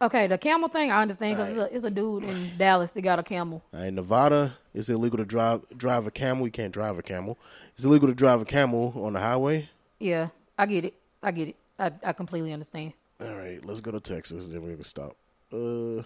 Okay, 0.00 0.26
the 0.26 0.36
camel 0.36 0.68
thing 0.68 0.90
I 0.90 1.00
understand 1.00 1.36
because 1.38 1.50
it's, 1.52 1.58
a, 1.58 1.74
it's 1.76 1.84
a 1.84 1.90
dude 1.90 2.24
in 2.24 2.50
Dallas 2.58 2.92
that 2.92 3.00
got 3.02 3.18
a 3.18 3.22
camel. 3.22 3.62
In 3.72 3.94
Nevada, 3.94 4.54
it's 4.74 4.90
illegal 4.90 5.16
to 5.18 5.24
drive 5.24 5.62
drive 5.76 6.06
a 6.06 6.10
camel. 6.10 6.46
You 6.46 6.52
can't 6.52 6.72
drive 6.72 6.98
a 6.98 7.02
camel. 7.02 7.38
It's 7.74 7.84
illegal 7.84 8.08
to 8.08 8.14
drive 8.14 8.42
a 8.42 8.44
camel 8.44 8.92
on 8.96 9.14
the 9.14 9.20
highway. 9.20 9.70
Yeah, 9.98 10.28
I 10.58 10.66
get 10.66 10.84
it. 10.84 10.94
I 11.22 11.30
get 11.30 11.48
it. 11.48 11.56
I, 11.78 11.92
I 12.04 12.12
completely 12.12 12.52
understand. 12.52 12.92
All 13.20 13.34
right, 13.36 13.64
let's 13.64 13.80
go 13.80 13.90
to 13.90 14.00
Texas. 14.00 14.46
Then 14.46 14.62
we 14.66 14.74
can 14.74 14.84
stop. 14.84 15.16
Uh, 15.50 16.02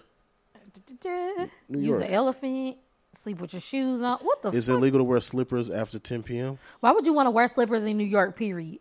New 1.67 1.79
Use 1.79 1.99
an 1.99 2.11
elephant. 2.13 2.77
Sleep 3.13 3.41
with 3.41 3.51
your 3.51 3.61
shoes 3.61 4.01
on. 4.01 4.19
What 4.19 4.41
the 4.41 4.51
Is 4.51 4.67
fuck? 4.67 4.77
illegal 4.77 5.01
to 5.01 5.03
wear 5.03 5.19
slippers 5.19 5.69
after 5.69 5.99
10 5.99 6.23
p.m. 6.23 6.57
Why 6.79 6.91
would 6.91 7.05
you 7.05 7.11
want 7.11 7.25
to 7.27 7.31
wear 7.31 7.45
slippers 7.49 7.83
in 7.83 7.97
New 7.97 8.05
York? 8.05 8.37
Period. 8.37 8.79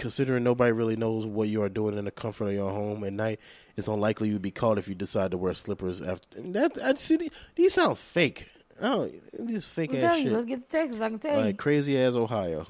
Considering 0.00 0.42
nobody 0.42 0.72
really 0.72 0.96
knows 0.96 1.26
what 1.26 1.48
you 1.48 1.62
are 1.62 1.68
doing 1.68 1.96
in 1.98 2.06
the 2.06 2.10
comfort 2.10 2.46
of 2.46 2.54
your 2.54 2.70
home 2.72 3.04
at 3.04 3.12
night, 3.12 3.38
it's 3.76 3.86
unlikely 3.86 4.28
you'd 4.30 4.40
be 4.42 4.50
caught 4.50 4.78
if 4.78 4.88
you 4.88 4.94
decide 4.94 5.30
to 5.30 5.36
wear 5.38 5.52
slippers 5.54 6.00
after. 6.00 6.40
That 6.40 6.78
I 6.82 6.94
see 6.94 7.16
these, 7.18 7.30
these 7.54 7.74
sound 7.74 7.98
fake. 7.98 8.46
Oh, 8.80 9.10
these 9.38 9.64
fake 9.64 9.90
I'm 9.90 9.96
ass 9.96 10.02
telling 10.02 10.18
you, 10.22 10.24
shit. 10.30 10.32
let's 10.32 10.46
get 10.46 10.68
to 10.70 10.76
Texas. 10.78 11.00
I 11.02 11.08
can 11.10 11.18
tell 11.18 11.38
you. 11.38 11.44
Like 11.44 11.58
crazy 11.58 11.98
ass 11.98 12.14
Ohio. 12.14 12.66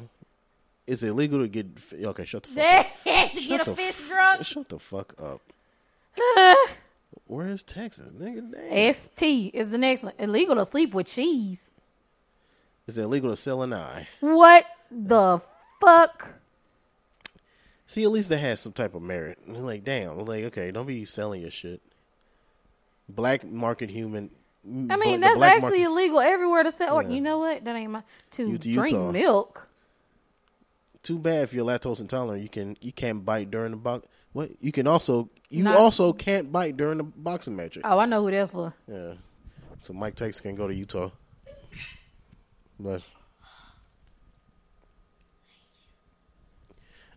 It's 0.88 1.04
illegal 1.04 1.38
to 1.40 1.46
get. 1.48 1.66
Okay, 2.02 2.24
shut 2.24 2.42
the 2.42 2.48
fuck 2.50 2.86
up. 3.06 3.32
to 3.32 3.40
Shut 3.40 3.48
get 3.48 3.68
a 3.68 3.74
fist 3.76 4.00
f- 4.00 4.08
drunk. 4.08 4.44
Shut 4.44 4.68
the 4.68 4.78
fuck 4.80 5.14
up. 5.22 5.40
Where 7.26 7.46
is 7.46 7.62
Texas, 7.62 8.10
nigga? 8.10 8.52
Damn. 8.52 8.92
ST 8.92 9.54
is 9.54 9.70
the 9.70 9.78
next 9.78 10.02
one. 10.02 10.14
Illegal 10.18 10.56
to 10.56 10.66
sleep 10.66 10.94
with 10.94 11.06
cheese. 11.06 11.70
Is 12.88 12.98
it 12.98 13.02
illegal 13.02 13.30
to 13.30 13.36
sell 13.36 13.62
an 13.62 13.72
eye? 13.72 14.08
What 14.18 14.64
the 14.90 15.40
fuck? 15.80 16.34
See, 17.90 18.04
at 18.04 18.12
least 18.12 18.28
they 18.28 18.38
had 18.38 18.56
some 18.60 18.70
type 18.72 18.94
of 18.94 19.02
merit. 19.02 19.36
Like, 19.48 19.82
damn. 19.82 20.16
Like, 20.20 20.44
okay, 20.44 20.70
don't 20.70 20.86
be 20.86 21.04
selling 21.04 21.42
your 21.42 21.50
shit. 21.50 21.82
Black 23.08 23.42
market 23.44 23.90
human. 23.90 24.30
I 24.64 24.96
mean, 24.96 25.20
that's 25.20 25.40
actually 25.42 25.82
illegal 25.82 26.20
everywhere 26.20 26.62
to 26.62 26.70
sell. 26.70 26.94
Or, 27.00 27.02
you 27.02 27.20
know 27.20 27.38
what? 27.38 27.64
That 27.64 27.74
ain't 27.74 27.90
my 27.90 28.04
to 28.30 28.50
U- 28.50 28.58
drink 28.58 28.92
Utah. 28.92 29.10
milk. 29.10 29.68
too 31.02 31.18
bad 31.18 31.42
if 31.42 31.52
you're 31.52 31.64
lactose 31.64 32.00
intolerant. 32.00 32.44
You 32.44 32.48
can 32.48 32.76
you 32.80 32.92
can't 32.92 33.24
bite 33.24 33.50
during 33.50 33.72
the 33.72 33.76
box. 33.76 34.06
What 34.34 34.50
you 34.60 34.70
can 34.70 34.86
also 34.86 35.28
you 35.48 35.64
Not- 35.64 35.74
also 35.74 36.12
can't 36.12 36.52
bite 36.52 36.76
during 36.76 36.98
the 36.98 37.02
boxing 37.02 37.56
match. 37.56 37.76
Oh, 37.82 37.98
I 37.98 38.06
know 38.06 38.22
who 38.22 38.30
that's 38.30 38.52
for. 38.52 38.72
Yeah. 38.86 39.14
So 39.80 39.94
Mike 39.94 40.14
Tyson 40.14 40.42
can 40.44 40.54
go 40.54 40.68
to 40.68 40.74
Utah. 40.74 41.10
But 42.78 43.02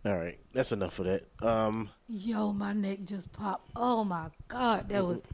all 0.04 0.16
right, 0.16 0.38
that's 0.52 0.72
enough 0.72 0.98
of 0.98 1.06
that. 1.06 1.24
Um, 1.42 1.88
Yo, 2.08 2.52
my 2.52 2.72
neck 2.72 2.98
just 3.04 3.32
popped. 3.32 3.70
Oh 3.74 4.04
my 4.04 4.26
god, 4.48 4.88
that 4.88 5.04
was 5.04 5.26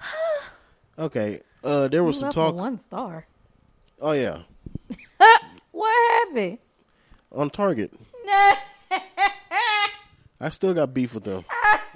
okay. 0.98 1.40
Uh, 1.64 1.88
there 1.88 2.04
was 2.04 2.16
you 2.16 2.20
some 2.20 2.30
talk. 2.30 2.54
one 2.54 2.78
star. 2.78 3.26
Oh 4.00 4.12
yeah, 4.12 4.42
What 5.72 6.26
happened? 6.28 6.58
on 7.32 7.50
Target. 7.50 7.92
I 10.40 10.50
still 10.50 10.74
got 10.74 10.94
beef 10.94 11.14
with 11.14 11.24
them. 11.24 11.44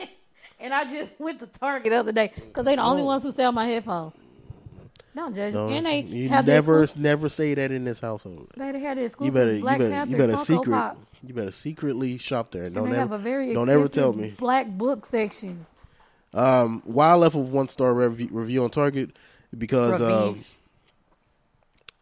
and 0.61 0.75
I 0.75 0.85
just 0.85 1.19
went 1.21 1.39
to 1.41 1.47
Target 1.47 1.91
the 1.93 1.99
other 1.99 2.13
day 2.13 2.33
because 2.35 2.65
they 2.65 2.77
the 2.77 2.83
only 2.83 3.03
ones 3.03 3.23
who 3.23 3.31
sell 3.33 3.53
my 3.53 3.67
headphones. 3.67 4.17
Don't 5.15 5.35
judge. 5.35 5.53
Don't- 5.53 5.73
and 5.73 5.87
they 5.87 6.01
you 6.03 6.29
never 6.29 6.87
never 6.97 7.29
say 7.29 7.55
that 7.55 7.73
in 7.73 7.85
this 7.85 7.99
household. 8.01 8.49
they 8.57 8.79
had 8.79 8.97
the 8.97 9.01
You 9.01 9.07
exclusive 9.07 9.35
better 9.35 9.53
you 9.55 9.65
better 9.65 9.89
Panther 9.91 10.11
you 10.11 10.17
better 10.17 10.33
Funko 10.35 10.47
secret 10.47 10.71
Pops. 10.73 11.11
you 11.27 11.35
better 11.35 11.51
secretly 11.51 12.19
shop 12.19 12.53
there. 12.53 12.65
And 12.65 12.75
Don't 12.75 12.85
they 12.85 12.91
ever 12.97 13.01
have 13.01 13.13
a 13.13 13.19
very 13.19 13.53
don't 13.53 13.69
ever 13.69 13.89
tell 13.89 14.13
me. 14.13 14.35
black 14.39 14.69
book 14.69 15.05
section. 15.07 15.67
Um, 16.33 16.83
why 16.85 17.11
I 17.11 17.15
left 17.15 17.35
with 17.35 17.49
one 17.49 17.67
star 17.69 17.93
review, 17.93 18.29
review 18.31 18.63
on 18.63 18.71
Target 18.71 19.11
because 19.59 20.01
uh, 20.01 20.05
Revenge. 20.29 20.57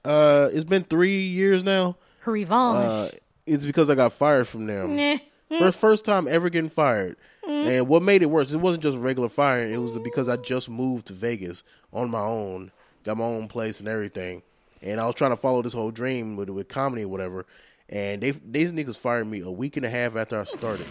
uh, 0.05 0.51
it's 0.53 0.65
been 0.65 0.85
three 0.85 1.23
years 1.27 1.65
now. 1.65 1.97
Uh, 2.27 2.31
Revenge. 2.31 3.13
it's 3.47 3.65
because 3.65 3.89
I 3.89 3.95
got 3.95 4.13
fired 4.13 4.47
from 4.49 4.67
them. 4.67 4.97
Nah. 4.97 5.17
First 5.59 5.79
first 5.79 6.05
time 6.05 6.29
ever 6.29 6.51
getting 6.51 6.69
fired. 6.69 7.17
Mm. 7.49 7.67
And 7.79 7.89
what 7.89 8.03
made 8.03 8.21
it 8.23 8.27
worse, 8.27 8.53
it 8.53 8.59
wasn't 8.59 8.83
just 8.83 8.99
regular 8.99 9.31
firing. 9.31 9.73
It 9.73 9.79
was 9.79 9.99
because 9.99 10.29
I 10.29 10.37
just 10.37 10.69
moved 10.69 11.07
to 11.07 11.15
Vegas 11.15 11.65
on 11.91 12.11
my 12.11 12.21
own. 12.21 12.71
Got 13.09 13.17
my 13.17 13.25
own 13.25 13.49
place 13.49 13.81
and 13.81 13.89
everything. 13.89 14.43
And 14.83 15.01
I 15.01 15.07
was 15.07 15.15
trying 15.15 15.31
to 15.33 15.37
follow 15.37 15.63
this 15.63 15.73
whole 15.73 15.91
dream 15.91 16.37
with 16.37 16.51
with 16.51 16.69
comedy 16.69 17.05
or 17.05 17.09
whatever. 17.09 17.47
And 17.89 18.21
they 18.23 18.31
these 18.33 18.71
niggas 18.71 18.99
fired 18.99 19.27
me 19.27 19.41
a 19.41 19.51
week 19.51 19.77
and 19.79 19.87
a 19.87 19.89
half 19.91 20.15
after 20.15 20.39
I 20.39 20.45
started. 20.45 20.87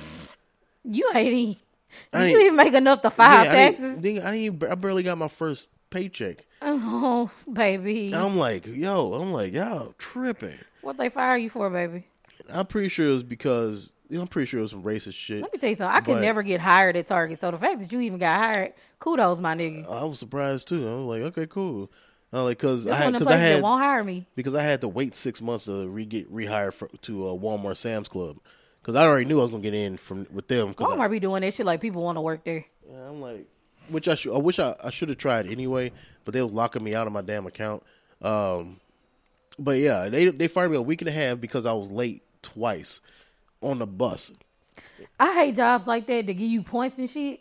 You 0.83 1.09
ain't 1.13 1.33
even. 1.33 1.55
I 2.13 2.27
You 2.27 2.39
even 2.41 2.55
make 2.55 2.73
enough 2.73 3.01
to 3.01 3.09
file 3.09 3.45
Yeah, 3.45 3.51
I 3.51 3.55
didn't- 3.55 3.71
taxes. 3.77 3.99
I 3.99 4.01
didn't. 4.01 4.35
even- 4.35 4.71
I 4.71 4.75
barely 4.75 5.03
got 5.03 5.17
my 5.17 5.27
first 5.27 5.69
paycheck. 5.89 6.45
Oh, 6.61 7.31
baby. 7.51 8.13
I'm 8.13 8.37
like, 8.37 8.65
yo, 8.65 9.13
I'm 9.13 9.31
like, 9.31 9.53
y'all 9.53 9.93
tripping. 9.97 10.57
What 10.81 10.97
they 10.97 11.09
fire 11.09 11.37
you 11.37 11.49
for, 11.49 11.69
baby? 11.69 12.05
I'm 12.49 12.65
pretty 12.65 12.89
sure 12.89 13.07
it 13.07 13.11
was 13.11 13.23
because 13.23 13.93
you 14.09 14.15
know, 14.17 14.21
I'm 14.23 14.27
pretty 14.27 14.47
sure 14.47 14.59
it 14.59 14.63
was 14.63 14.71
some 14.71 14.83
racist 14.83 15.13
shit. 15.15 15.41
Let 15.41 15.51
me 15.53 15.59
tell 15.59 15.69
you 15.69 15.75
something. 15.75 15.95
I 15.95 16.01
could 16.01 16.21
never 16.21 16.41
get 16.43 16.61
hired 16.61 16.95
at 16.95 17.05
Target. 17.07 17.39
So 17.39 17.51
the 17.51 17.57
fact 17.57 17.79
that 17.81 17.91
you 17.91 17.99
even 18.01 18.19
got 18.19 18.37
hired, 18.37 18.73
kudos, 18.99 19.39
my 19.41 19.53
nigga. 19.55 19.89
I 19.89 20.03
was 20.05 20.19
surprised 20.19 20.67
too. 20.69 20.87
I 20.87 20.95
was 20.95 21.05
like, 21.05 21.21
okay, 21.23 21.45
cool. 21.47 21.91
I 22.33 22.41
like, 22.41 22.59
cause 22.59 22.85
I 22.85 22.95
had, 22.95 23.05
one 23.05 23.15
of 23.15 23.19
the 23.19 23.25
cause 23.25 23.33
I 23.33 23.37
had, 23.37 23.63
won't 23.63 23.81
hire 23.81 24.03
me. 24.03 24.27
because 24.35 24.53
I 24.53 24.61
had 24.61 24.81
to 24.81 24.87
wait 24.87 25.15
six 25.15 25.41
months 25.41 25.65
to 25.65 25.87
re 25.87 26.03
get 26.05 26.31
rehired 26.33 26.73
for, 26.73 26.89
to 27.03 27.29
uh, 27.29 27.31
Walmart 27.33 27.77
Sam's 27.77 28.07
Club. 28.09 28.37
Because 28.81 28.95
I 28.95 29.05
already 29.05 29.25
knew 29.25 29.39
I 29.39 29.43
was 29.43 29.51
gonna 29.51 29.63
get 29.63 29.73
in 29.73 29.97
from 29.97 30.27
with 30.31 30.47
them. 30.47 30.73
'cause 30.73 30.87
I- 30.91 30.95
Walmart 30.95 31.11
be 31.11 31.19
doing 31.19 31.41
that 31.41 31.53
shit 31.53 31.65
like 31.65 31.79
people 31.81 32.03
want 32.03 32.17
to 32.17 32.21
work 32.21 32.43
there. 32.43 32.65
Yeah, 32.89 33.09
I'm 33.09 33.21
like, 33.21 33.45
which 33.89 34.07
I 34.09 34.15
should. 34.15 34.33
I 34.35 34.39
wish 34.39 34.59
I, 34.59 34.75
I 34.83 34.89
should 34.89 35.09
have 35.09 35.17
tried 35.17 35.47
anyway, 35.47 35.91
but 36.25 36.33
they 36.33 36.41
was 36.41 36.51
locking 36.51 36.83
me 36.83 36.93
out 36.95 37.07
of 37.07 37.13
my 37.13 37.21
damn 37.21 37.47
account. 37.47 37.81
Um, 38.21 38.79
but 39.59 39.77
yeah, 39.77 40.09
they 40.09 40.29
they 40.29 40.47
fired 40.49 40.71
me 40.71 40.77
a 40.77 40.81
week 40.81 41.01
and 41.01 41.07
a 41.09 41.13
half 41.13 41.39
because 41.39 41.65
I 41.65 41.71
was 41.73 41.89
late 41.89 42.23
twice 42.41 42.99
on 43.61 43.79
the 43.79 43.87
bus. 43.87 44.33
I 45.19 45.33
hate 45.33 45.55
jobs 45.55 45.87
like 45.87 46.05
that 46.07 46.27
to 46.27 46.33
give 46.33 46.49
you 46.49 46.61
points 46.61 46.97
and 46.97 47.09
shit. 47.09 47.39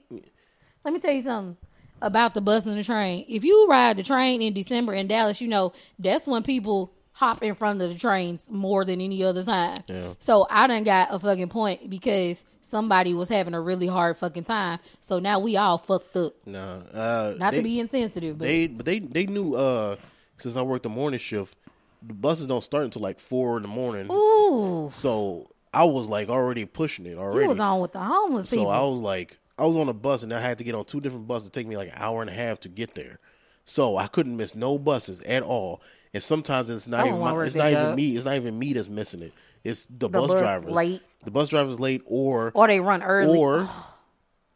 Let 0.84 0.95
me 0.95 1.01
tell 1.01 1.12
you 1.12 1.22
something 1.22 1.57
about 2.03 2.34
the 2.34 2.40
bus 2.40 2.66
and 2.66 2.76
the 2.78 2.84
train. 2.84 3.24
If 3.28 3.44
you 3.44 3.66
ride 3.68 3.97
the 3.97 4.03
train 4.03 4.42
in 4.42 4.53
December 4.53 4.94
in 4.94 5.07
Dallas, 5.09 5.40
you 5.40 5.49
know 5.49 5.72
that's 5.99 6.26
when 6.26 6.42
people 6.42 6.92
hop 7.12 7.42
in 7.42 7.55
front 7.55 7.80
of 7.80 7.90
the 7.92 7.99
trains 7.99 8.49
more 8.51 8.84
than 8.84 9.01
any 9.01 9.24
other 9.24 9.42
time. 9.42 9.82
Yeah. 9.86 10.14
So 10.18 10.47
I 10.51 10.66
done 10.66 10.84
got 10.84 11.09
a 11.14 11.18
fucking 11.18 11.49
point 11.49 11.88
because 11.88 12.44
somebody 12.61 13.14
was 13.14 13.28
having 13.28 13.55
a 13.55 13.61
really 13.61 13.86
hard 13.86 14.16
fucking 14.18 14.44
time. 14.44 14.78
So 15.01 15.18
now 15.18 15.38
we 15.38 15.57
all 15.57 15.78
fucked 15.78 16.16
up. 16.16 16.34
Nah, 16.44 16.80
uh, 16.92 17.34
Not 17.38 17.53
they, 17.53 17.59
to 17.59 17.62
be 17.64 17.80
insensitive, 17.80 18.38
but 18.38 18.44
they 18.47 18.66
but 18.66 18.84
they 18.84 18.99
they 18.99 19.24
knew 19.26 19.55
uh 19.55 19.97
since 20.36 20.57
I 20.57 20.62
worked 20.62 20.82
the 20.82 20.90
morning 20.90 21.18
shift, 21.18 21.57
the 22.03 22.12
buses 22.12 22.47
don't 22.47 22.62
start 22.62 22.84
until 22.84 23.01
like 23.01 23.18
four 23.18 23.57
in 23.57 23.62
the 23.62 23.68
morning. 23.68 24.09
ooh, 24.12 24.90
So 24.92 25.49
I 25.72 25.84
was 25.84 26.09
like 26.11 26.28
already 26.28 26.66
pushing 26.66 27.07
it 27.07 27.16
already. 27.16 27.44
you 27.44 27.49
was 27.49 27.59
on 27.61 27.80
with 27.80 27.92
the 27.92 28.01
homeless 28.01 28.51
So 28.51 28.57
people. 28.57 28.70
So 28.72 28.76
I 28.78 28.82
was 28.86 29.01
like, 29.01 29.38
I 29.59 29.64
was 29.64 29.76
on 29.76 29.88
a 29.88 29.94
bus 29.94 30.22
and 30.22 30.32
I 30.32 30.40
had 30.40 30.59
to 30.59 30.64
get 30.64 30.74
on 30.74 30.84
two 30.84 31.00
different 31.00 31.26
buses. 31.26 31.48
It 31.48 31.52
take 31.52 31.66
me 31.66 31.76
like 31.76 31.88
an 31.88 31.94
hour 31.96 32.20
and 32.20 32.30
a 32.30 32.34
half 32.34 32.61
to 32.61 32.68
get 32.68 32.94
there. 32.94 33.18
So 33.64 33.96
I 33.96 34.07
couldn't 34.07 34.36
miss 34.36 34.54
no 34.54 34.78
buses 34.78 35.20
at 35.22 35.42
all. 35.42 35.80
And 36.14 36.22
sometimes 36.22 36.70
it's 36.70 36.86
not 36.86 37.07
even 37.07 37.18
my, 37.20 37.44
it's 37.44 37.57
not 37.57 37.70
even 37.70 37.82
job. 37.86 37.96
me. 37.96 38.16
It's 38.16 38.24
not 38.24 38.36
even 38.36 38.59
me 38.59 38.72
that's 38.74 38.88
missing 38.88 39.22
it. 39.22 39.32
It's 39.64 39.86
the, 39.86 40.09
The 40.09 40.09
bus, 40.11 40.28
bus 40.28 40.40
drivers 40.40 40.70
late. 40.70 41.02
The 41.24 41.30
bus 41.30 41.48
drivers 41.48 41.80
late 41.80 42.02
or 42.07 42.52
or 42.54 42.66
they 42.68 42.80
run 42.80 43.02
early. 43.02 43.36
or 43.36 43.68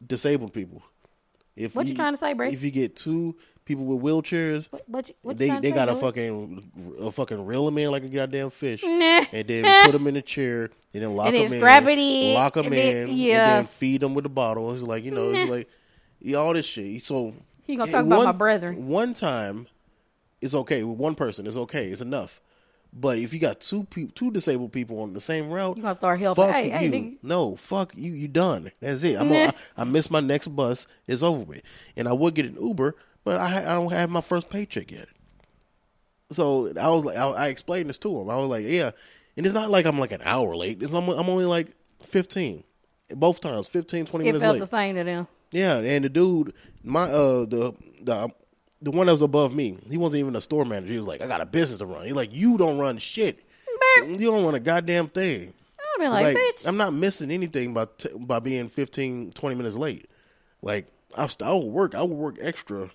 disabled 0.06 0.52
people. 0.52 0.82
If 1.56 1.74
What 1.74 1.88
you 1.88 1.94
trying 1.94 2.12
to 2.14 2.18
say, 2.18 2.32
Bray? 2.32 2.52
If 2.52 2.62
you 2.62 2.70
get 2.70 2.96
two 2.96 3.36
people 3.64 3.84
with 3.84 4.02
wheelchairs, 4.02 4.68
you- 4.72 5.14
what 5.22 5.38
they 5.38 5.50
they 5.60 5.70
gotta 5.72 5.92
Joey? 5.92 6.00
fucking 6.00 6.96
a 7.00 7.10
fucking 7.10 7.44
reel 7.46 7.66
them 7.66 7.78
in 7.78 7.90
like 7.90 8.02
a 8.04 8.08
goddamn 8.08 8.50
fish, 8.50 8.82
Nah. 8.82 9.24
and 9.32 9.46
then 9.48 9.84
put 9.86 9.92
them 9.92 10.06
in 10.06 10.16
a 10.16 10.22
chair, 10.22 10.70
and 10.94 11.02
then 11.02 11.14
lock 11.14 11.28
And 11.28 11.36
them 11.36 11.46
in, 11.46 11.52
in, 11.54 12.34
lock 12.34 12.54
them 12.54 12.64
and 12.66 12.74
then- 12.74 13.08
in, 13.08 13.14
yeah. 13.16 13.58
and 13.58 13.66
then 13.66 13.66
feed 13.66 14.00
them 14.00 14.14
with 14.14 14.24
the 14.24 14.28
bottle. 14.30 14.72
It's 14.74 14.82
like 14.82 15.04
you 15.04 15.10
know, 15.10 15.30
it's 15.32 15.50
like 15.50 15.68
yeah, 16.20 16.36
all 16.38 16.52
this 16.52 16.66
shit. 16.66 17.02
So 17.02 17.32
He 17.64 17.76
gonna 17.76 17.90
talk 17.90 18.02
eh, 18.02 18.06
about 18.06 18.16
one- 18.18 18.26
my 18.26 18.32
brethren. 18.32 18.86
One 18.88 19.14
time, 19.14 19.66
it's 20.40 20.54
okay 20.54 20.82
with 20.82 20.98
one 20.98 21.14
person. 21.14 21.46
It's 21.46 21.56
okay. 21.56 21.88
It's 21.90 22.00
enough. 22.00 22.40
But 22.92 23.18
if 23.18 23.32
you 23.32 23.38
got 23.38 23.60
two 23.60 23.84
pe- 23.84 24.06
two 24.08 24.32
disabled 24.32 24.72
people 24.72 25.00
on 25.00 25.12
the 25.12 25.20
same 25.20 25.48
route, 25.48 25.76
You 25.76 25.82
gonna 25.84 25.94
start 25.94 26.18
helping. 26.18 26.44
Fuck 26.46 26.54
Hey, 26.56 26.84
you. 26.84 26.90
hey. 26.90 27.18
No, 27.22 27.54
fuck 27.54 27.92
you. 27.94 28.10
You 28.12 28.26
done. 28.26 28.72
That's 28.80 29.04
it. 29.04 29.16
I'm 29.16 29.28
Nah. 29.28 29.34
on, 29.34 29.48
I, 29.48 29.54
I 29.82 29.84
missed 29.84 30.10
my 30.10 30.18
next 30.18 30.48
bus. 30.48 30.88
It's 31.06 31.22
over 31.22 31.40
with. 31.44 31.62
And 31.96 32.08
I 32.08 32.12
would 32.12 32.34
get 32.34 32.46
an 32.46 32.56
Uber, 32.60 32.96
but 33.24 33.36
I 33.38 33.58
I 33.58 33.74
don't 33.74 33.92
have 33.92 34.10
my 34.10 34.20
first 34.20 34.48
paycheck 34.50 34.90
yet. 34.90 35.08
So 36.32 36.72
I 36.80 36.88
was 36.90 37.04
like, 37.04 37.16
I, 37.16 37.28
I 37.28 37.48
explained 37.48 37.88
this 37.88 37.98
to 37.98 38.20
him. 38.20 38.30
I 38.30 38.36
was 38.36 38.48
like, 38.48 38.64
yeah, 38.66 38.90
and 39.36 39.44
it's 39.44 39.54
not 39.54 39.70
like 39.70 39.84
I'm 39.86 39.98
like 39.98 40.12
an 40.12 40.22
hour 40.24 40.54
late. 40.54 40.82
I'm, 40.82 40.94
I'm 40.94 41.28
only 41.28 41.44
like 41.44 41.68
15. 42.04 42.62
Both 43.12 43.40
times, 43.40 43.66
15, 43.66 44.06
20 44.06 44.24
It 44.24 44.26
minutes 44.28 44.42
felt 44.42 44.52
late. 44.54 44.60
the 44.60 44.66
same 44.68 44.94
to 44.94 45.02
them. 45.02 45.26
Yeah, 45.50 45.78
and 45.78 46.04
the 46.04 46.08
dude, 46.08 46.54
my 46.84 47.02
uh, 47.02 47.44
the 47.46 47.72
the 48.02 48.28
the 48.80 48.90
one 48.92 49.06
that 49.06 49.12
was 49.12 49.22
above 49.22 49.52
me, 49.52 49.76
he 49.90 49.96
wasn't 49.96 50.20
even 50.20 50.36
a 50.36 50.40
store 50.40 50.64
manager. 50.64 50.92
He 50.92 50.98
was 50.98 51.08
like, 51.08 51.20
I 51.20 51.26
got 51.26 51.40
a 51.40 51.46
business 51.46 51.80
to 51.80 51.86
run. 51.86 52.04
He's 52.04 52.14
like, 52.14 52.32
you 52.32 52.56
don't 52.56 52.78
run 52.78 52.98
shit. 52.98 53.40
You 53.98 54.16
don't 54.30 54.44
run 54.44 54.54
a 54.54 54.60
goddamn 54.60 55.08
thing. 55.08 55.52
Be 55.98 56.08
like, 56.08 56.34
Like, 56.34 56.36
bitch. 56.36 56.66
I'm 56.66 56.76
not 56.78 56.94
missing 56.94 57.30
anything 57.30 57.74
by 57.74 57.86
t- 57.98 58.08
by 58.16 58.38
being 58.38 58.68
15, 58.68 59.32
20 59.32 59.56
minutes 59.56 59.76
late. 59.76 60.08
Like 60.62 60.86
I, 61.14 61.26
st- 61.26 61.46
I 61.46 61.52
would 61.52 61.64
work. 61.66 61.94
I 61.94 62.00
would 62.02 62.16
work 62.16 62.36
extra. 62.40 62.88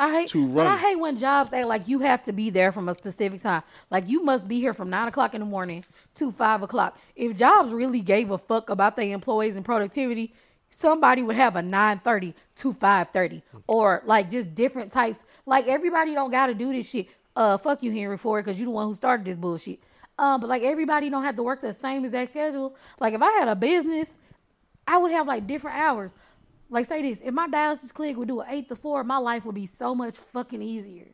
I 0.00 0.10
hate. 0.12 0.30
to 0.30 0.48
but 0.48 0.66
I 0.66 0.78
hate 0.78 0.96
when 0.96 1.18
jobs 1.18 1.52
act 1.52 1.66
like 1.66 1.86
you 1.86 1.98
have 1.98 2.22
to 2.22 2.32
be 2.32 2.48
there 2.48 2.72
from 2.72 2.88
a 2.88 2.94
specific 2.94 3.42
time. 3.42 3.62
Like 3.90 4.08
you 4.08 4.24
must 4.24 4.48
be 4.48 4.58
here 4.58 4.72
from 4.72 4.88
nine 4.88 5.08
o'clock 5.08 5.34
in 5.34 5.40
the 5.40 5.46
morning 5.46 5.84
to 6.14 6.32
five 6.32 6.62
o'clock. 6.62 6.98
If 7.14 7.36
jobs 7.36 7.72
really 7.72 8.00
gave 8.00 8.30
a 8.30 8.38
fuck 8.38 8.70
about 8.70 8.96
their 8.96 9.12
employees 9.12 9.56
and 9.56 9.64
productivity, 9.64 10.32
somebody 10.70 11.22
would 11.22 11.36
have 11.36 11.54
a 11.54 11.60
nine 11.60 11.98
thirty 11.98 12.34
to 12.56 12.72
five 12.72 13.10
thirty, 13.10 13.42
or 13.66 14.02
like 14.06 14.30
just 14.30 14.54
different 14.54 14.90
types. 14.90 15.18
Like 15.44 15.68
everybody 15.68 16.14
don't 16.14 16.30
got 16.30 16.46
to 16.46 16.54
do 16.54 16.72
this 16.72 16.88
shit. 16.88 17.08
Uh, 17.36 17.58
fuck 17.58 17.82
you, 17.82 17.92
Henry 17.92 18.16
Ford, 18.16 18.42
because 18.42 18.58
you 18.58 18.64
the 18.64 18.70
one 18.72 18.86
who 18.86 18.94
started 18.94 19.26
this 19.26 19.36
bullshit. 19.36 19.80
Um, 20.18 20.40
but 20.40 20.48
like 20.48 20.62
everybody 20.62 21.10
don't 21.10 21.24
have 21.24 21.36
to 21.36 21.42
work 21.42 21.60
the 21.60 21.74
same 21.74 22.06
exact 22.06 22.30
schedule. 22.30 22.74
Like 22.98 23.12
if 23.12 23.20
I 23.20 23.30
had 23.32 23.48
a 23.48 23.54
business, 23.54 24.16
I 24.86 24.96
would 24.96 25.12
have 25.12 25.26
like 25.26 25.46
different 25.46 25.76
hours. 25.76 26.14
Like 26.70 26.86
say 26.86 27.02
this, 27.02 27.20
if 27.22 27.34
my 27.34 27.48
dialysis 27.48 27.92
clinic 27.92 28.16
would 28.16 28.28
do 28.28 28.40
an 28.40 28.46
eight 28.48 28.68
to 28.68 28.76
four, 28.76 29.02
my 29.04 29.18
life 29.18 29.44
would 29.44 29.54
be 29.54 29.66
so 29.66 29.94
much 29.94 30.16
fucking 30.16 30.62
easier. 30.62 31.08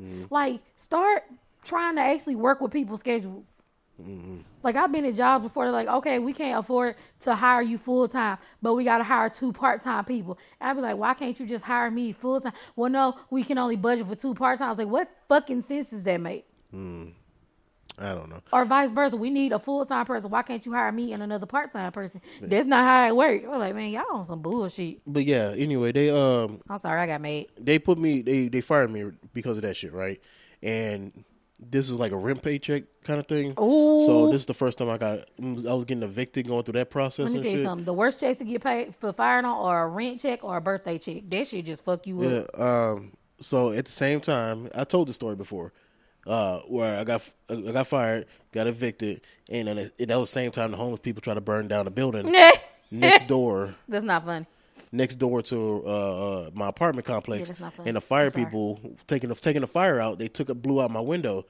Mm-hmm. 0.00 0.24
Like 0.30 0.60
start 0.74 1.24
trying 1.64 1.96
to 1.96 2.02
actually 2.02 2.36
work 2.36 2.60
with 2.60 2.72
people's 2.72 3.00
schedules. 3.00 3.62
Mm-hmm. 4.02 4.38
Like 4.62 4.76
I've 4.76 4.92
been 4.92 5.04
at 5.04 5.14
jobs 5.14 5.44
before. 5.44 5.64
They're 5.64 5.72
like, 5.72 5.88
okay, 5.88 6.18
we 6.18 6.32
can't 6.32 6.58
afford 6.58 6.96
to 7.20 7.34
hire 7.34 7.62
you 7.62 7.78
full 7.78 8.08
time, 8.08 8.38
but 8.60 8.74
we 8.74 8.84
got 8.84 8.98
to 8.98 9.04
hire 9.04 9.30
two 9.30 9.52
part 9.52 9.80
time 9.80 10.04
people. 10.04 10.38
And 10.60 10.70
I'd 10.70 10.74
be 10.74 10.82
like, 10.82 10.96
why 10.96 11.14
can't 11.14 11.38
you 11.38 11.46
just 11.46 11.64
hire 11.64 11.90
me 11.90 12.12
full 12.12 12.40
time? 12.40 12.52
Well, 12.74 12.90
no, 12.90 13.18
we 13.30 13.42
can 13.42 13.58
only 13.58 13.76
budget 13.76 14.06
for 14.06 14.14
two 14.14 14.34
part 14.34 14.58
time. 14.58 14.66
I 14.66 14.70
was 14.70 14.78
like, 14.78 14.88
what 14.88 15.08
fucking 15.28 15.62
sense 15.62 15.90
does 15.90 16.02
that 16.02 16.20
make? 16.20 16.46
Mm. 16.74 17.12
I 17.98 18.12
don't 18.14 18.28
know. 18.28 18.40
Or 18.52 18.64
vice 18.64 18.90
versa, 18.90 19.16
we 19.16 19.30
need 19.30 19.52
a 19.52 19.58
full 19.58 19.84
time 19.86 20.04
person. 20.06 20.30
Why 20.30 20.42
can't 20.42 20.64
you 20.66 20.72
hire 20.72 20.92
me 20.92 21.12
and 21.12 21.22
another 21.22 21.46
part 21.46 21.72
time 21.72 21.92
person? 21.92 22.20
That's 22.42 22.66
not 22.66 22.84
how 22.84 23.08
it 23.08 23.16
works. 23.16 23.44
I'm 23.50 23.58
like, 23.58 23.74
man, 23.74 23.90
y'all 23.90 24.04
on 24.12 24.24
some 24.24 24.42
bullshit. 24.42 25.00
But 25.06 25.24
yeah. 25.24 25.54
Anyway, 25.56 25.92
they 25.92 26.10
um 26.10 26.60
I'm 26.68 26.78
sorry, 26.78 27.00
I 27.00 27.06
got 27.06 27.20
mad. 27.20 27.46
they 27.58 27.78
put 27.78 27.98
me 27.98 28.22
they 28.22 28.48
they 28.48 28.60
fired 28.60 28.90
me 28.90 29.10
because 29.32 29.56
of 29.56 29.62
that 29.62 29.76
shit, 29.76 29.92
right? 29.92 30.20
And 30.62 31.24
this 31.58 31.88
is 31.88 31.98
like 31.98 32.12
a 32.12 32.16
rent 32.16 32.42
paycheck 32.42 32.84
kind 33.02 33.18
of 33.18 33.26
thing. 33.26 33.54
Ooh. 33.58 34.04
So 34.04 34.30
this 34.30 34.42
is 34.42 34.46
the 34.46 34.54
first 34.54 34.76
time 34.78 34.90
I 34.90 34.98
got 34.98 35.20
I 35.40 35.72
was 35.72 35.84
getting 35.86 36.02
evicted 36.02 36.46
going 36.46 36.64
through 36.64 36.74
that 36.74 36.90
process 36.90 37.24
Let 37.26 37.32
me 37.32 37.38
and 37.38 37.42
tell 37.44 37.52
you 37.52 37.58
shit. 37.58 37.66
something. 37.66 37.84
The 37.86 37.92
worst 37.94 38.20
checks 38.20 38.38
to 38.40 38.44
get 38.44 38.62
paid 38.62 38.94
for 39.00 39.12
firing 39.12 39.46
on 39.46 39.56
are 39.64 39.84
a 39.84 39.88
rent 39.88 40.20
check 40.20 40.44
or 40.44 40.56
a 40.56 40.60
birthday 40.60 40.98
check. 40.98 41.22
That 41.30 41.46
shit 41.46 41.64
just 41.64 41.84
fuck 41.84 42.06
you 42.06 42.20
up. 42.22 42.50
Yeah. 42.58 42.90
Um. 42.90 43.12
So 43.40 43.70
at 43.72 43.84
the 43.84 43.92
same 43.92 44.20
time, 44.20 44.68
I 44.74 44.84
told 44.84 45.08
the 45.08 45.12
story 45.12 45.36
before, 45.36 45.72
uh, 46.26 46.60
where 46.60 46.98
I 46.98 47.04
got 47.04 47.22
I 47.48 47.54
got 47.72 47.86
fired, 47.86 48.26
got 48.52 48.66
evicted, 48.66 49.20
and 49.48 49.68
then 49.68 49.78
it, 49.78 49.96
that 50.08 50.18
was 50.18 50.30
the 50.30 50.34
same 50.34 50.50
time 50.50 50.70
the 50.72 50.76
homeless 50.76 51.00
people 51.00 51.20
tried 51.22 51.34
to 51.34 51.40
burn 51.40 51.68
down 51.68 51.84
the 51.84 51.90
building 51.90 52.34
next 52.90 53.26
door, 53.28 53.74
That's 53.88 54.04
not 54.04 54.24
funny. 54.24 54.46
next 54.92 55.16
door 55.16 55.42
to 55.42 55.82
uh, 55.86 55.90
uh 55.90 56.50
my 56.54 56.68
apartment 56.68 57.06
complex, 57.06 57.40
Yeah, 57.40 57.46
that's 57.46 57.60
not 57.60 57.74
funny. 57.74 57.88
and 57.88 57.96
the 57.96 58.00
fire 58.00 58.30
people 58.30 58.80
taking 59.06 59.28
the 59.28 59.34
taking 59.34 59.60
the 59.62 59.66
fire 59.68 60.00
out, 60.00 60.18
they 60.18 60.28
took 60.28 60.48
it 60.50 60.54
blew 60.62 60.80
out 60.82 60.90
my 60.90 61.00
window, 61.00 61.44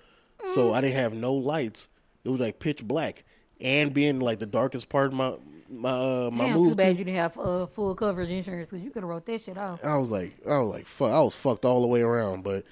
so 0.55 0.71
Mm. 0.71 0.75
I 0.75 0.81
didn't 0.83 0.97
have 0.97 1.15
no 1.15 1.35
lights. 1.35 1.89
It 2.25 2.29
was 2.31 2.41
like 2.41 2.59
pitch 2.59 2.83
black, 2.87 3.25
and 3.61 3.95
being 3.95 4.19
like 4.21 4.39
the 4.41 4.47
darkest 4.47 4.89
part 4.89 5.09
of 5.09 5.13
my 5.15 5.35
my 5.69 5.91
uh, 5.91 6.31
my 6.33 6.47
Damn, 6.47 6.55
move 6.55 6.65
too 6.65 6.71
to- 6.71 6.77
bad 6.77 6.99
you 6.99 7.05
didn't 7.05 7.17
have 7.17 7.39
uh, 7.39 7.67
full 7.67 7.95
coverage 7.95 8.31
insurance 8.31 8.69
because 8.69 8.85
you 8.85 8.91
could 8.91 9.03
have 9.03 9.11
wrote 9.11 9.27
that 9.27 9.41
shit 9.41 9.57
off. 9.59 9.85
I 9.85 9.97
was 9.97 10.11
like, 10.11 10.33
I 10.49 10.59
was 10.59 10.71
like, 10.73 10.87
fuck, 10.87 11.11
I 11.11 11.21
was 11.23 11.35
fucked 11.37 11.65
all 11.65 11.81
the 11.83 11.87
way 11.89 12.03
around. 12.03 12.43
But 12.45 12.65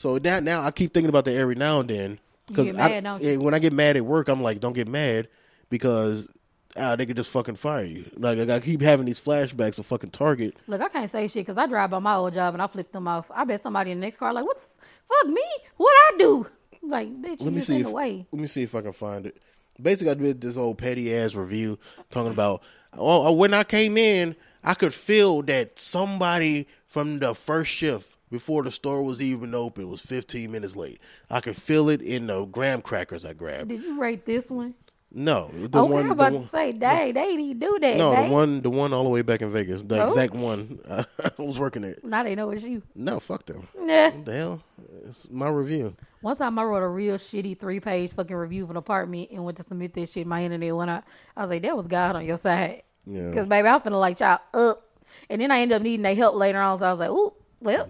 so 0.00 0.16
now, 0.16 0.40
now 0.40 0.62
I 0.62 0.70
keep 0.70 0.94
thinking 0.94 1.10
about 1.10 1.26
that 1.26 1.36
every 1.36 1.54
now 1.54 1.80
and 1.80 1.90
then 1.90 2.18
because 2.46 2.64
get 2.68 2.74
mad, 2.74 3.04
don't 3.04 3.22
you? 3.22 3.38
when 3.38 3.52
I 3.52 3.58
get 3.58 3.74
mad 3.74 3.98
at 3.98 4.04
work, 4.06 4.28
I'm 4.28 4.42
like, 4.42 4.58
don't 4.58 4.72
get 4.72 4.88
mad 4.88 5.28
because 5.68 6.26
ah, 6.74 6.96
they 6.96 7.04
could 7.04 7.16
just 7.16 7.30
fucking 7.30 7.56
fire 7.56 7.84
you. 7.84 8.10
Like 8.16 8.38
I 8.48 8.60
keep 8.60 8.80
having 8.80 9.04
these 9.04 9.20
flashbacks 9.20 9.78
of 9.78 9.84
fucking 9.84 10.12
Target. 10.12 10.56
Look, 10.66 10.80
I 10.80 10.88
can't 10.88 11.10
say 11.10 11.28
shit 11.28 11.42
because 11.42 11.58
I 11.58 11.66
drive 11.66 11.90
by 11.90 11.98
my 11.98 12.14
old 12.14 12.32
job 12.32 12.54
and 12.54 12.62
I 12.62 12.66
flip 12.66 12.90
them 12.92 13.06
off. 13.08 13.30
I 13.30 13.44
bet 13.44 13.60
somebody 13.60 13.90
in 13.90 14.00
the 14.00 14.06
next 14.06 14.16
car 14.16 14.32
like, 14.32 14.46
what 14.46 14.56
the 14.56 14.84
fuck 15.06 15.34
me? 15.34 15.44
What 15.76 15.92
I 15.92 16.16
do? 16.16 16.46
Like, 16.82 17.10
bitch, 17.20 17.40
you 17.40 17.44
Let 17.44 17.52
me 17.52 17.60
see 17.60 17.74
in 17.74 17.80
if 17.82 17.86
the 17.88 17.92
way. 17.92 18.26
let 18.32 18.40
me 18.40 18.46
see 18.46 18.62
if 18.62 18.74
I 18.74 18.80
can 18.80 18.94
find 18.94 19.26
it. 19.26 19.36
Basically, 19.80 20.12
I 20.12 20.14
did 20.14 20.40
this 20.40 20.56
old 20.56 20.78
petty 20.78 21.14
ass 21.14 21.34
review 21.34 21.78
talking 22.10 22.32
about 22.32 22.62
oh, 22.96 23.30
when 23.32 23.52
I 23.52 23.64
came 23.64 23.98
in, 23.98 24.34
I 24.64 24.72
could 24.72 24.94
feel 24.94 25.42
that 25.42 25.78
somebody 25.78 26.66
from 26.86 27.18
the 27.18 27.34
first 27.34 27.70
shift 27.70 28.16
before 28.30 28.62
the 28.62 28.70
store 28.70 29.02
was 29.02 29.20
even 29.20 29.54
open. 29.54 29.84
It 29.84 29.88
was 29.88 30.00
15 30.00 30.50
minutes 30.50 30.76
late. 30.76 31.00
I 31.30 31.40
could 31.40 31.56
feel 31.56 31.88
it 31.88 32.00
in 32.02 32.26
the 32.28 32.44
graham 32.44 32.82
crackers 32.82 33.24
I 33.24 33.32
grabbed. 33.32 33.68
Did 33.68 33.82
you 33.82 34.00
rate 34.00 34.24
this 34.26 34.50
one? 34.50 34.74
No, 35.12 35.50
the 35.52 35.80
okay, 35.82 35.92
one. 35.92 36.04
I'm 36.04 36.12
about 36.12 36.32
one- 36.34 36.42
to 36.42 36.48
say, 36.48 36.70
dang, 36.70 37.14
they 37.14 37.34
didn't 37.36 37.58
do 37.58 37.78
that. 37.80 37.96
no, 37.96 38.12
dang. 38.14 38.28
the 38.28 38.32
one, 38.32 38.62
the 38.62 38.70
one 38.70 38.92
all 38.92 39.02
the 39.02 39.10
way 39.10 39.22
back 39.22 39.42
in 39.42 39.50
Vegas, 39.50 39.82
the 39.82 40.00
Oh. 40.04 40.08
exact 40.08 40.34
one 40.34 40.78
I 40.88 41.04
was 41.36 41.58
working 41.58 41.82
at. 41.82 42.04
Now 42.04 42.22
they 42.22 42.36
know 42.36 42.50
it's 42.50 42.62
you. 42.62 42.80
No, 42.94 43.18
fuck 43.18 43.44
them. 43.44 43.66
Yeah. 43.84 44.10
What 44.10 44.24
the 44.24 44.32
hell? 44.36 44.62
It's 45.04 45.28
my 45.28 45.48
review. 45.48 45.96
One 46.20 46.36
time 46.36 46.56
I 46.60 46.62
wrote 46.62 46.84
a 46.84 46.88
real 46.88 47.16
shitty 47.16 47.58
three 47.58 47.80
page 47.80 48.12
fucking 48.14 48.36
review 48.36 48.62
of 48.62 48.70
an 48.70 48.76
apartment 48.76 49.30
and 49.32 49.44
went 49.44 49.56
to 49.56 49.64
submit 49.64 49.94
this 49.94 50.12
shit. 50.12 50.28
My 50.28 50.44
internet 50.44 50.76
went 50.76 50.90
out. 50.90 51.02
I 51.36 51.40
was 51.42 51.50
like, 51.50 51.62
that 51.62 51.76
was 51.76 51.88
God 51.88 52.14
on 52.14 52.24
your 52.24 52.36
side. 52.36 52.84
Yeah. 53.04 53.30
Because, 53.30 53.48
baby, 53.48 53.66
I'm 53.66 53.80
finna 53.80 53.98
like 53.98 54.20
y'all 54.20 54.38
up. 54.54 54.86
And 55.28 55.40
then 55.40 55.50
I 55.50 55.58
ended 55.58 55.74
up 55.74 55.82
needing 55.82 56.02
their 56.02 56.14
help 56.14 56.36
later 56.36 56.60
on. 56.60 56.78
So 56.78 56.86
I 56.86 56.90
was 56.90 57.00
like, 57.00 57.10
ooh, 57.10 57.32
well. 57.58 57.88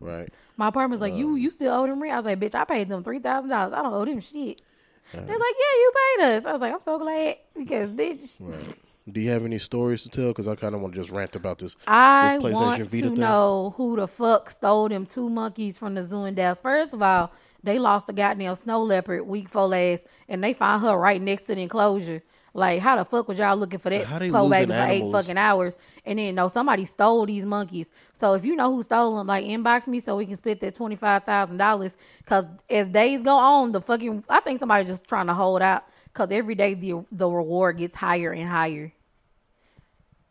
Right. 0.00 0.28
My 0.56 0.68
apartment's 0.68 1.00
like, 1.00 1.12
Uh. 1.12 1.16
you 1.16 1.34
you 1.36 1.50
still 1.50 1.72
owe 1.74 1.86
them 1.86 2.00
rent? 2.02 2.14
I 2.14 2.16
was 2.16 2.26
like, 2.26 2.40
bitch, 2.40 2.54
I 2.54 2.64
paid 2.64 2.88
them 2.88 3.02
$3,000. 3.04 3.72
I 3.72 3.82
don't 3.82 3.92
owe 3.94 4.04
them 4.04 4.20
shit. 4.20 4.60
They're 5.12 5.20
like, 5.22 5.30
yeah, 5.30 5.38
you 5.80 5.92
paid 6.18 6.24
us. 6.36 6.44
I 6.46 6.52
was 6.52 6.60
like, 6.60 6.72
I'm 6.72 6.80
so 6.80 6.98
glad 6.98 7.36
because, 7.56 7.92
bitch, 7.92 8.36
Right. 8.40 8.74
Do 9.12 9.20
you 9.20 9.28
have 9.30 9.44
any 9.44 9.58
stories 9.58 10.02
to 10.04 10.08
tell? 10.08 10.28
Because 10.28 10.48
I 10.48 10.54
kind 10.54 10.74
of 10.74 10.80
want 10.80 10.94
to 10.94 11.00
just 11.00 11.10
rant 11.12 11.36
about 11.36 11.58
this. 11.58 11.76
I 11.86 12.38
this 12.38 12.46
PlayStation 12.46 12.52
want 12.54 12.82
Vita 12.84 13.02
to 13.02 13.10
thing. 13.10 13.20
know 13.20 13.74
who 13.76 13.96
the 13.96 14.08
fuck 14.08 14.48
stole 14.48 14.88
them 14.88 15.04
two 15.04 15.28
monkeys 15.28 15.76
from 15.76 15.94
the 15.94 16.02
zoo 16.02 16.24
in 16.24 16.34
Dallas. 16.34 16.58
First 16.58 16.94
of 16.94 17.02
all, 17.02 17.30
they 17.62 17.78
lost 17.78 18.08
a 18.08 18.14
goddamn 18.14 18.54
snow 18.54 18.82
leopard 18.82 19.26
week 19.26 19.44
before 19.44 19.68
last, 19.68 20.06
and 20.26 20.42
they 20.42 20.54
found 20.54 20.82
her 20.82 20.96
right 20.96 21.20
next 21.20 21.42
to 21.44 21.54
the 21.54 21.60
enclosure. 21.60 22.22
Like, 22.56 22.80
how 22.80 22.94
the 22.94 23.04
fuck 23.04 23.26
was 23.26 23.38
y'all 23.38 23.56
looking 23.56 23.80
for 23.80 23.90
that 23.90 24.06
How 24.06 24.20
they 24.20 24.30
poor 24.30 24.42
losing 24.42 24.68
baby 24.68 24.72
for 24.72 24.86
eight 24.86 25.12
fucking 25.12 25.36
hours? 25.36 25.76
And 26.06 26.20
then 26.20 26.36
no, 26.36 26.46
somebody 26.46 26.84
stole 26.84 27.26
these 27.26 27.44
monkeys. 27.44 27.90
So 28.12 28.34
if 28.34 28.44
you 28.44 28.54
know 28.54 28.72
who 28.72 28.82
stole 28.84 29.18
them, 29.18 29.26
like 29.26 29.44
inbox 29.44 29.88
me 29.88 29.98
so 29.98 30.16
we 30.16 30.24
can 30.24 30.36
split 30.36 30.60
that 30.60 30.74
twenty 30.76 30.94
five 30.94 31.24
thousand 31.24 31.56
dollars. 31.56 31.96
Cause 32.26 32.46
as 32.70 32.86
days 32.86 33.22
go 33.24 33.36
on, 33.36 33.72
the 33.72 33.80
fucking 33.80 34.24
I 34.28 34.38
think 34.38 34.60
somebody 34.60 34.84
just 34.84 35.08
trying 35.08 35.26
to 35.26 35.34
hold 35.34 35.62
out. 35.62 35.84
Cause 36.12 36.30
every 36.30 36.54
day 36.54 36.74
the 36.74 37.04
the 37.10 37.28
reward 37.28 37.78
gets 37.78 37.96
higher 37.96 38.32
and 38.32 38.48
higher. 38.48 38.92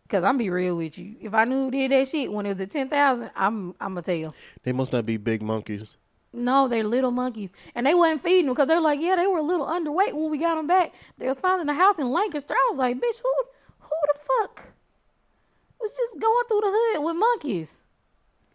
Cause 0.08 0.24
I'm 0.24 0.38
be 0.38 0.50
real 0.50 0.78
with 0.78 0.98
you. 0.98 1.16
If 1.20 1.34
I 1.34 1.44
knew 1.44 1.66
who 1.66 1.72
did 1.72 1.92
that 1.92 2.08
shit 2.08 2.32
when 2.32 2.46
it 2.46 2.50
was 2.50 2.62
at 2.62 2.72
ten 2.72 2.88
thousand, 2.88 3.32
I'm 3.36 3.76
I'm 3.82 3.96
gonna 3.96 4.02
tell. 4.02 4.34
They 4.64 4.72
must 4.72 4.94
not 4.94 5.06
be 5.06 5.18
big 5.18 5.42
monkeys. 5.42 5.98
No, 6.34 6.68
they're 6.68 6.84
little 6.84 7.12
monkeys, 7.12 7.52
and 7.76 7.86
they 7.86 7.94
wasn't 7.94 8.24
feeding 8.24 8.48
them 8.48 8.56
because 8.56 8.68
they're 8.68 8.82
like, 8.82 9.00
yeah, 9.00 9.16
they 9.16 9.28
were 9.28 9.38
a 9.38 9.44
little 9.44 9.68
underweight 9.68 10.14
when 10.14 10.32
we 10.32 10.40
got 10.40 10.56
them 10.56 10.66
back. 10.66 10.94
They 11.20 11.28
was 11.28 11.40
found 11.40 11.62
in 11.62 11.68
the 11.68 11.76
house 11.76 12.00
in 12.00 12.10
Lancaster. 12.10 12.56
I 12.56 12.68
was 12.72 12.80
like, 12.80 12.98
bitch, 12.98 13.22
who 13.22 13.34
who 13.80 13.90
the 14.14 14.20
fuck 14.20 14.68
was 15.80 15.92
just 15.96 16.20
going 16.20 16.46
through 16.48 16.62
the 16.62 16.72
hood 16.72 17.04
with 17.06 17.16
monkeys? 17.16 17.84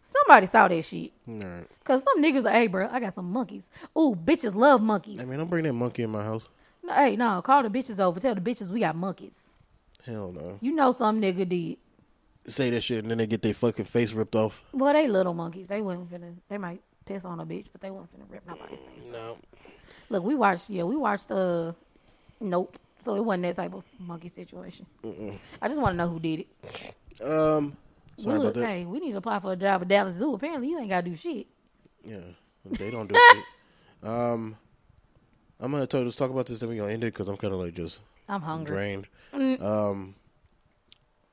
Somebody 0.01 0.47
saw 0.47 0.67
that 0.67 0.83
shit. 0.83 1.11
Right. 1.25 1.65
Cause 1.83 2.03
some 2.03 2.21
niggas 2.21 2.43
like, 2.43 2.55
hey, 2.55 2.67
bro, 2.67 2.89
I 2.91 2.99
got 2.99 3.13
some 3.13 3.31
monkeys. 3.31 3.69
Ooh, 3.97 4.15
bitches 4.15 4.55
love 4.55 4.81
monkeys. 4.81 5.21
I 5.21 5.25
mean, 5.25 5.37
don't 5.37 5.49
bring 5.49 5.63
that 5.63 5.73
monkey 5.73 6.03
in 6.03 6.09
my 6.09 6.23
house. 6.23 6.47
No, 6.83 6.93
hey, 6.93 7.15
no, 7.15 7.41
call 7.41 7.63
the 7.63 7.69
bitches 7.69 7.99
over. 7.99 8.19
Tell 8.19 8.35
the 8.35 8.41
bitches 8.41 8.71
we 8.71 8.79
got 8.79 8.95
monkeys. 8.95 9.51
Hell 10.05 10.31
no. 10.31 10.57
You 10.61 10.73
know 10.73 10.91
some 10.91 11.21
nigga 11.21 11.47
did. 11.47 11.77
Say 12.47 12.71
that 12.71 12.81
shit 12.81 12.99
and 13.03 13.11
then 13.11 13.19
they 13.19 13.27
get 13.27 13.43
their 13.43 13.53
fucking 13.53 13.85
face 13.85 14.11
ripped 14.11 14.35
off. 14.35 14.61
Well, 14.73 14.93
they 14.93 15.07
little 15.07 15.35
monkeys. 15.35 15.67
They 15.67 15.81
wasn't 15.81 16.11
finna. 16.11 16.33
They 16.49 16.57
might 16.57 16.81
piss 17.09 17.25
on 17.25 17.39
a 17.39 17.45
bitch, 17.45 17.67
but 17.71 17.81
they 17.81 17.91
weren't 17.91 18.07
finna 18.15 18.23
rip 18.29 18.47
nobody's 18.47 18.77
face. 18.77 19.09
No. 19.11 19.37
Look, 20.09 20.23
we 20.23 20.35
watched. 20.35 20.69
Yeah, 20.69 20.83
we 20.83 20.95
watched. 20.95 21.29
Uh, 21.31 21.73
Nope. 22.41 22.77
So 22.99 23.15
it 23.15 23.23
wasn't 23.25 23.43
that 23.43 23.55
type 23.57 23.73
of 23.73 23.83
monkey 23.99 24.27
situation. 24.29 24.85
I 25.61 25.67
just 25.67 25.79
want 25.79 25.93
to 25.93 25.97
know 25.97 26.07
who 26.07 26.19
did 26.19 26.45
it. 26.45 27.21
Um, 27.21 27.75
We 28.17 28.23
sorry 28.23 28.37
look- 28.39 28.55
about 28.55 28.61
that. 28.61 28.67
Hey, 28.67 28.85
we 28.85 28.99
need 28.99 29.11
to 29.11 29.17
apply 29.17 29.39
for 29.39 29.51
a 29.53 29.55
job 29.57 29.81
at 29.81 29.87
Dallas 29.89 30.15
Zoo. 30.15 30.33
Apparently, 30.33 30.69
you 30.69 30.79
ain't 30.79 30.89
got 30.89 31.03
to 31.03 31.09
do 31.09 31.15
shit. 31.17 31.47
Yeah, 32.05 32.19
they 32.65 32.91
don't 32.91 33.07
do 33.07 33.15
shit. 33.33 33.43
Um, 34.01 34.55
I'm 35.59 35.73
gonna 35.73 35.85
tell, 35.85 36.05
just 36.05 36.17
talk 36.17 36.31
about 36.31 36.45
this. 36.45 36.59
Then 36.59 36.69
we 36.69 36.77
gonna 36.77 36.93
end 36.93 37.03
it 37.03 37.07
because 37.13 37.27
I'm 37.27 37.35
kind 37.35 37.53
of 37.53 37.59
like 37.59 37.73
just 37.73 37.99
I'm 38.29 38.41
hungry. 38.41 38.73
drained. 38.73 39.07
Mm. 39.33 39.61
Um, 39.61 40.15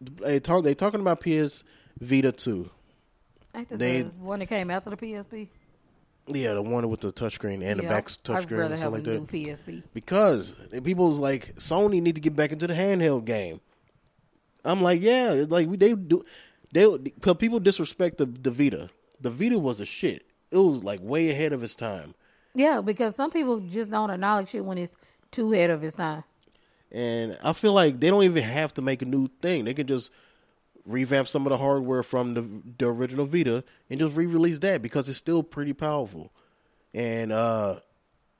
they 0.01 0.41
talk. 0.41 0.64
They 0.64 0.74
talking 0.74 1.01
about 1.01 1.20
PS 1.20 1.62
Vita 2.01 2.33
two. 2.33 2.68
They- 3.70 4.03
the 4.03 4.09
one 4.18 4.41
that 4.41 4.47
came 4.47 4.68
after 4.72 4.91
the 4.91 4.97
PSP? 4.97 5.47
Yeah, 6.29 6.55
the 6.55 6.62
one 6.62 6.89
with 6.89 7.01
the 7.01 7.12
touchscreen 7.12 7.62
and 7.62 7.79
the 7.81 7.85
Yeah, 7.85 7.89
back 7.89 8.07
I'd 8.11 8.24
touchscreen 8.24 8.59
rather 8.59 8.74
and 8.74 8.83
have 8.83 8.93
like 8.93 9.07
a 9.07 9.11
new 9.11 9.20
that. 9.20 9.29
PSP. 9.33 9.83
Because 9.95 10.55
people's 10.83 11.18
like 11.20 11.55
Sony 11.57 12.03
need 12.03 12.16
to 12.16 12.20
get 12.20 12.35
back 12.35 12.53
into 12.53 12.66
the 12.66 12.74
handheld 12.74 13.24
game. 13.24 13.61
I'm 14.64 14.83
like, 14.83 15.01
yeah, 15.01 15.33
it's 15.33 15.53
like 15.53 15.68
we 15.68 15.77
they 15.77 15.95
do 15.95 16.24
they 16.72 16.85
cause 17.20 17.37
people 17.37 17.61
disrespect 17.61 18.18
the 18.18 18.27
the 18.27 18.51
Vita. 18.51 18.91
The 19.20 19.31
Vita 19.31 19.59
was 19.59 19.79
a 19.81 19.85
shit. 19.87 20.27
It 20.51 20.59
was 20.59 20.83
like 20.83 21.01
way 21.01 21.31
ahead 21.31 21.53
of 21.53 21.62
its 21.62 21.77
time. 21.77 22.14
Yeah, 22.55 22.81
because 22.81 23.14
some 23.14 23.31
people 23.31 23.61
just 23.61 23.91
don't 23.91 24.11
acknowledge 24.11 24.49
shit 24.49 24.64
when 24.64 24.79
it's 24.79 24.97
too 25.31 25.53
ahead 25.53 25.70
of 25.70 25.85
its 25.85 25.97
time. 25.97 26.24
And 26.91 27.39
I 27.43 27.53
feel 27.53 27.72
like 27.72 28.01
they 28.01 28.11
don't 28.11 28.24
even 28.24 28.43
have 28.43 28.72
to 28.74 28.83
make 28.83 29.03
a 29.03 29.05
new 29.05 29.29
thing. 29.43 29.64
They 29.64 29.74
can 29.74 29.87
just 29.87 30.11
revamp 30.87 31.28
some 31.28 31.47
of 31.47 31.51
the 31.51 31.59
hardware 31.59 32.03
from 32.03 32.34
the 32.34 32.49
the 32.78 32.87
original 32.87 33.26
Vita 33.26 33.64
and 33.91 34.01
just 34.01 34.16
re-release 34.16 34.59
that 34.61 34.82
because 34.82 35.09
it's 35.09 35.18
still 35.18 35.43
pretty 35.43 35.72
powerful. 35.72 36.32
And 36.95 37.32
uh, 37.32 37.80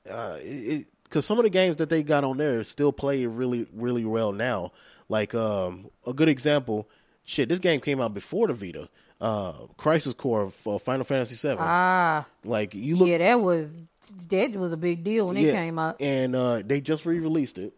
uh, 0.09 0.37
it 0.41 0.87
because 1.03 1.25
some 1.25 1.37
of 1.37 1.43
the 1.43 1.49
games 1.49 1.77
that 1.77 1.89
they 1.89 2.03
got 2.03 2.23
on 2.23 2.37
there 2.37 2.63
still 2.63 2.91
play 2.91 3.25
really 3.25 3.67
really 3.73 4.05
well 4.05 4.31
now. 4.31 4.71
Like 5.09 5.33
um, 5.35 5.89
a 6.05 6.13
good 6.13 6.27
example, 6.29 6.89
shit, 7.23 7.49
this 7.49 7.59
game 7.59 7.79
came 7.79 8.01
out 8.01 8.13
before 8.13 8.47
the 8.47 8.53
Vita. 8.53 8.89
Uh, 9.19 9.53
Crisis 9.77 10.13
Core 10.13 10.49
for 10.51 10.79
Final 10.79 11.03
Fantasy 11.03 11.35
VII. 11.35 11.55
Ah, 11.59 12.27
like 12.43 12.75
you 12.75 12.95
look, 12.95 13.07
yeah, 13.07 13.17
that 13.17 13.41
was 13.41 13.87
that 14.29 14.55
was 14.55 14.71
a 14.71 14.77
big 14.77 15.03
deal 15.03 15.27
when 15.27 15.37
it 15.37 15.51
came 15.51 15.79
out. 15.79 15.99
and 15.99 16.35
uh, 16.35 16.61
they 16.63 16.79
just 16.81 17.05
re-released 17.05 17.57
it. 17.57 17.73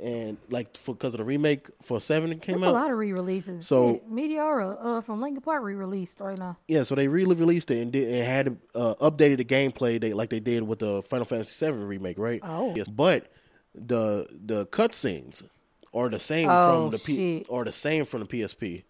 And 0.00 0.36
like 0.50 0.76
because 0.84 1.14
of 1.14 1.18
the 1.18 1.24
remake 1.24 1.68
for 1.80 2.00
Seven 2.00 2.30
that 2.30 2.42
came 2.42 2.64
out 2.64 2.70
a 2.70 2.72
lot 2.72 2.90
of 2.90 2.98
re-releases. 2.98 3.64
So- 3.64 4.02
Meteora 4.10 4.76
uh, 4.80 5.00
from 5.02 5.20
Linkin 5.20 5.40
Park 5.40 5.62
re-released 5.62 6.18
right 6.18 6.36
now. 6.36 6.56
Yeah, 6.66 6.82
so 6.82 6.96
they 6.96 7.06
re-released 7.06 7.70
it 7.70 7.80
and, 7.80 7.92
did, 7.92 8.08
and 8.12 8.26
had 8.26 8.56
uh, 8.74 8.94
updated 8.96 9.36
the 9.36 9.44
gameplay 9.44 10.00
they, 10.00 10.12
like 10.12 10.30
they 10.30 10.40
did 10.40 10.64
with 10.64 10.80
the 10.80 11.00
Final 11.02 11.24
Fantasy 11.24 11.64
VII 11.64 11.72
remake, 11.72 12.18
right? 12.18 12.40
Oh. 12.42 12.72
yes. 12.74 12.88
But 12.88 13.30
the 13.74 14.26
the 14.30 14.66
cutscenes 14.66 15.44
are 15.92 16.08
the 16.08 16.18
same 16.18 16.48
Oh, 16.50 16.90
from 16.90 16.90
the 16.90 16.98
P, 16.98 17.46
are 17.48 17.64
the 17.64 17.72
same 17.72 18.04
from 18.04 18.20
the 18.20 18.26
PSP. 18.26 18.82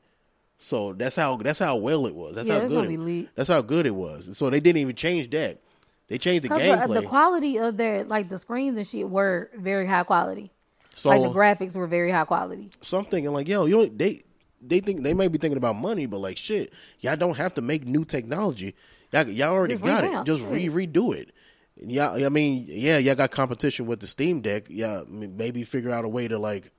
So 0.59 0.95
that's 0.95 1.17
how 1.17 1.37
that's 1.37 1.59
how 1.59 1.77
well 1.77 2.07
it 2.07 2.15
was. 2.15 2.37
That's 2.37 2.49
Yeah, 2.49 2.61
how 2.61 2.69
good 2.69 2.89
gonna 2.89 3.09
it, 3.11 3.29
that's 3.35 3.51
how 3.51 3.61
good 3.61 3.87
it 3.87 3.95
was. 3.95 4.37
So 4.37 4.49
they 4.49 4.61
didn't 4.61 4.79
even 4.79 4.97
change 4.97 5.29
that. 5.31 5.61
They 6.09 6.19
changed 6.19 6.45
the 6.45 6.49
Cause 6.49 6.61
the, 6.61 6.65
gameplay. 6.69 7.03
the 7.03 7.07
quality 7.09 7.59
of 7.59 7.77
their 7.77 8.05
like 8.05 8.29
the 8.29 8.39
screens 8.39 8.79
and 8.79 8.87
shit 8.87 9.09
were 9.09 9.51
very 9.57 9.87
high 9.87 10.05
quality. 10.05 10.53
So 10.95 11.09
like 11.11 11.23
the 11.23 11.29
graphics 11.31 11.75
were 11.77 11.87
very 11.87 12.11
high 12.11 12.25
quality. 12.25 12.71
so 12.81 12.99
I'm 12.99 13.05
thinking 13.05 13.33
like, 13.33 13.49
yo, 13.49 13.67
you 13.67 13.89
they 13.89 14.23
they 14.61 14.81
think 14.81 15.03
they 15.03 15.15
may 15.15 15.29
be 15.29 15.39
thinking 15.39 15.59
about 15.59 15.77
money, 15.77 16.07
but 16.07 16.19
like 16.19 16.37
shit, 16.37 16.73
y'all 17.01 17.17
don't 17.17 17.37
have 17.37 17.55
to 17.55 17.63
make 17.63 17.87
new 17.87 18.05
technology. 18.05 18.75
Y'all, 19.13 19.29
y'all 19.29 19.53
already 19.53 19.75
Just 19.75 19.85
got 19.85 20.05
it. 20.05 20.25
Just 20.27 20.45
re 20.45 20.69
redo 20.69 21.15
it. 21.15 21.31
Yeah, 21.77 22.13
I 22.13 22.29
mean, 22.29 22.65
yeah, 22.69 22.99
y'all 22.99 23.15
got 23.17 23.31
competition 23.31 23.87
with 23.87 24.01
the 24.01 24.07
Steam 24.07 24.41
Deck. 24.41 24.67
Yeah, 24.69 25.01
I 25.01 25.05
mean, 25.05 25.37
maybe 25.37 25.65
figure 25.65 25.91
out 25.91 26.05
a 26.05 26.09
way 26.09 26.29
to 26.29 26.39
like 26.39 26.71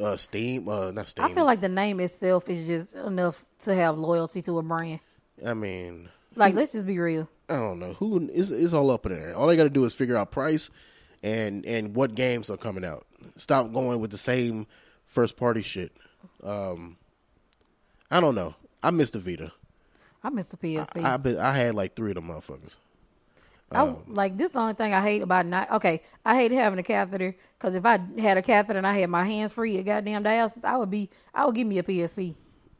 uh, 0.00 0.16
Steam, 0.16 0.68
uh, 0.68 0.90
not 0.92 1.08
Steam. 1.08 1.24
I 1.24 1.32
feel 1.32 1.44
like 1.44 1.60
the 1.60 1.68
name 1.68 2.00
itself 2.00 2.48
is 2.48 2.66
just 2.66 2.94
enough 2.94 3.44
to 3.60 3.74
have 3.74 3.98
loyalty 3.98 4.42
to 4.42 4.58
a 4.58 4.62
brand. 4.62 5.00
I 5.44 5.54
mean, 5.54 6.08
Like, 6.36 6.54
let's 6.54 6.72
just 6.72 6.86
be 6.86 6.98
real. 6.98 7.28
I 7.48 7.56
don't 7.56 7.78
know 7.78 7.94
who 7.94 8.28
it's, 8.32 8.50
it's 8.50 8.72
all 8.72 8.90
up 8.90 9.06
in 9.06 9.12
there. 9.12 9.34
All 9.34 9.46
they 9.46 9.56
got 9.56 9.64
to 9.64 9.70
do 9.70 9.84
is 9.84 9.94
figure 9.94 10.16
out 10.16 10.30
price 10.30 10.70
and 11.26 11.66
and 11.66 11.94
what 11.94 12.14
games 12.14 12.48
are 12.50 12.56
coming 12.56 12.84
out. 12.84 13.04
Stop 13.36 13.72
going 13.72 14.00
with 14.00 14.10
the 14.12 14.18
same 14.18 14.66
first 15.04 15.36
party 15.36 15.62
shit. 15.62 15.92
Um, 16.42 16.96
I 18.10 18.20
don't 18.20 18.34
know. 18.34 18.54
I 18.82 18.90
miss 18.92 19.10
the 19.10 19.18
Vita. 19.18 19.52
I 20.22 20.30
miss 20.30 20.48
the 20.48 20.56
PSP. 20.56 21.04
I 21.04 21.16
been, 21.16 21.38
I 21.38 21.52
had 21.56 21.74
like 21.74 21.94
three 21.94 22.10
of 22.10 22.14
them 22.16 22.28
motherfuckers. 22.28 22.76
I, 23.72 23.80
um, 23.80 24.04
like 24.06 24.36
this. 24.36 24.46
is 24.46 24.52
The 24.52 24.60
only 24.60 24.74
thing 24.74 24.94
I 24.94 25.02
hate 25.02 25.22
about 25.22 25.44
not 25.46 25.70
okay. 25.72 26.02
I 26.24 26.36
hate 26.36 26.52
having 26.52 26.78
a 26.78 26.84
catheter 26.84 27.34
because 27.58 27.74
if 27.74 27.84
I 27.84 27.98
had 28.18 28.36
a 28.38 28.42
catheter 28.42 28.78
and 28.78 28.86
I 28.86 28.96
had 28.96 29.10
my 29.10 29.24
hands 29.24 29.52
free 29.52 29.78
at 29.78 29.84
goddamn 29.84 30.22
dialysis, 30.22 30.64
I 30.64 30.76
would 30.76 30.90
be. 30.90 31.10
I 31.34 31.44
would 31.44 31.54
give 31.56 31.66
me 31.66 31.78
a 31.78 31.82
PSP. 31.82 32.34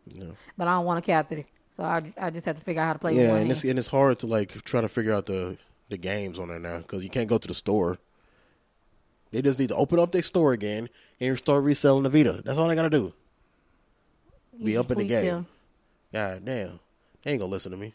Yeah. 0.06 0.24
But 0.56 0.68
I 0.68 0.74
don't 0.74 0.84
want 0.84 1.00
a 1.00 1.02
catheter, 1.02 1.44
so 1.70 1.82
I, 1.82 2.12
I 2.16 2.30
just 2.30 2.46
have 2.46 2.54
to 2.56 2.62
figure 2.62 2.80
out 2.80 2.86
how 2.86 2.92
to 2.92 2.98
play 3.00 3.14
with 3.14 3.22
Yeah, 3.22 3.30
and 3.30 3.38
hand. 3.38 3.50
it's 3.50 3.64
and 3.64 3.76
it's 3.78 3.88
hard 3.88 4.20
to 4.20 4.28
like 4.28 4.62
try 4.62 4.80
to 4.80 4.88
figure 4.88 5.12
out 5.12 5.26
the 5.26 5.58
the 5.88 5.98
games 5.98 6.38
on 6.38 6.48
there 6.48 6.60
now 6.60 6.78
because 6.78 7.02
you 7.02 7.10
can't 7.10 7.28
go 7.28 7.38
to 7.38 7.48
the 7.48 7.54
store. 7.54 7.98
They 9.32 9.42
just 9.42 9.58
need 9.58 9.68
to 9.68 9.76
open 9.76 9.98
up 9.98 10.12
their 10.12 10.22
store 10.22 10.52
again 10.52 10.88
and 11.20 11.36
start 11.36 11.64
reselling 11.64 12.04
the 12.04 12.10
Vita. 12.10 12.42
That's 12.44 12.58
all 12.58 12.68
they 12.68 12.74
gotta 12.74 12.90
do. 12.90 13.12
Be 14.62 14.76
up 14.76 14.90
in 14.90 14.98
the 14.98 15.04
game. 15.04 15.24
them. 15.24 15.46
God 16.12 16.44
damn, 16.44 16.80
they 17.22 17.32
ain't 17.32 17.40
gonna 17.40 17.50
listen 17.50 17.72
to 17.72 17.76
me. 17.78 17.94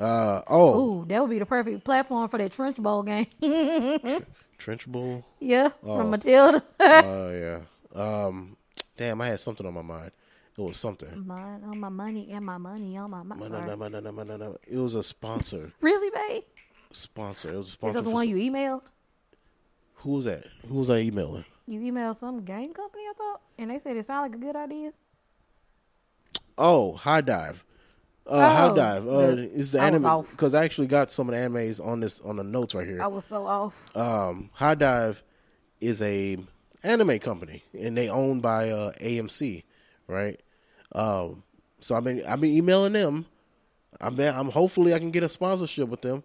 Uh 0.00 0.40
oh, 0.46 0.80
Ooh, 1.02 1.04
that 1.06 1.20
would 1.20 1.30
be 1.30 1.38
the 1.38 1.46
perfect 1.46 1.84
platform 1.84 2.26
for 2.28 2.38
that 2.38 2.52
Trunchbull 2.52 3.04
game. 3.06 3.26
Trunchbull. 4.58 5.22
yeah, 5.40 5.68
Oh. 5.84 5.96
from 5.98 6.10
Matilda. 6.10 6.62
Oh 6.80 7.32
yeah. 7.32 7.60
Um, 7.94 8.56
damn, 8.96 9.20
I 9.20 9.26
had 9.28 9.40
something 9.40 9.66
on 9.66 9.74
my 9.74 9.82
mind. 9.82 10.12
It 10.56 10.60
was 10.62 10.76
something. 10.78 11.26
Mine 11.26 11.62
on 11.64 11.78
my 11.80 11.88
money 11.88 12.30
and 12.30 12.44
my 12.44 12.58
money 12.58 12.96
on 12.96 13.10
my 13.10 13.22
money. 13.22 14.54
It 14.68 14.76
was 14.78 14.94
a 14.94 15.02
sponsor. 15.02 15.72
Really, 15.80 16.10
babe? 16.10 16.44
Sponsor. 16.92 17.52
It 17.54 17.56
was 17.56 17.68
a 17.68 17.72
sponsor. 17.72 17.98
Is 17.98 18.04
that 18.04 18.08
the 18.08 18.14
one 18.14 18.26
some- 18.26 18.36
you 18.36 18.50
emailed? 18.50 18.82
Who 20.02 20.10
was 20.12 20.24
that? 20.24 20.44
Who 20.68 20.74
was 20.74 20.90
I 20.90 20.98
emailing? 20.98 21.44
You 21.66 21.80
emailed 21.80 22.16
some 22.16 22.44
game 22.44 22.72
company, 22.72 23.04
I 23.08 23.12
thought, 23.16 23.40
and 23.58 23.70
they 23.70 23.78
said 23.78 23.96
it 23.96 24.04
sounded 24.04 24.32
like 24.32 24.42
a 24.42 24.44
good 24.46 24.56
idea. 24.56 24.92
Oh, 26.58 26.94
HIDIVE. 26.94 27.64
Uh, 28.26 28.54
High 28.54 28.68
Oh, 28.68 28.74
Dive. 28.74 29.08
Uh, 29.08 29.34
the- 29.34 29.50
is 29.50 29.72
the 29.72 29.80
I 29.80 29.86
anime 29.86 30.22
because 30.22 30.54
I 30.54 30.64
actually 30.64 30.86
got 30.86 31.10
some 31.10 31.28
of 31.28 31.34
the 31.34 31.40
animes 31.40 31.84
on 31.84 31.98
this 32.00 32.20
on 32.20 32.36
the 32.36 32.44
notes 32.44 32.74
right 32.74 32.86
here. 32.86 33.02
I 33.02 33.08
was 33.08 33.24
so 33.24 33.46
off. 33.46 33.94
um, 33.96 34.50
HIDIVE 34.54 35.22
is 35.80 36.00
a 36.02 36.38
anime 36.84 37.18
company, 37.18 37.64
and 37.78 37.96
they 37.96 38.08
owned 38.08 38.40
by 38.42 38.70
uh, 38.70 38.92
AMC, 39.00 39.64
right? 40.06 40.40
Um, 40.92 41.42
so 41.80 41.96
I've 41.96 42.04
been 42.04 42.24
I've 42.24 42.40
been 42.40 42.52
emailing 42.52 42.92
them. 42.92 43.26
I'm 44.00 44.18
I'm 44.20 44.50
hopefully 44.50 44.94
I 44.94 45.00
can 45.00 45.10
get 45.10 45.24
a 45.24 45.28
sponsorship 45.28 45.88
with 45.88 46.02
them. 46.02 46.22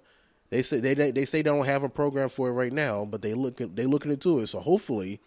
They 0.50 0.62
say 0.62 0.80
they 0.80 0.94
they, 0.94 1.12
they 1.12 1.26
say 1.26 1.40
they 1.40 1.50
don't 1.50 1.66
have 1.66 1.84
a 1.84 1.90
program 1.90 2.30
for 2.30 2.50
it 2.50 2.54
right 2.54 2.72
now, 2.72 3.06
but 3.06 3.22
they 3.22 3.34
look 3.34 3.58
they 3.58 3.86
looking 3.86 4.12
into 4.12 4.40
it. 4.40 4.48
So 4.48 4.60
hopefully, 4.60 5.20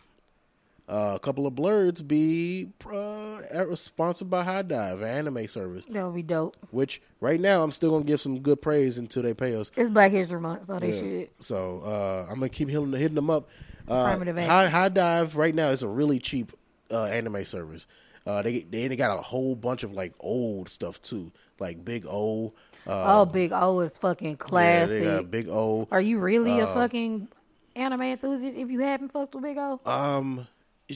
uh, 0.89 1.13
a 1.15 1.19
couple 1.21 1.47
of 1.47 1.55
Blerdz 1.55 2.07
be 2.07 2.69
uh, 2.91 3.75
sponsored 3.77 4.31
by 4.31 4.43
HIDIVE, 4.45 5.03
an 5.03 5.07
anime 5.09 5.47
service. 5.47 5.85
That 5.87 6.05
would 6.05 6.15
be 6.15 6.23
dope. 6.23 6.57
Which 6.71 7.03
right 7.21 7.41
now 7.41 7.63
I'm 7.63 7.71
still 7.71 7.91
gonna 7.91 8.05
give 8.05 8.21
some 8.21 8.41
good 8.41 8.63
praise 8.63 8.97
until 8.99 9.23
they 9.23 9.35
pay 9.35 9.55
us. 9.55 9.71
It's 9.77 9.91
Black 9.91 10.13
History 10.13 10.41
Month, 10.41 10.67
so 10.67 10.79
they 10.79 10.91
Yeah. 10.93 10.99
should. 11.01 11.29
So 11.41 11.81
uh, 11.85 12.27
I'm 12.29 12.37
gonna 12.37 12.49
keep 12.49 12.69
hitting, 12.71 12.93
hitting 12.93 13.15
them 13.15 13.31
up. 13.31 13.49
Uh, 13.89 13.95
Affirmative. 14.15 14.37
High, 14.39 14.69
HIDIVE 14.69 15.37
right 15.37 15.55
now 15.55 15.69
is 15.69 15.83
a 15.83 15.89
really 15.89 16.19
cheap 16.19 16.53
uh, 16.91 17.05
anime 17.05 17.45
service. 17.45 17.87
Uh, 18.27 18.43
they 18.43 18.61
they 18.61 18.89
they 18.89 18.97
got 18.97 19.19
a 19.19 19.23
whole 19.23 19.55
bunch 19.55 19.83
of 19.83 19.93
like 19.93 20.13
old 20.21 20.69
stuff 20.69 21.01
too, 21.03 21.31
like 21.59 21.85
Big 21.85 22.07
O. 22.07 22.53
Uh, 22.87 23.21
oh, 23.21 23.25
Big 23.27 23.53
O 23.53 23.81
is 23.81 23.97
fucking 23.99 24.31
yeah, 24.31 24.37
classic. 24.37 25.05
got 25.05 25.31
Big 25.31 25.49
O. 25.49 25.87
Are 25.91 26.01
you 26.01 26.19
really 26.19 26.59
a 26.61 26.67
Uh, 26.67 26.75
fucking 26.75 27.29
anime 27.77 28.03
enthusiast 28.03 28.57
if 28.57 28.71
you 28.71 28.81
haven't 28.81 29.13
fucked 29.13 29.35
with 29.35 29.45
Big 29.45 29.59
O? 29.59 29.81
Um, 29.85 30.47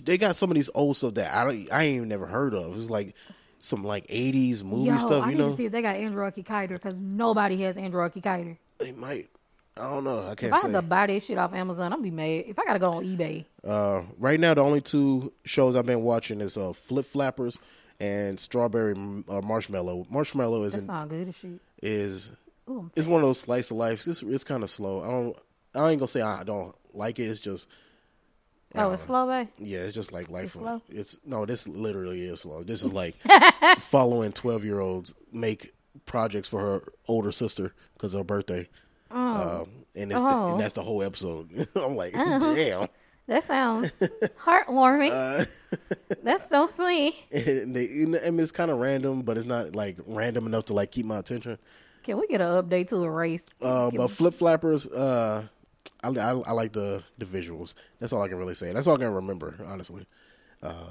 they 0.05 0.19
got 0.19 0.35
some 0.37 0.51
of 0.51 0.55
these 0.57 0.71
old 0.75 0.97
stuff 0.97 1.15
that 1.15 1.33
I 1.35 1.67
I 1.71 1.85
ain't 1.85 1.97
even 1.97 2.09
never 2.09 2.27
heard 2.27 2.55
of. 2.55 2.77
It's 2.77 2.91
like 2.91 3.15
some 3.59 3.85
like 3.85 4.07
'80s 4.09 4.63
movie 4.65 4.91
Yo, 4.91 4.97
stuff. 4.97 5.25
I 5.25 5.31
You 5.31 5.37
need 5.37 5.43
know, 5.45 5.51
to 5.51 5.57
see 5.57 5.67
if 5.67 5.73
they 5.73 5.83
got 5.83 5.97
Android 5.97 6.35
Kikaider 6.35 6.69
because 6.71 7.01
nobody 7.01 7.57
has 7.63 7.77
Android 7.77 8.13
Kikaider. 8.13 8.57
they 8.79 8.93
might. 8.93 9.29
I 9.77 9.91
don't 9.91 10.05
know. 10.05 10.21
I 10.21 10.35
can't 10.37 10.45
If 10.45 10.53
I 10.53 10.57
say. 10.61 10.63
have 10.71 10.73
to 10.73 10.83
buy 10.83 11.07
this 11.09 11.25
shit 11.27 11.37
off 11.37 11.53
Amazon, 11.53 11.93
I'm 11.93 12.01
be 12.01 12.11
mad. 12.13 12.45
If 12.47 12.59
I 12.61 12.65
gotta 12.65 12.79
go 12.79 12.93
on 12.93 13.05
eBay, 13.05 13.45
Uh, 13.67 14.03
right 14.19 14.39
now, 14.39 14.55
the 14.55 14.61
only 14.63 14.81
two 14.81 15.33
shows 15.45 15.75
I've 15.75 15.87
been 15.87 16.03
watching 16.05 16.41
is 16.41 16.57
uh, 16.57 16.73
Flip 16.73 17.05
Flappers 17.05 17.59
and 17.99 18.39
Strawberry 18.39 18.93
uh, 19.29 19.41
Marshmallow. 19.41 20.07
Marshmallow 20.11 20.63
is 20.65 20.75
that 20.75 20.83
sound 20.85 21.11
good 21.11 21.29
as 21.29 21.37
shit. 21.37 21.61
Is 21.85 22.33
Ooh, 22.69 22.91
it's 22.97 23.07
one 23.07 23.21
of 23.21 23.29
those 23.29 23.39
slice 23.41 23.71
of 23.71 23.77
life. 23.77 24.07
It's 24.09 24.23
it's 24.23 24.43
kind 24.45 24.63
of 24.65 24.71
slow. 24.71 25.03
I 25.03 25.11
don't 25.11 25.37
I 25.75 25.91
ain't 25.91 26.01
gonna 26.01 26.09
say 26.09 26.23
I 26.23 26.43
don't 26.43 26.75
like 26.93 27.19
it. 27.19 27.25
It's 27.25 27.39
just 27.41 27.69
Oh, 28.77 28.91
it's 28.91 29.05
slow, 29.05 29.29
babe. 29.29 29.49
yeah, 29.61 29.81
it's 29.81 29.95
just 29.95 30.13
like 30.13 30.29
life. 30.31 30.47
It's 30.47 30.55
slow? 30.55 30.83
It's 30.89 31.17
no, 31.25 31.47
this 31.47 31.69
literally 31.69 32.23
is 32.23 32.41
slow. 32.41 32.65
This 32.65 32.83
is 32.83 32.93
like 32.93 33.15
following 33.79 34.33
twelve 34.33 34.65
year 34.65 34.81
olds 34.81 35.15
make 35.31 35.73
projects 36.07 36.49
for 36.49 36.61
her 36.61 36.83
older 37.07 37.31
sister 37.31 37.73
because 37.93 38.15
of 38.15 38.19
her 38.21 38.25
birthday. 38.25 38.69
Um, 39.13 39.69
and 39.95 40.11
it's 40.11 40.21
Oh. 40.21 40.53
and 40.53 40.61
that's 40.61 40.75
the 40.75 40.83
whole 40.83 41.03
episode. 41.05 41.69
I'm 41.77 41.95
like, 41.95 42.15
damn. 42.15 42.89
That 43.27 43.43
sounds 43.43 43.91
heartwarming. 44.45 45.11
Uh, 45.11 45.45
That's 46.23 46.49
so 46.49 46.67
sweet. 46.67 47.15
and, 47.33 47.75
they, 47.75 47.87
and 48.03 48.41
it's 48.41 48.53
kind 48.53 48.71
of 48.71 48.79
random, 48.79 49.23
but 49.23 49.37
it's 49.39 49.47
not 49.47 49.75
like 49.75 49.97
random 50.07 50.47
enough 50.47 50.67
to 50.67 50.75
like 50.75 50.91
keep 50.91 51.07
my 51.07 51.19
attention. 51.19 51.59
Can 52.03 52.19
we 52.19 52.27
get 52.27 52.43
an 52.43 52.49
update 52.49 52.89
to 52.89 52.97
a 52.97 53.11
race? 53.11 53.49
Uh, 53.63 53.91
but 53.91 54.09
Flip 54.09 54.35
Flappers, 54.35 54.87
uh, 54.87 55.47
I, 56.03 56.09
I, 56.09 56.31
I 56.33 56.53
like 56.53 56.73
the 56.73 57.03
the 57.17 57.25
visuals. 57.25 57.75
That's 57.99 58.13
all 58.13 58.21
I 58.21 58.29
can 58.29 58.37
really 58.37 58.55
say. 58.55 58.73
That's 58.73 58.87
all 58.87 58.97
I 58.97 58.99
can 58.99 59.13
remember, 59.13 59.57
honestly. 59.67 60.07
Uh, 60.63 60.91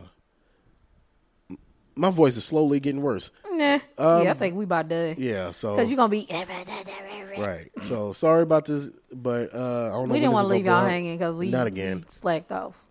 my 1.95 2.09
voice 2.09 2.35
is 2.35 2.45
slowly 2.45 2.79
getting 2.79 3.03
worse. 3.03 3.31
Nah. 3.57 3.79
yeah, 4.21 4.31
I 4.31 4.33
think 4.33 4.55
we 4.55 4.63
about 4.65 4.89
done. 4.89 5.11
Um, 5.11 5.15
Yeah, 5.17 5.51
so 5.51 5.75
Because 5.75 5.89
you're 5.89 5.97
going 5.97 6.09
to 6.09 6.17
be. 6.17 6.27
right. 7.41 7.69
So 7.81 8.11
sorry 8.13 8.41
about 8.43 8.65
this, 8.65 8.89
but 9.11 9.53
uh, 9.53 9.87
I 9.87 9.89
don't 9.89 10.07
know. 10.09 10.13
We 10.13 10.19
didn't 10.19 10.33
want 10.33 10.45
to 10.45 10.49
leave 10.49 10.65
y'all 10.65 10.75
out. 10.75 10.89
hanging 10.89 11.17
because 11.17 11.35
we, 11.35 11.49
Not 11.51 11.67
again. 11.67 11.99
we 11.99 12.05
slacked 12.11 12.51
off. 12.51 12.83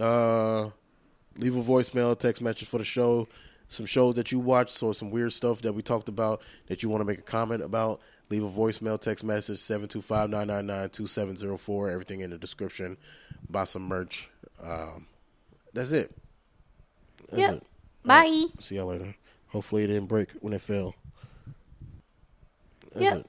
Uh, 0.00 0.70
leave 1.38 1.56
a 1.56 1.62
voicemail, 1.62 2.18
text 2.18 2.40
message 2.42 2.66
for 2.68 2.78
the 2.78 2.84
show. 2.84 3.28
Some 3.68 3.86
shows 3.86 4.14
that 4.16 4.30
you 4.32 4.38
watched, 4.38 4.82
or 4.82 4.92
some 4.94 5.10
weird 5.10 5.32
stuff 5.32 5.62
that 5.62 5.72
we 5.72 5.82
talked 5.82 6.08
about 6.08 6.42
that 6.66 6.82
you 6.82 6.88
want 6.88 7.00
to 7.00 7.04
make 7.04 7.18
a 7.18 7.22
comment 7.22 7.62
about. 7.62 8.00
Leave 8.30 8.42
a 8.44 8.50
voicemail, 8.50 8.98
text 9.00 9.22
message 9.24 9.58
725-999-2704. 9.58 11.92
Everything 11.92 12.20
in 12.20 12.30
the 12.30 12.38
description. 12.38 12.96
Buy 13.50 13.64
some 13.64 13.82
merch. 13.82 14.28
Um, 14.62 15.06
that's 15.72 15.92
it. 15.92 16.14
That's 17.30 17.40
Yep. 17.40 17.54
it. 17.54 17.62
Bye. 18.04 18.44
See 18.60 18.76
y'all 18.76 18.86
later. 18.86 19.14
Hopefully 19.54 19.84
it 19.84 19.86
didn't 19.86 20.06
break 20.06 20.30
when 20.40 20.52
it 20.52 20.60
fell. 20.60 20.96
That's 22.92 23.04
Yep. 23.04 23.16
it. 23.18 23.22